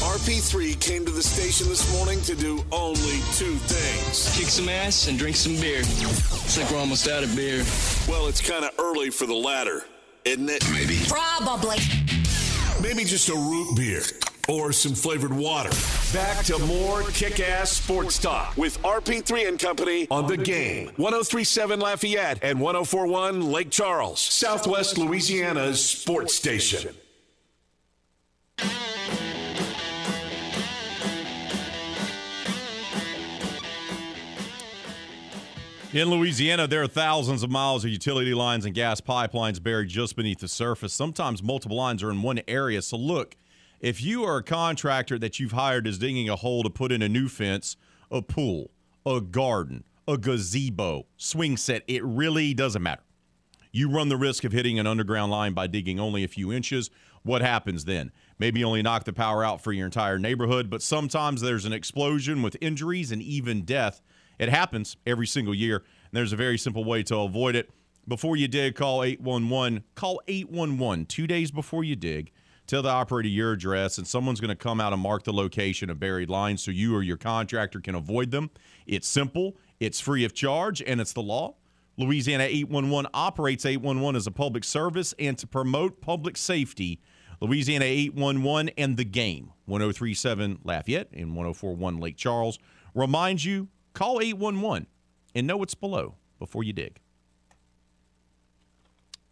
[0.00, 5.08] RP3 came to the station this morning to do only two things kick some ass
[5.08, 5.80] and drink some beer.
[5.80, 7.64] Looks like we're almost out of beer.
[8.08, 9.84] Well, it's kind of early for the latter,
[10.24, 10.64] isn't it?
[10.72, 11.00] Maybe.
[11.06, 11.76] Probably.
[12.80, 14.04] Maybe just a root beer
[14.48, 15.70] or some flavored water.
[16.12, 20.86] Back to more kick ass sports talk with RP3 and Company on the game.
[20.96, 26.94] 1037 Lafayette and 1041 Lake Charles, Southwest Louisiana's sports station.
[35.90, 40.16] In Louisiana, there are thousands of miles of utility lines and gas pipelines buried just
[40.16, 40.92] beneath the surface.
[40.92, 42.82] Sometimes multiple lines are in one area.
[42.82, 43.36] So, look,
[43.80, 47.02] if you are a contractor that you've hired is digging a hole to put in
[47.02, 47.76] a new fence,
[48.10, 48.70] a pool,
[49.06, 53.02] a garden, a gazebo, swing set, it really doesn't matter.
[53.70, 56.90] You run the risk of hitting an underground line by digging only a few inches.
[57.22, 58.10] What happens then?
[58.38, 62.42] Maybe only knock the power out for your entire neighborhood, but sometimes there's an explosion
[62.42, 64.00] with injuries and even death.
[64.38, 67.70] It happens every single year, and there's a very simple way to avoid it.
[68.06, 69.84] Before you dig, call 811.
[69.94, 72.32] Call 811 two days before you dig.
[72.68, 75.88] Tell the operator your address, and someone's going to come out and mark the location
[75.88, 78.50] of buried lines so you or your contractor can avoid them.
[78.86, 81.54] It's simple, it's free of charge, and it's the law.
[81.96, 87.00] Louisiana 811 operates 811 as a public service and to promote public safety.
[87.40, 92.58] Louisiana 811 and the game, 1037 Lafayette and 1041 Lake Charles,
[92.94, 94.86] reminds you call 811
[95.34, 97.00] and know what's below before you dig.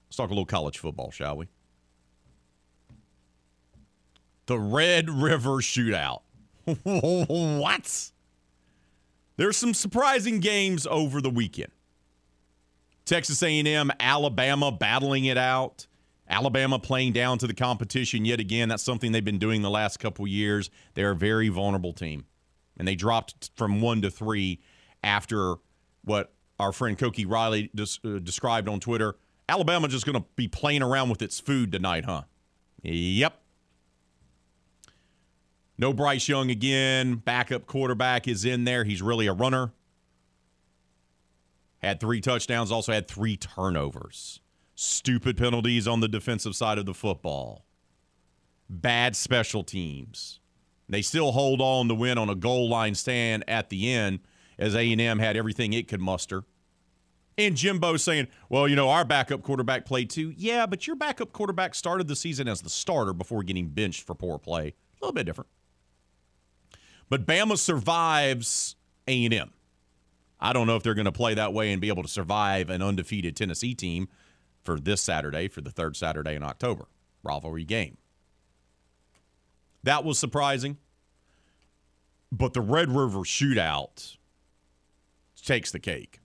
[0.09, 1.49] Let's talk a little college football, shall we?
[4.47, 6.23] The Red River Shootout.
[6.83, 8.11] what?
[9.37, 11.73] There's some surprising games over the weekend.
[13.05, 15.87] Texas A&M, Alabama battling it out.
[16.29, 18.69] Alabama playing down to the competition yet again.
[18.69, 20.71] That's something they've been doing the last couple years.
[20.95, 22.25] They're a very vulnerable team,
[22.77, 24.61] and they dropped from one to three
[25.05, 25.55] after
[26.03, 29.15] what our friend Koki Riley des- uh, described on Twitter.
[29.49, 32.23] Alabama just going to be playing around with its food tonight, huh?
[32.83, 33.41] Yep.
[35.79, 37.17] No Bryce Young again.
[37.17, 38.85] Backup quarterback is in there.
[38.85, 39.73] He's really a runner.
[41.79, 44.41] Had three touchdowns, also had three turnovers.
[44.75, 47.65] Stupid penalties on the defensive side of the football.
[48.69, 50.41] Bad special teams.
[50.89, 54.21] They still hold on to win on a goal line stand at the end
[54.59, 56.45] as A&M had everything it could muster.
[57.39, 60.33] And Jimbo saying, well, you know, our backup quarterback played too.
[60.37, 64.15] Yeah, but your backup quarterback started the season as the starter before getting benched for
[64.15, 64.69] poor play.
[64.69, 65.51] A little bit different.
[67.09, 68.77] But Bama survives
[69.07, 69.51] A&M.
[70.41, 72.69] I don't know if they're going to play that way and be able to survive
[72.69, 74.09] an undefeated Tennessee team
[74.65, 76.87] for this Saturday, for the third Saturday in October
[77.23, 77.97] rivalry game.
[79.83, 80.79] That was surprising.
[82.33, 84.17] But the Red River shootout
[85.43, 86.21] takes the cake.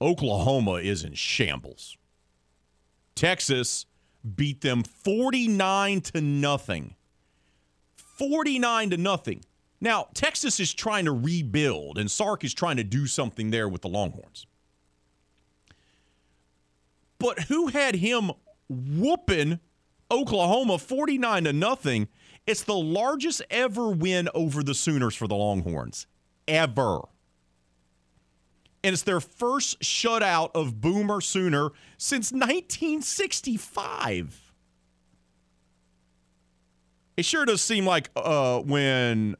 [0.00, 1.96] Oklahoma is in shambles.
[3.16, 3.84] Texas
[4.36, 6.94] beat them 49 to nothing.
[8.18, 9.42] 49 to nothing.
[9.80, 13.82] Now, Texas is trying to rebuild, and Sark is trying to do something there with
[13.82, 14.46] the Longhorns.
[17.18, 18.32] But who had him
[18.68, 19.60] whooping
[20.10, 22.08] Oklahoma 49 to nothing?
[22.46, 26.06] It's the largest ever win over the Sooners for the Longhorns.
[26.46, 27.00] Ever.
[28.82, 34.47] And it's their first shutout of Boomer Sooner since 1965.
[37.18, 39.34] It sure does seem like uh, when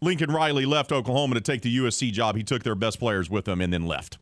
[0.00, 3.48] Lincoln Riley left Oklahoma to take the USC job, he took their best players with
[3.48, 4.18] him and then left.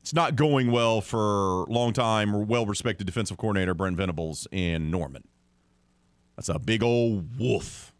[0.00, 5.24] It's not going well for longtime, well respected defensive coordinator Brent Venables in Norman.
[6.36, 7.92] That's a big old wolf.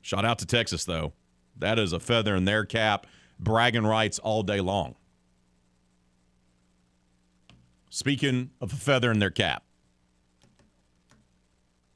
[0.00, 1.14] Shout out to Texas, though.
[1.56, 3.08] That is a feather in their cap.
[3.40, 4.94] Bragging rights all day long.
[7.90, 9.64] Speaking of a feather in their cap,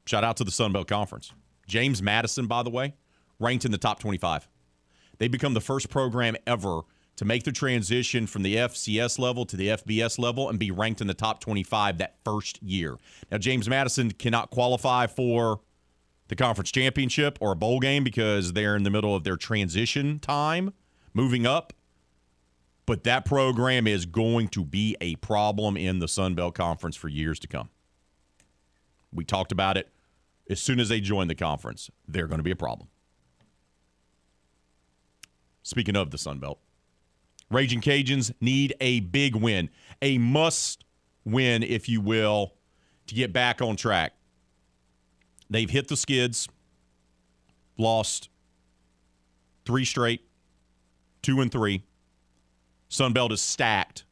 [0.05, 1.31] Shout out to the Sun Belt Conference.
[1.67, 2.93] James Madison, by the way,
[3.39, 4.47] ranked in the top 25.
[5.17, 6.81] They become the first program ever
[7.15, 10.99] to make the transition from the FCS level to the FBS level and be ranked
[10.99, 12.97] in the top 25 that first year.
[13.31, 15.61] Now, James Madison cannot qualify for
[16.27, 20.19] the conference championship or a bowl game because they're in the middle of their transition
[20.19, 20.73] time,
[21.13, 21.73] moving up.
[22.85, 27.07] But that program is going to be a problem in the Sun Belt Conference for
[27.07, 27.69] years to come.
[29.13, 29.92] We talked about it.
[30.49, 32.89] As soon as they join the conference, they're going to be a problem.
[35.63, 36.59] Speaking of the Sun Belt,
[37.49, 39.69] Raging Cajuns need a big win,
[40.01, 40.83] a must
[41.23, 42.53] win, if you will,
[43.07, 44.13] to get back on track.
[45.49, 46.47] They've hit the skids,
[47.77, 48.29] lost
[49.65, 50.21] three straight,
[51.21, 51.83] two and three.
[52.89, 54.03] Sun Belt is stacked,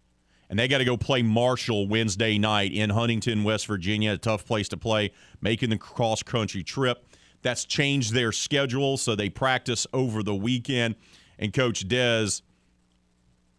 [0.51, 4.11] and they got to go play Marshall Wednesday night in Huntington, West Virginia.
[4.11, 7.07] A tough place to play, making the cross country trip.
[7.41, 10.95] That's changed their schedule, so they practice over the weekend.
[11.39, 12.41] And Coach Dez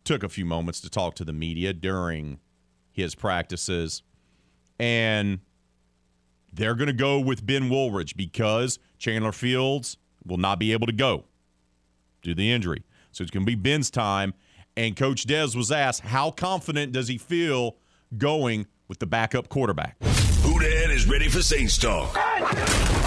[0.04, 2.38] took a few moments to talk to the media during
[2.90, 4.02] his practices.
[4.78, 5.40] And
[6.52, 9.96] they're going to go with Ben Wooldridge because Chandler Fields
[10.26, 11.24] will not be able to go
[12.20, 12.84] due to the injury.
[13.12, 14.34] So it's going to be Ben's time.
[14.76, 17.76] And Coach Dez was asked, how confident does he feel
[18.16, 19.98] going with the backup quarterback?
[20.00, 22.14] Houdan is ready for Saints talk.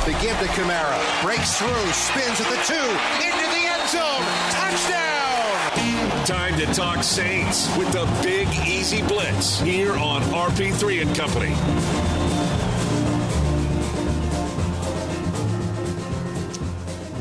[0.05, 1.23] They give to Kamara.
[1.23, 1.91] Breaks through.
[1.91, 2.89] Spins at the two.
[3.25, 4.25] Into the end zone.
[4.51, 6.25] Touchdown.
[6.25, 11.53] Time to talk Saints with the Big Easy Blitz here on RP3 and Company.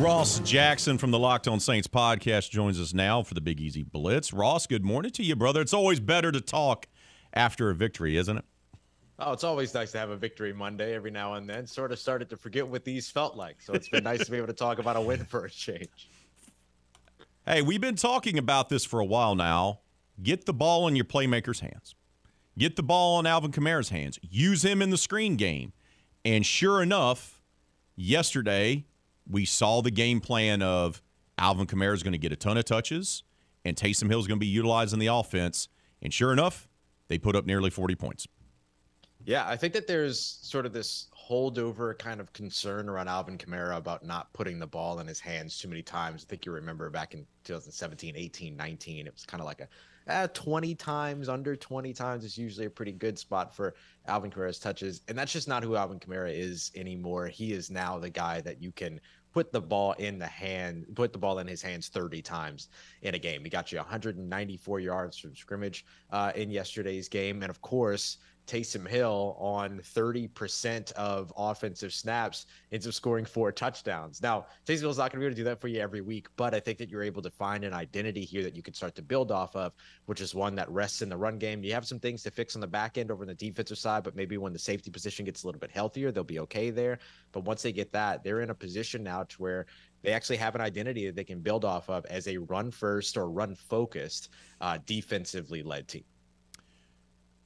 [0.04, 3.82] Ross Jackson from the Locked On Saints podcast joins us now for the Big Easy
[3.82, 4.34] Blitz.
[4.34, 5.62] Ross, good morning to you, brother.
[5.62, 6.88] It's always better to talk
[7.32, 8.44] after a victory, isn't it?
[9.18, 11.66] Oh, it's always nice to have a victory Monday every now and then.
[11.66, 13.62] Sort of started to forget what these felt like.
[13.62, 16.10] So it's been nice to be able to talk about a win for a change.
[17.46, 19.80] Hey, we've been talking about this for a while now.
[20.22, 21.94] Get the ball in your playmaker's hands.
[22.58, 24.18] Get the ball in Alvin Kamara's hands.
[24.20, 25.72] Use him in the screen game.
[26.26, 27.40] And sure enough,
[27.96, 28.84] yesterday
[29.28, 31.02] we saw the game plan of
[31.38, 33.22] Alvin Kamara is going to get a ton of touches
[33.64, 35.68] and Taysom Hill is going to be utilized in the offense.
[36.02, 36.68] And sure enough,
[37.08, 38.28] they put up nearly 40 points.
[39.24, 43.78] Yeah, I think that there's sort of this holdover kind of concern around Alvin Kamara
[43.78, 46.26] about not putting the ball in his hands too many times.
[46.26, 49.68] I think you remember back in 2017, 18, 19, it was kind of like a
[50.08, 53.74] uh, 20 times, under 20 times is usually a pretty good spot for
[54.06, 55.00] Alvin Kamara's touches.
[55.08, 57.26] And that's just not who Alvin Kamara is anymore.
[57.26, 59.00] He is now the guy that you can
[59.32, 62.68] put the ball in the hand, put the ball in his hands 30 times
[63.02, 63.42] in a game.
[63.42, 67.42] He got you 194 yards from scrimmage uh, in yesterday's game.
[67.42, 74.20] And of course, Taysom Hill on 30% of offensive snaps ends up scoring four touchdowns.
[74.22, 76.28] Now, Taysom Hill's not going to be able to do that for you every week,
[76.36, 78.94] but I think that you're able to find an identity here that you can start
[78.96, 79.72] to build off of,
[80.06, 81.64] which is one that rests in the run game.
[81.64, 84.04] You have some things to fix on the back end over on the defensive side,
[84.04, 86.98] but maybe when the safety position gets a little bit healthier, they'll be okay there.
[87.32, 89.66] But once they get that, they're in a position now to where
[90.02, 93.16] they actually have an identity that they can build off of as a run first
[93.16, 94.28] or run focused
[94.60, 96.04] uh, defensively led team.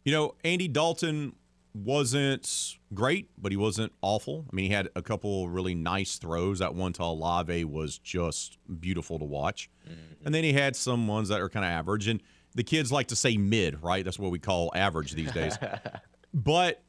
[0.09, 1.35] You know, Andy Dalton
[1.75, 4.47] wasn't great, but he wasn't awful.
[4.51, 6.61] I mean, he had a couple really nice throws.
[6.61, 9.69] That one to Olave was just beautiful to watch.
[9.87, 10.25] Mm-hmm.
[10.25, 12.09] And then he had some ones that are kind of average.
[12.09, 12.23] And
[12.55, 14.03] the kids like to say mid, right?
[14.03, 15.59] That's what we call average these days.
[16.33, 16.83] but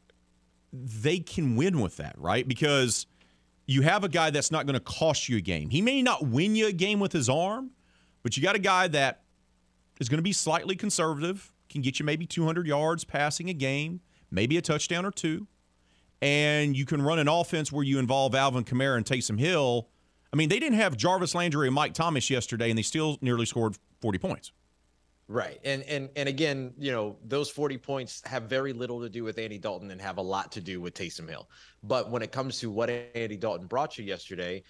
[0.72, 2.48] they can win with that, right?
[2.48, 3.06] Because
[3.66, 5.72] you have a guy that's not going to cost you a game.
[5.72, 7.72] He may not win you a game with his arm,
[8.24, 9.24] but you got a guy that
[10.00, 14.02] is going to be slightly conservative, can get you maybe 200 yards passing a game,
[14.32, 15.48] maybe a touchdown or two.
[16.22, 19.88] And you can run an offense where you involve Alvin Kamara and Taysom Hill.
[20.34, 23.46] I mean, they didn't have Jarvis Landry and Mike Thomas yesterday, and they still nearly
[23.46, 24.52] scored 40 points.
[25.30, 25.60] Right.
[25.64, 29.38] And and and again, you know, those 40 points have very little to do with
[29.38, 31.48] Andy Dalton and have a lot to do with Taysom Hill.
[31.84, 34.64] But when it comes to what Andy Dalton brought you yesterday,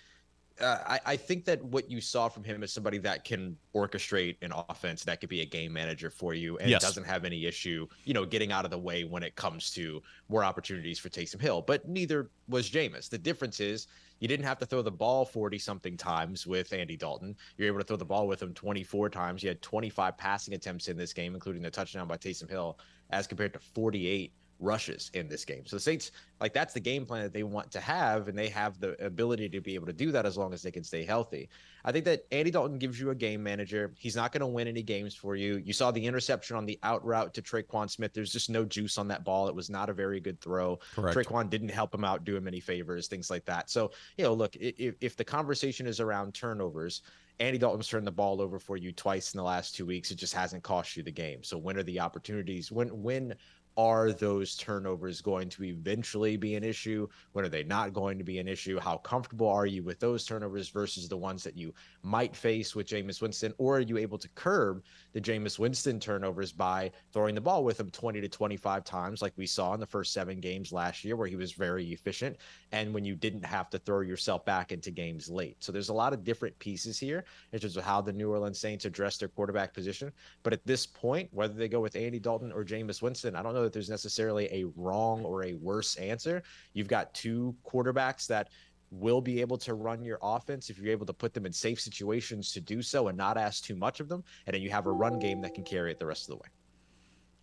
[0.62, 4.38] uh, I, I, think that what you saw from him is somebody that can orchestrate
[4.42, 6.82] an offense that could be a game manager for you and yes.
[6.82, 10.02] doesn't have any issue, you know, getting out of the way when it comes to
[10.28, 11.62] more opportunities for Taysom Hill.
[11.62, 13.10] But neither was Jameis.
[13.10, 13.88] The difference is
[14.20, 17.36] you didn't have to throw the ball 40 something times with Andy Dalton.
[17.58, 19.44] You're able to throw the ball with him 24 times.
[19.44, 22.78] You had 25 passing attempts in this game, including the touchdown by Taysom Hill,
[23.12, 25.66] as compared to 48 rushes in this game.
[25.66, 28.50] So the Saints, like that's the game plan that they want to have, and they
[28.50, 31.06] have the ability to be able to do that as long as they can stay
[31.06, 31.50] healthy.
[31.86, 33.94] I think that Andy Dalton gives you a game manager.
[33.98, 35.58] He's not going to win any games for you.
[35.58, 38.14] You saw the interception on the out route to Tre'Quan Smith.
[38.14, 39.48] There's just no juice on that ball.
[39.48, 40.80] It was not a very good throw.
[40.94, 41.18] Correct.
[41.18, 43.70] Tre'Quan didn't help him out, do him any favors, things like that.
[43.70, 47.02] So, you know, look, if, if the conversation is around turnovers,
[47.40, 50.12] Andy Dalton's turned the ball over for you twice in the last two weeks.
[50.12, 51.42] It just hasn't cost you the game.
[51.42, 52.70] So when are the opportunities?
[52.70, 53.34] When when
[53.80, 57.08] are those turnovers going to eventually be an issue?
[57.32, 58.78] When are they not going to be an issue?
[58.78, 61.74] How comfortable are you with those turnovers versus the ones that you
[62.04, 63.54] might face with Jameis Winston?
[63.58, 64.84] Or are you able to curb
[65.14, 69.34] the Jameis Winston turnovers by throwing the ball with him 20 to 25 times, like
[69.36, 72.38] we saw in the first seven games last year, where he was very efficient,
[72.72, 75.58] and when you didn't have to throw yourself back into games late?
[75.60, 78.60] So there's a lot of different pieces here in terms of how the New Orleans
[78.60, 80.12] Saints address their quarterback position.
[80.44, 83.54] But at this point, whether they go with Andy Dalton or Jameis Winston, I don't
[83.54, 86.44] know that there's necessarily a wrong or a worse answer.
[86.74, 88.50] You've got two quarterbacks that
[88.92, 91.80] will be able to run your offense if you're able to put them in safe
[91.80, 94.24] situations to do so and not ask too much of them.
[94.46, 96.38] And then you have a run game that can carry it the rest of the
[96.38, 96.50] way.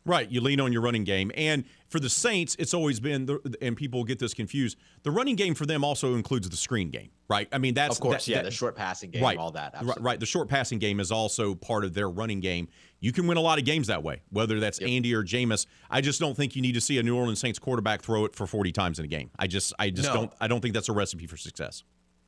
[0.06, 3.40] Right, you lean on your running game, and for the Saints, it's always been, the,
[3.60, 4.78] and people get this confused.
[5.02, 7.48] The running game for them also includes the screen game, right?
[7.50, 9.74] I mean, that's of course, that, yeah, that, the short passing game, right, all that,
[9.82, 10.20] right, right.
[10.20, 12.68] The short passing game is also part of their running game.
[13.00, 14.88] You can win a lot of games that way, whether that's yep.
[14.88, 15.66] Andy or Jameis.
[15.90, 18.36] I just don't think you need to see a New Orleans Saints quarterback throw it
[18.36, 19.30] for forty times in a game.
[19.40, 20.14] I just, I just No.
[20.14, 21.82] don't, I don't think that's a recipe for success.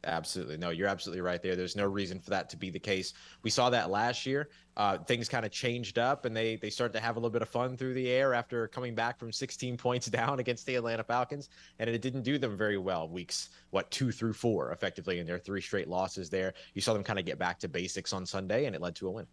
[0.08, 0.56] Absolutely.
[0.56, 1.54] No, you're absolutely right there.
[1.54, 3.12] There's no reason for that to be the case.
[3.42, 4.48] We saw that last year.
[4.76, 7.42] Uh, things kind of changed up and they they started to have a little bit
[7.42, 11.04] of fun through the air after coming back from 16 points down against the Atlanta
[11.04, 11.50] Falcons.
[11.78, 15.38] And it didn't do them very well weeks, what, two through four, effectively, in their
[15.38, 16.54] three straight losses there.
[16.74, 19.08] You saw them kind of get back to basics on Sunday and it led to
[19.08, 19.26] a win.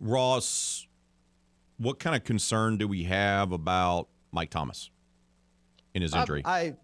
[0.00, 0.86] Ross,
[1.76, 4.90] what kind of concern do we have about Mike Thomas
[5.92, 6.42] in his Um, injury?
[6.44, 6.76] I,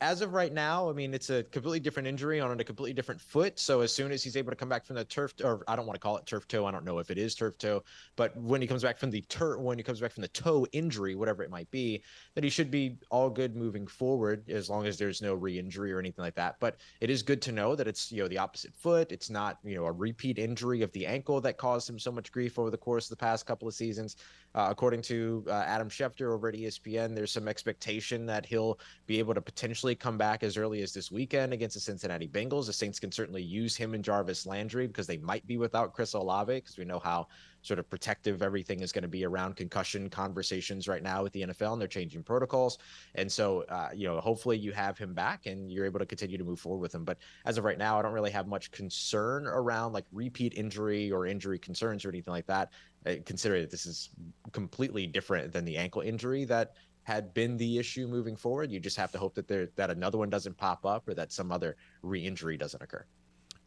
[0.00, 3.20] as of right now, I mean, it's a completely different injury on a completely different
[3.20, 3.58] foot.
[3.58, 5.86] So as soon as he's able to come back from the turf, or I don't
[5.86, 7.82] want to call it turf toe, I don't know if it is turf toe,
[8.14, 10.66] but when he comes back from the tur, when he comes back from the toe
[10.72, 12.02] injury, whatever it might be,
[12.34, 15.98] then he should be all good moving forward as long as there's no re-injury or
[15.98, 16.56] anything like that.
[16.60, 19.10] But it is good to know that it's you know the opposite foot.
[19.10, 22.30] It's not you know a repeat injury of the ankle that caused him so much
[22.30, 24.16] grief over the course of the past couple of seasons.
[24.54, 29.18] Uh, according to uh, Adam Schefter over at ESPN, there's some expectation that he'll be
[29.18, 32.66] able to potentially come back as early as this weekend against the Cincinnati Bengals.
[32.66, 36.14] The Saints can certainly use him and Jarvis Landry because they might be without Chris
[36.14, 37.28] Olave because we know how
[37.62, 41.42] sort of protective everything is going to be around concussion conversations right now with the
[41.42, 42.78] NFL and they're changing protocols.
[43.14, 46.38] And so, uh, you know, hopefully you have him back and you're able to continue
[46.38, 47.04] to move forward with him.
[47.04, 51.10] But as of right now, I don't really have much concern around like repeat injury
[51.10, 52.70] or injury concerns or anything like that.
[53.06, 54.10] Uh, considering that this is
[54.50, 56.74] completely different than the ankle injury that
[57.08, 58.70] had been the issue moving forward.
[58.70, 61.32] You just have to hope that there that another one doesn't pop up or that
[61.32, 63.06] some other re-injury doesn't occur.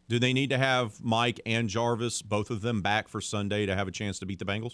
[0.07, 3.75] do they need to have Mike and Jarvis, both of them, back for Sunday to
[3.75, 4.73] have a chance to beat the Bengals?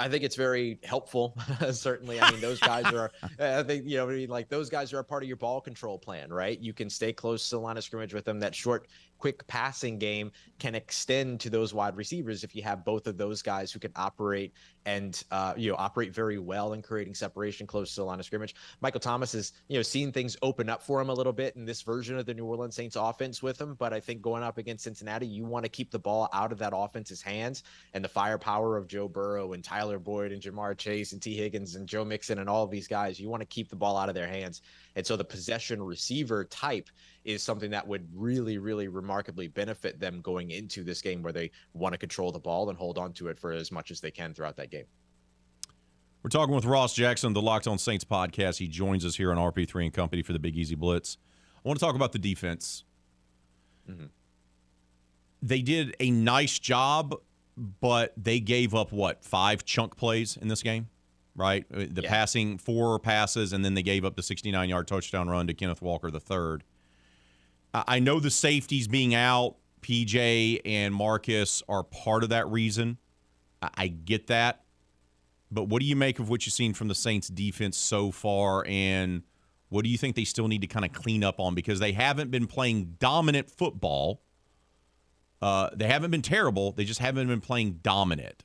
[0.00, 1.36] I think it's very helpful.
[1.70, 3.12] Certainly, I mean those guys are.
[3.38, 5.60] I think you know, I mean, like those guys are a part of your ball
[5.60, 6.58] control plan, right?
[6.58, 8.40] You can stay close to the line of scrimmage with them.
[8.40, 8.88] That short,
[9.18, 13.42] quick passing game can extend to those wide receivers if you have both of those
[13.42, 14.52] guys who can operate
[14.86, 18.24] and uh, you know operate very well in creating separation close to the line of
[18.24, 18.54] scrimmage.
[18.80, 21.64] Michael Thomas is you know seeing things open up for him a little bit in
[21.64, 24.58] this version of the New Orleans Saints offense with him, but I think going up
[24.58, 27.64] against Cincinnati, you want to keep the ball out of that offense's hands
[27.94, 31.74] and the firepower of Joe Burrow and Tyler Boyd and Ja'Marr Chase and Tee Higgins
[31.74, 33.18] and Joe Mixon and all of these guys.
[33.18, 34.62] You want to keep the ball out of their hands,
[34.94, 36.88] and so the possession receiver type
[37.26, 41.50] is something that would really, really remarkably benefit them going into this game where they
[41.74, 44.10] want to control the ball and hold on to it for as much as they
[44.12, 44.84] can throughout that game.
[46.22, 48.58] We're talking with Ross Jackson, the Locked On Saints podcast.
[48.58, 51.18] He joins us here on RP3 and Company for the Big Easy Blitz.
[51.64, 52.84] I want to talk about the defense.
[53.88, 54.10] Mhm.
[55.42, 57.14] They did a nice job,
[57.56, 60.88] but they gave up what five chunk plays in this game,
[61.34, 61.64] right?
[61.72, 62.08] Uh, The Yeah.
[62.08, 65.82] passing four passes, and then they gave up the 69 yard touchdown run to Kenneth
[65.82, 66.64] Walker the third.
[67.74, 72.98] I know the safeties being out, PJ and Marcus are part of that reason.
[73.62, 74.62] I I get that.
[75.50, 78.64] But what do you make of what you've seen from the Saints defense so far?
[78.66, 79.22] And
[79.68, 81.54] what do you think they still need to kind of clean up on?
[81.54, 84.22] Because they haven't been playing dominant football.
[85.40, 86.72] Uh, they haven't been terrible.
[86.72, 88.44] They just haven't been playing dominant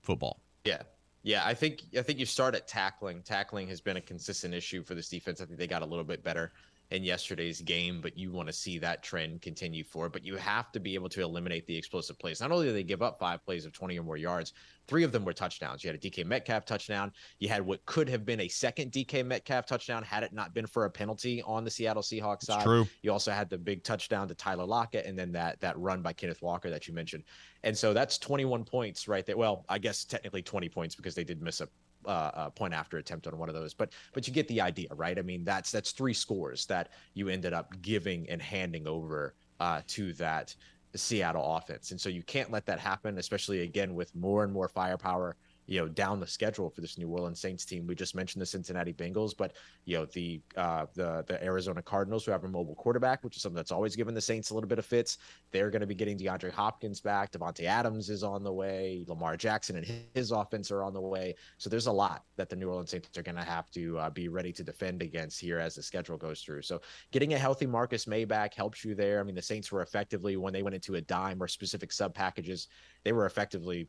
[0.00, 0.40] football.
[0.64, 0.82] Yeah.
[1.22, 3.22] Yeah, I think I think you start at tackling.
[3.22, 5.40] Tackling has been a consistent issue for this defense.
[5.40, 6.52] I think they got a little bit better
[6.90, 10.12] in yesterday's game, but you want to see that trend continue forward.
[10.12, 12.40] But you have to be able to eliminate the explosive plays.
[12.40, 14.54] Not only did they give up five plays of 20 or more yards,
[14.86, 15.84] three of them were touchdowns.
[15.84, 17.12] You had a DK Metcalf touchdown.
[17.40, 20.66] You had what could have been a second DK Metcalf touchdown had it not been
[20.66, 22.64] for a penalty on the Seattle Seahawks side.
[22.64, 22.86] true.
[23.02, 26.14] You also had the big touchdown to Tyler Lockett and then that that run by
[26.14, 27.24] Kenneth Walker that you mentioned.
[27.64, 29.36] And so that's 21 points right there.
[29.36, 31.68] Well, I guess technically 20 points because they did miss a
[32.08, 33.74] uh, uh, point after attempt on one of those.
[33.74, 35.18] But but you get the idea, right?
[35.18, 39.82] I mean, that's that's three scores that you ended up giving and handing over uh,
[39.88, 40.54] to that
[40.96, 44.68] Seattle offense, and so you can't let that happen, especially again with more and more
[44.68, 45.36] firepower
[45.68, 47.86] you know down the schedule for this New Orleans Saints team.
[47.86, 49.52] We just mentioned the Cincinnati Bengals, but
[49.84, 53.42] you know the uh, the the Arizona Cardinals who have a mobile quarterback, which is
[53.42, 55.18] something that's always given the Saints a little bit of fits.
[55.52, 57.32] They're going to be getting DeAndre Hopkins back.
[57.32, 59.04] Davante Adams is on the way.
[59.06, 61.34] Lamar Jackson and his offense are on the way.
[61.58, 64.10] So there's a lot that the New Orleans Saints are going to have to uh,
[64.10, 66.62] be ready to defend against here as the schedule goes through.
[66.62, 66.80] So
[67.12, 69.20] getting a healthy Marcus Maye back helps you there.
[69.20, 72.14] I mean, the Saints were effectively when they went into a dime or specific sub
[72.14, 72.68] packages,
[73.04, 73.88] they were effectively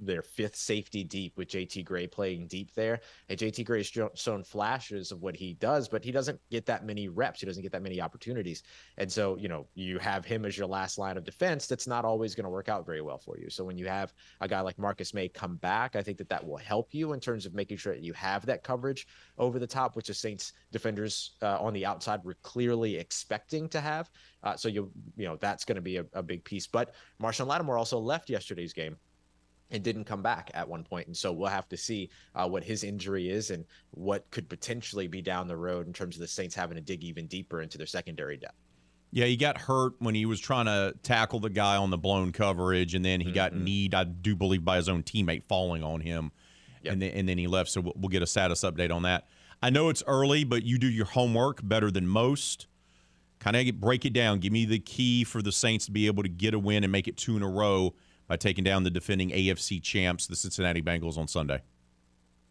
[0.00, 3.00] their fifth safety deep with JT Gray playing deep there.
[3.28, 7.08] And JT Gray's shown flashes of what he does, but he doesn't get that many
[7.08, 7.40] reps.
[7.40, 8.62] He doesn't get that many opportunities.
[8.96, 11.66] And so, you know, you have him as your last line of defense.
[11.66, 13.50] That's not always going to work out very well for you.
[13.50, 16.46] So when you have a guy like Marcus Maye come back, I think that that
[16.46, 19.06] will help you in terms of making sure that you have that coverage
[19.38, 23.80] over the top, which the Saints defenders uh, on the outside were clearly expecting to
[23.80, 24.10] have.
[24.42, 26.66] Uh, so you you know that's going to be a, a big piece.
[26.66, 28.96] But Marshon Lattimore also left yesterday's game
[29.70, 31.06] and didn't come back at one point.
[31.06, 35.08] And so we'll have to see uh, what his injury is and what could potentially
[35.08, 37.76] be down the road in terms of the Saints having to dig even deeper into
[37.76, 38.56] their secondary depth.
[39.10, 42.30] Yeah, he got hurt when he was trying to tackle the guy on the blown
[42.30, 43.34] coverage, and then he mm-hmm.
[43.34, 46.30] got kneed, I do believe, by his own teammate falling on him.
[46.82, 46.92] Yep.
[46.92, 47.70] And, then, and then he left.
[47.70, 49.26] So we'll, we'll get a status update on that.
[49.62, 52.66] I know it's early, but you do your homework better than most.
[53.38, 54.40] Kind of break it down.
[54.40, 56.92] Give me the key for the Saints to be able to get a win and
[56.92, 57.94] make it two in a row
[58.28, 61.60] by taking down the defending AFC champs, the Cincinnati Bengals, on Sunday.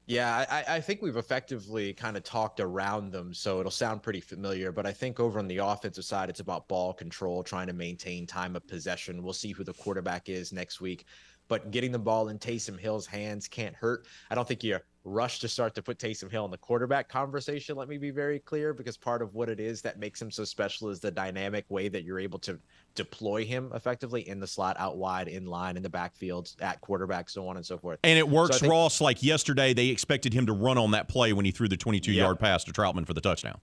[0.08, 4.22] Yeah, I, I, think we've effectively kind of talked around them, so it'll sound pretty
[4.22, 4.72] familiar.
[4.72, 8.26] But I think over on the offensive side, it's about ball control, trying to maintain
[8.26, 9.22] time of possession.
[9.22, 11.06] We'll see who the quarterback is next week.
[11.50, 14.08] But getting the ball in Taysom Hill's hands can't hurt.
[14.30, 17.76] I don't think you rush to start to put Taysom Hill in the quarterback conversation.
[17.76, 20.44] Let me be very clear, because part of what it is that makes him so
[20.44, 22.60] special is the dynamic way that you're able to
[22.96, 27.30] deploy him effectively in the slot, out wide, in line, in the backfield, at quarterback,
[27.30, 28.00] so on and so forth.
[28.04, 29.02] And it works, so think, Ross.
[29.02, 32.12] Like yesterday, they expected him to run on that play when he threw the 22
[32.12, 32.24] yeah.
[32.24, 33.60] yard pass to Trautman for the touchdown.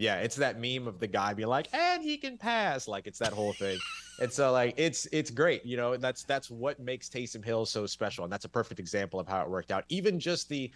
[0.00, 2.88] Yeah, it's that meme of the guy being like, and he can pass.
[2.88, 3.78] Like it's that whole thing.
[4.18, 7.84] and so like it's it's great, you know, that's that's what makes Taysom Hill so
[7.84, 8.24] special.
[8.24, 9.84] And that's a perfect example of how it worked out.
[9.90, 10.70] Even just the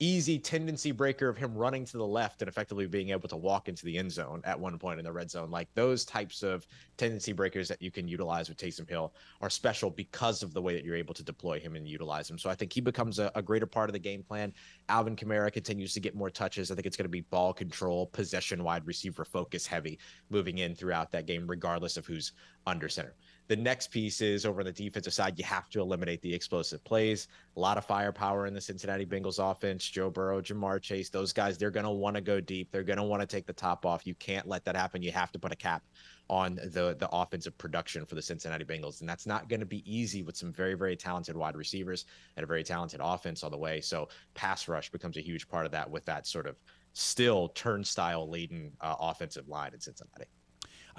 [0.00, 3.68] easy tendency breaker of him running to the left and effectively being able to walk
[3.68, 5.50] into the end zone at one point in the red zone.
[5.50, 6.66] Like those types of
[6.96, 9.12] tendency breakers that you can utilize with Taysom Hill
[9.42, 12.38] are special because of the way that you're able to deploy him and utilize him.
[12.38, 14.54] So I think he becomes a, a greater part of the game plan.
[14.88, 16.70] Alvin Kamara continues to get more touches.
[16.70, 19.98] I think it's going to be ball control, possession, wide receiver focus heavy
[20.30, 22.32] moving in throughout that game, regardless of who's
[22.66, 23.14] under center.
[23.50, 26.84] The next piece is over on the defensive side, you have to eliminate the explosive
[26.84, 27.26] plays.
[27.56, 29.84] A lot of firepower in the Cincinnati Bengals offense.
[29.84, 32.70] Joe Burrow, Ja'Marr Chase, those guys, they're going to want to go deep.
[32.70, 34.06] They're going to want to take the top off.
[34.06, 35.02] You can't let that happen.
[35.02, 35.82] You have to put a cap
[36.28, 39.82] on the the offensive production for the Cincinnati Bengals, and that's not going to be
[39.84, 42.04] easy with some very very talented wide receivers
[42.36, 43.80] and a very talented offense all the way.
[43.80, 46.54] So pass rush becomes a huge part of that with that sort of
[46.92, 50.26] still turnstile laden uh, offensive line in Cincinnati.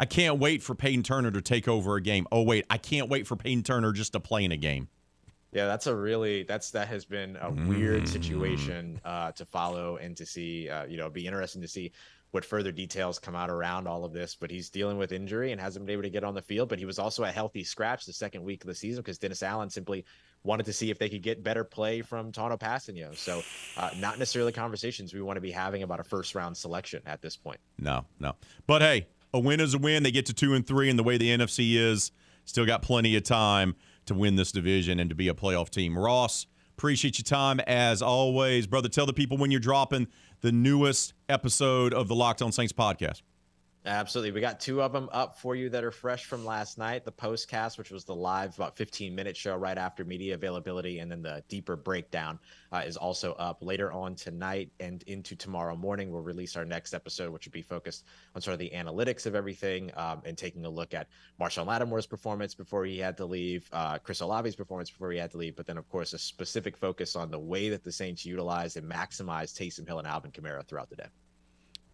[0.01, 2.25] I can't wait for Payton Turner to take over a game.
[2.31, 4.87] Oh wait, I can't wait for Payton Turner just to play in a game.
[5.51, 8.07] Yeah, that's a really that's that has been a weird mm.
[8.07, 10.67] situation uh, to follow and to see.
[10.67, 11.91] Uh, you know, be interesting to see
[12.31, 14.33] what further details come out around all of this.
[14.33, 16.67] But he's dealing with injury and hasn't been able to get on the field.
[16.67, 19.43] But he was also a healthy scratch the second week of the season because Dennis
[19.43, 20.03] Allen simply
[20.43, 23.15] wanted to see if they could get better play from Tanoh Kpassagnon.
[23.15, 23.43] So,
[23.77, 27.21] uh, not necessarily conversations we want to be having about a first round selection at
[27.21, 27.59] this point.
[27.77, 28.33] No, no.
[28.65, 30.03] But hey, a win is a win.
[30.03, 32.11] They get to two and three, and the way the NFC is,
[32.45, 33.75] still got plenty of time
[34.05, 35.97] to win this division and to be a playoff team.
[35.97, 36.47] Ross,
[36.77, 38.89] appreciate your time as always, brother.
[38.89, 40.07] Tell the people when you're dropping
[40.41, 43.21] the newest episode of the Locked On Saints podcast.
[43.83, 44.31] Absolutely.
[44.31, 47.03] We got two of them up for you that are fresh from last night.
[47.03, 51.11] The postcast, which was the live, about 15 minute show right after media availability, and
[51.11, 52.37] then the deeper breakdown
[52.71, 56.11] uh, is also up later on tonight and into tomorrow morning.
[56.11, 58.05] We'll release our next episode, which will be focused
[58.35, 61.07] on sort of the analytics of everything um, and taking a look at
[61.39, 65.31] Marshon Lattimore's performance before he had to leave, uh, Chris Olave's performance before he had
[65.31, 68.27] to leave, but then, of course, a specific focus on the way that the Saints
[68.27, 71.07] utilized and maximized Taysom Hill and Alvin Kamara throughout the day.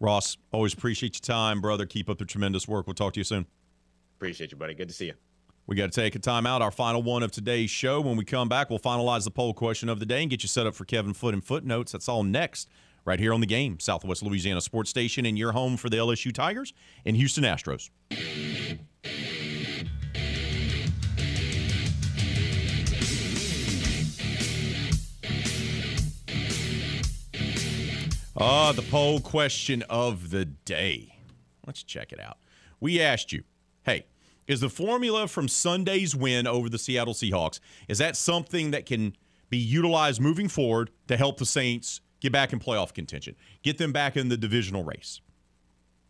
[0.00, 1.86] Ross, always appreciate your time, brother.
[1.86, 2.86] Keep up the tremendous work.
[2.86, 3.46] We'll talk to you soon.
[4.16, 4.74] Appreciate you, buddy.
[4.74, 5.14] Good to see you.
[5.66, 6.62] We got to take a time out.
[6.62, 8.00] Our final one of today's show.
[8.00, 10.48] When we come back, we'll finalize the poll question of the day and get you
[10.48, 11.92] set up for Kevin Foote and Footnotes.
[11.92, 12.70] That's all next,
[13.04, 16.32] right here on the game, Southwest Louisiana Sports Station, and your home for the LSU
[16.32, 16.72] Tigers
[17.04, 17.90] and Houston Astros.
[28.40, 31.12] Uh, the poll question of the day.
[31.66, 32.38] Let's check it out.
[32.78, 33.42] We asked you,
[33.82, 34.06] hey,
[34.46, 37.58] is the formula from Sunday's win over the Seattle Seahawks,
[37.88, 39.16] is that something that can
[39.50, 43.34] be utilized moving forward to help the Saints get back in playoff contention,
[43.64, 45.20] get them back in the divisional race?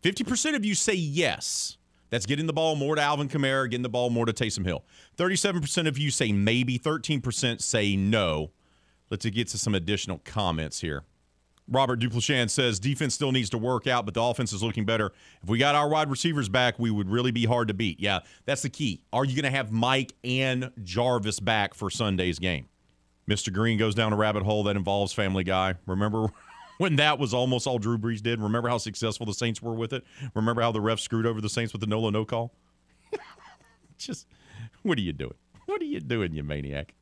[0.03, 1.77] 50% of you say yes.
[2.11, 4.85] That's getting the ball more to Alvin Kamara, getting the ball more to Taysom Hill.
[5.17, 8.51] 37% of you say maybe, 13% say no.
[9.09, 11.05] Let's get to some additional comments here.
[11.69, 15.11] Robert Duplichan says defense still needs to work out, but the offense is looking better.
[15.43, 17.99] If we got our wide receivers back, we would really be hard to beat.
[17.99, 19.01] Yeah, that's the key.
[19.13, 22.67] Are you going to have Mike and Jarvis back for Sunday's game?
[23.29, 23.53] Mr.
[23.53, 25.75] Green goes down a rabbit hole that involves Family Guy.
[25.85, 26.27] Remember
[26.79, 28.41] when that was almost all Drew Brees did?
[28.41, 30.03] Remember how successful the Saints were with it?
[30.33, 32.51] Remember how the refs screwed over the Saints with the Nola no call?
[33.97, 34.25] Just,
[34.81, 35.35] what are you doing?
[35.67, 36.95] What are you doing, you maniac?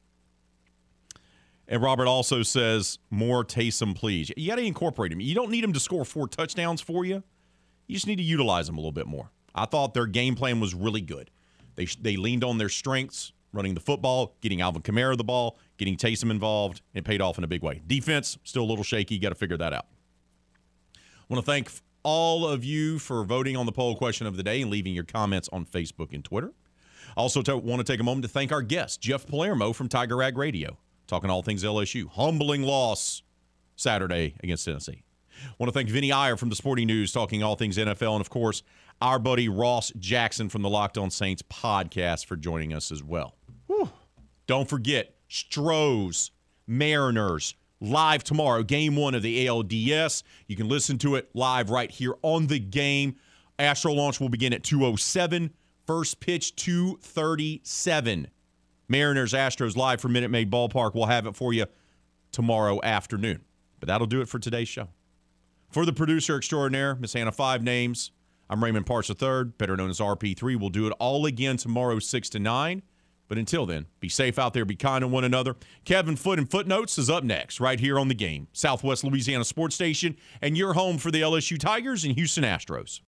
[1.67, 4.31] And Robert also says more Taysom, please.
[4.37, 5.19] You got to incorporate him.
[5.19, 7.23] You don't need him to score four touchdowns for you.
[7.87, 9.31] You just need to utilize him a little bit more.
[9.53, 11.29] I thought their game plan was really good.
[11.75, 15.97] They they leaned on their strengths, running the football, getting Alvin Kamara the ball, getting
[15.97, 17.81] Taysom involved, and paid off in a big way.
[17.85, 19.17] Defense still a little shaky.
[19.17, 19.87] Got to figure that out.
[20.95, 20.99] I
[21.33, 21.69] want to thank
[22.03, 25.03] all of you for voting on the poll question of the day and leaving your
[25.03, 26.53] comments on Facebook and Twitter.
[27.17, 30.15] Also, to, want to take a moment to thank our guest, Jeff Palermo from Tiger
[30.15, 30.77] Rag Radio
[31.07, 32.07] talking all things LSU.
[32.09, 33.23] Humbling loss
[33.75, 35.03] Saturday against Tennessee.
[35.59, 38.29] Want to thank Vinny Iyer from the Sporting News, talking all things NFL, and of
[38.29, 38.63] course,
[39.01, 43.35] our buddy Ross Jackson from the Locked On Saints podcast for joining us as well.
[43.67, 43.89] Whew.
[44.47, 46.31] Don't forget, Stros,
[46.65, 50.23] Mariners, live tomorrow, game one of the ALDS.
[50.47, 53.17] You can listen to it live right here on the game.
[53.59, 55.53] Astro launch will begin at 207.
[55.85, 58.27] First pitch 237.
[58.89, 60.95] Mariners Astros live from Minute Maid Ballpark.
[60.95, 61.65] We'll have it for you
[62.31, 63.41] tomorrow afternoon.
[63.79, 64.89] But that'll do it for today's show.
[65.69, 68.11] For the producer extraordinaire, Miss Hannah Five Names,
[68.49, 70.57] I'm Raymond Parks III, better known as RP3.
[70.57, 72.81] We'll do it all again tomorrow, 6 to 9.
[73.27, 75.57] But until then, be safe out there, be kind to one another.
[75.83, 79.75] Kevin Foote and Footnotes is up next, right here on the game, Southwest Louisiana Sports
[79.75, 83.01] Station, and your home for the LSU Tigers and Houston Astros.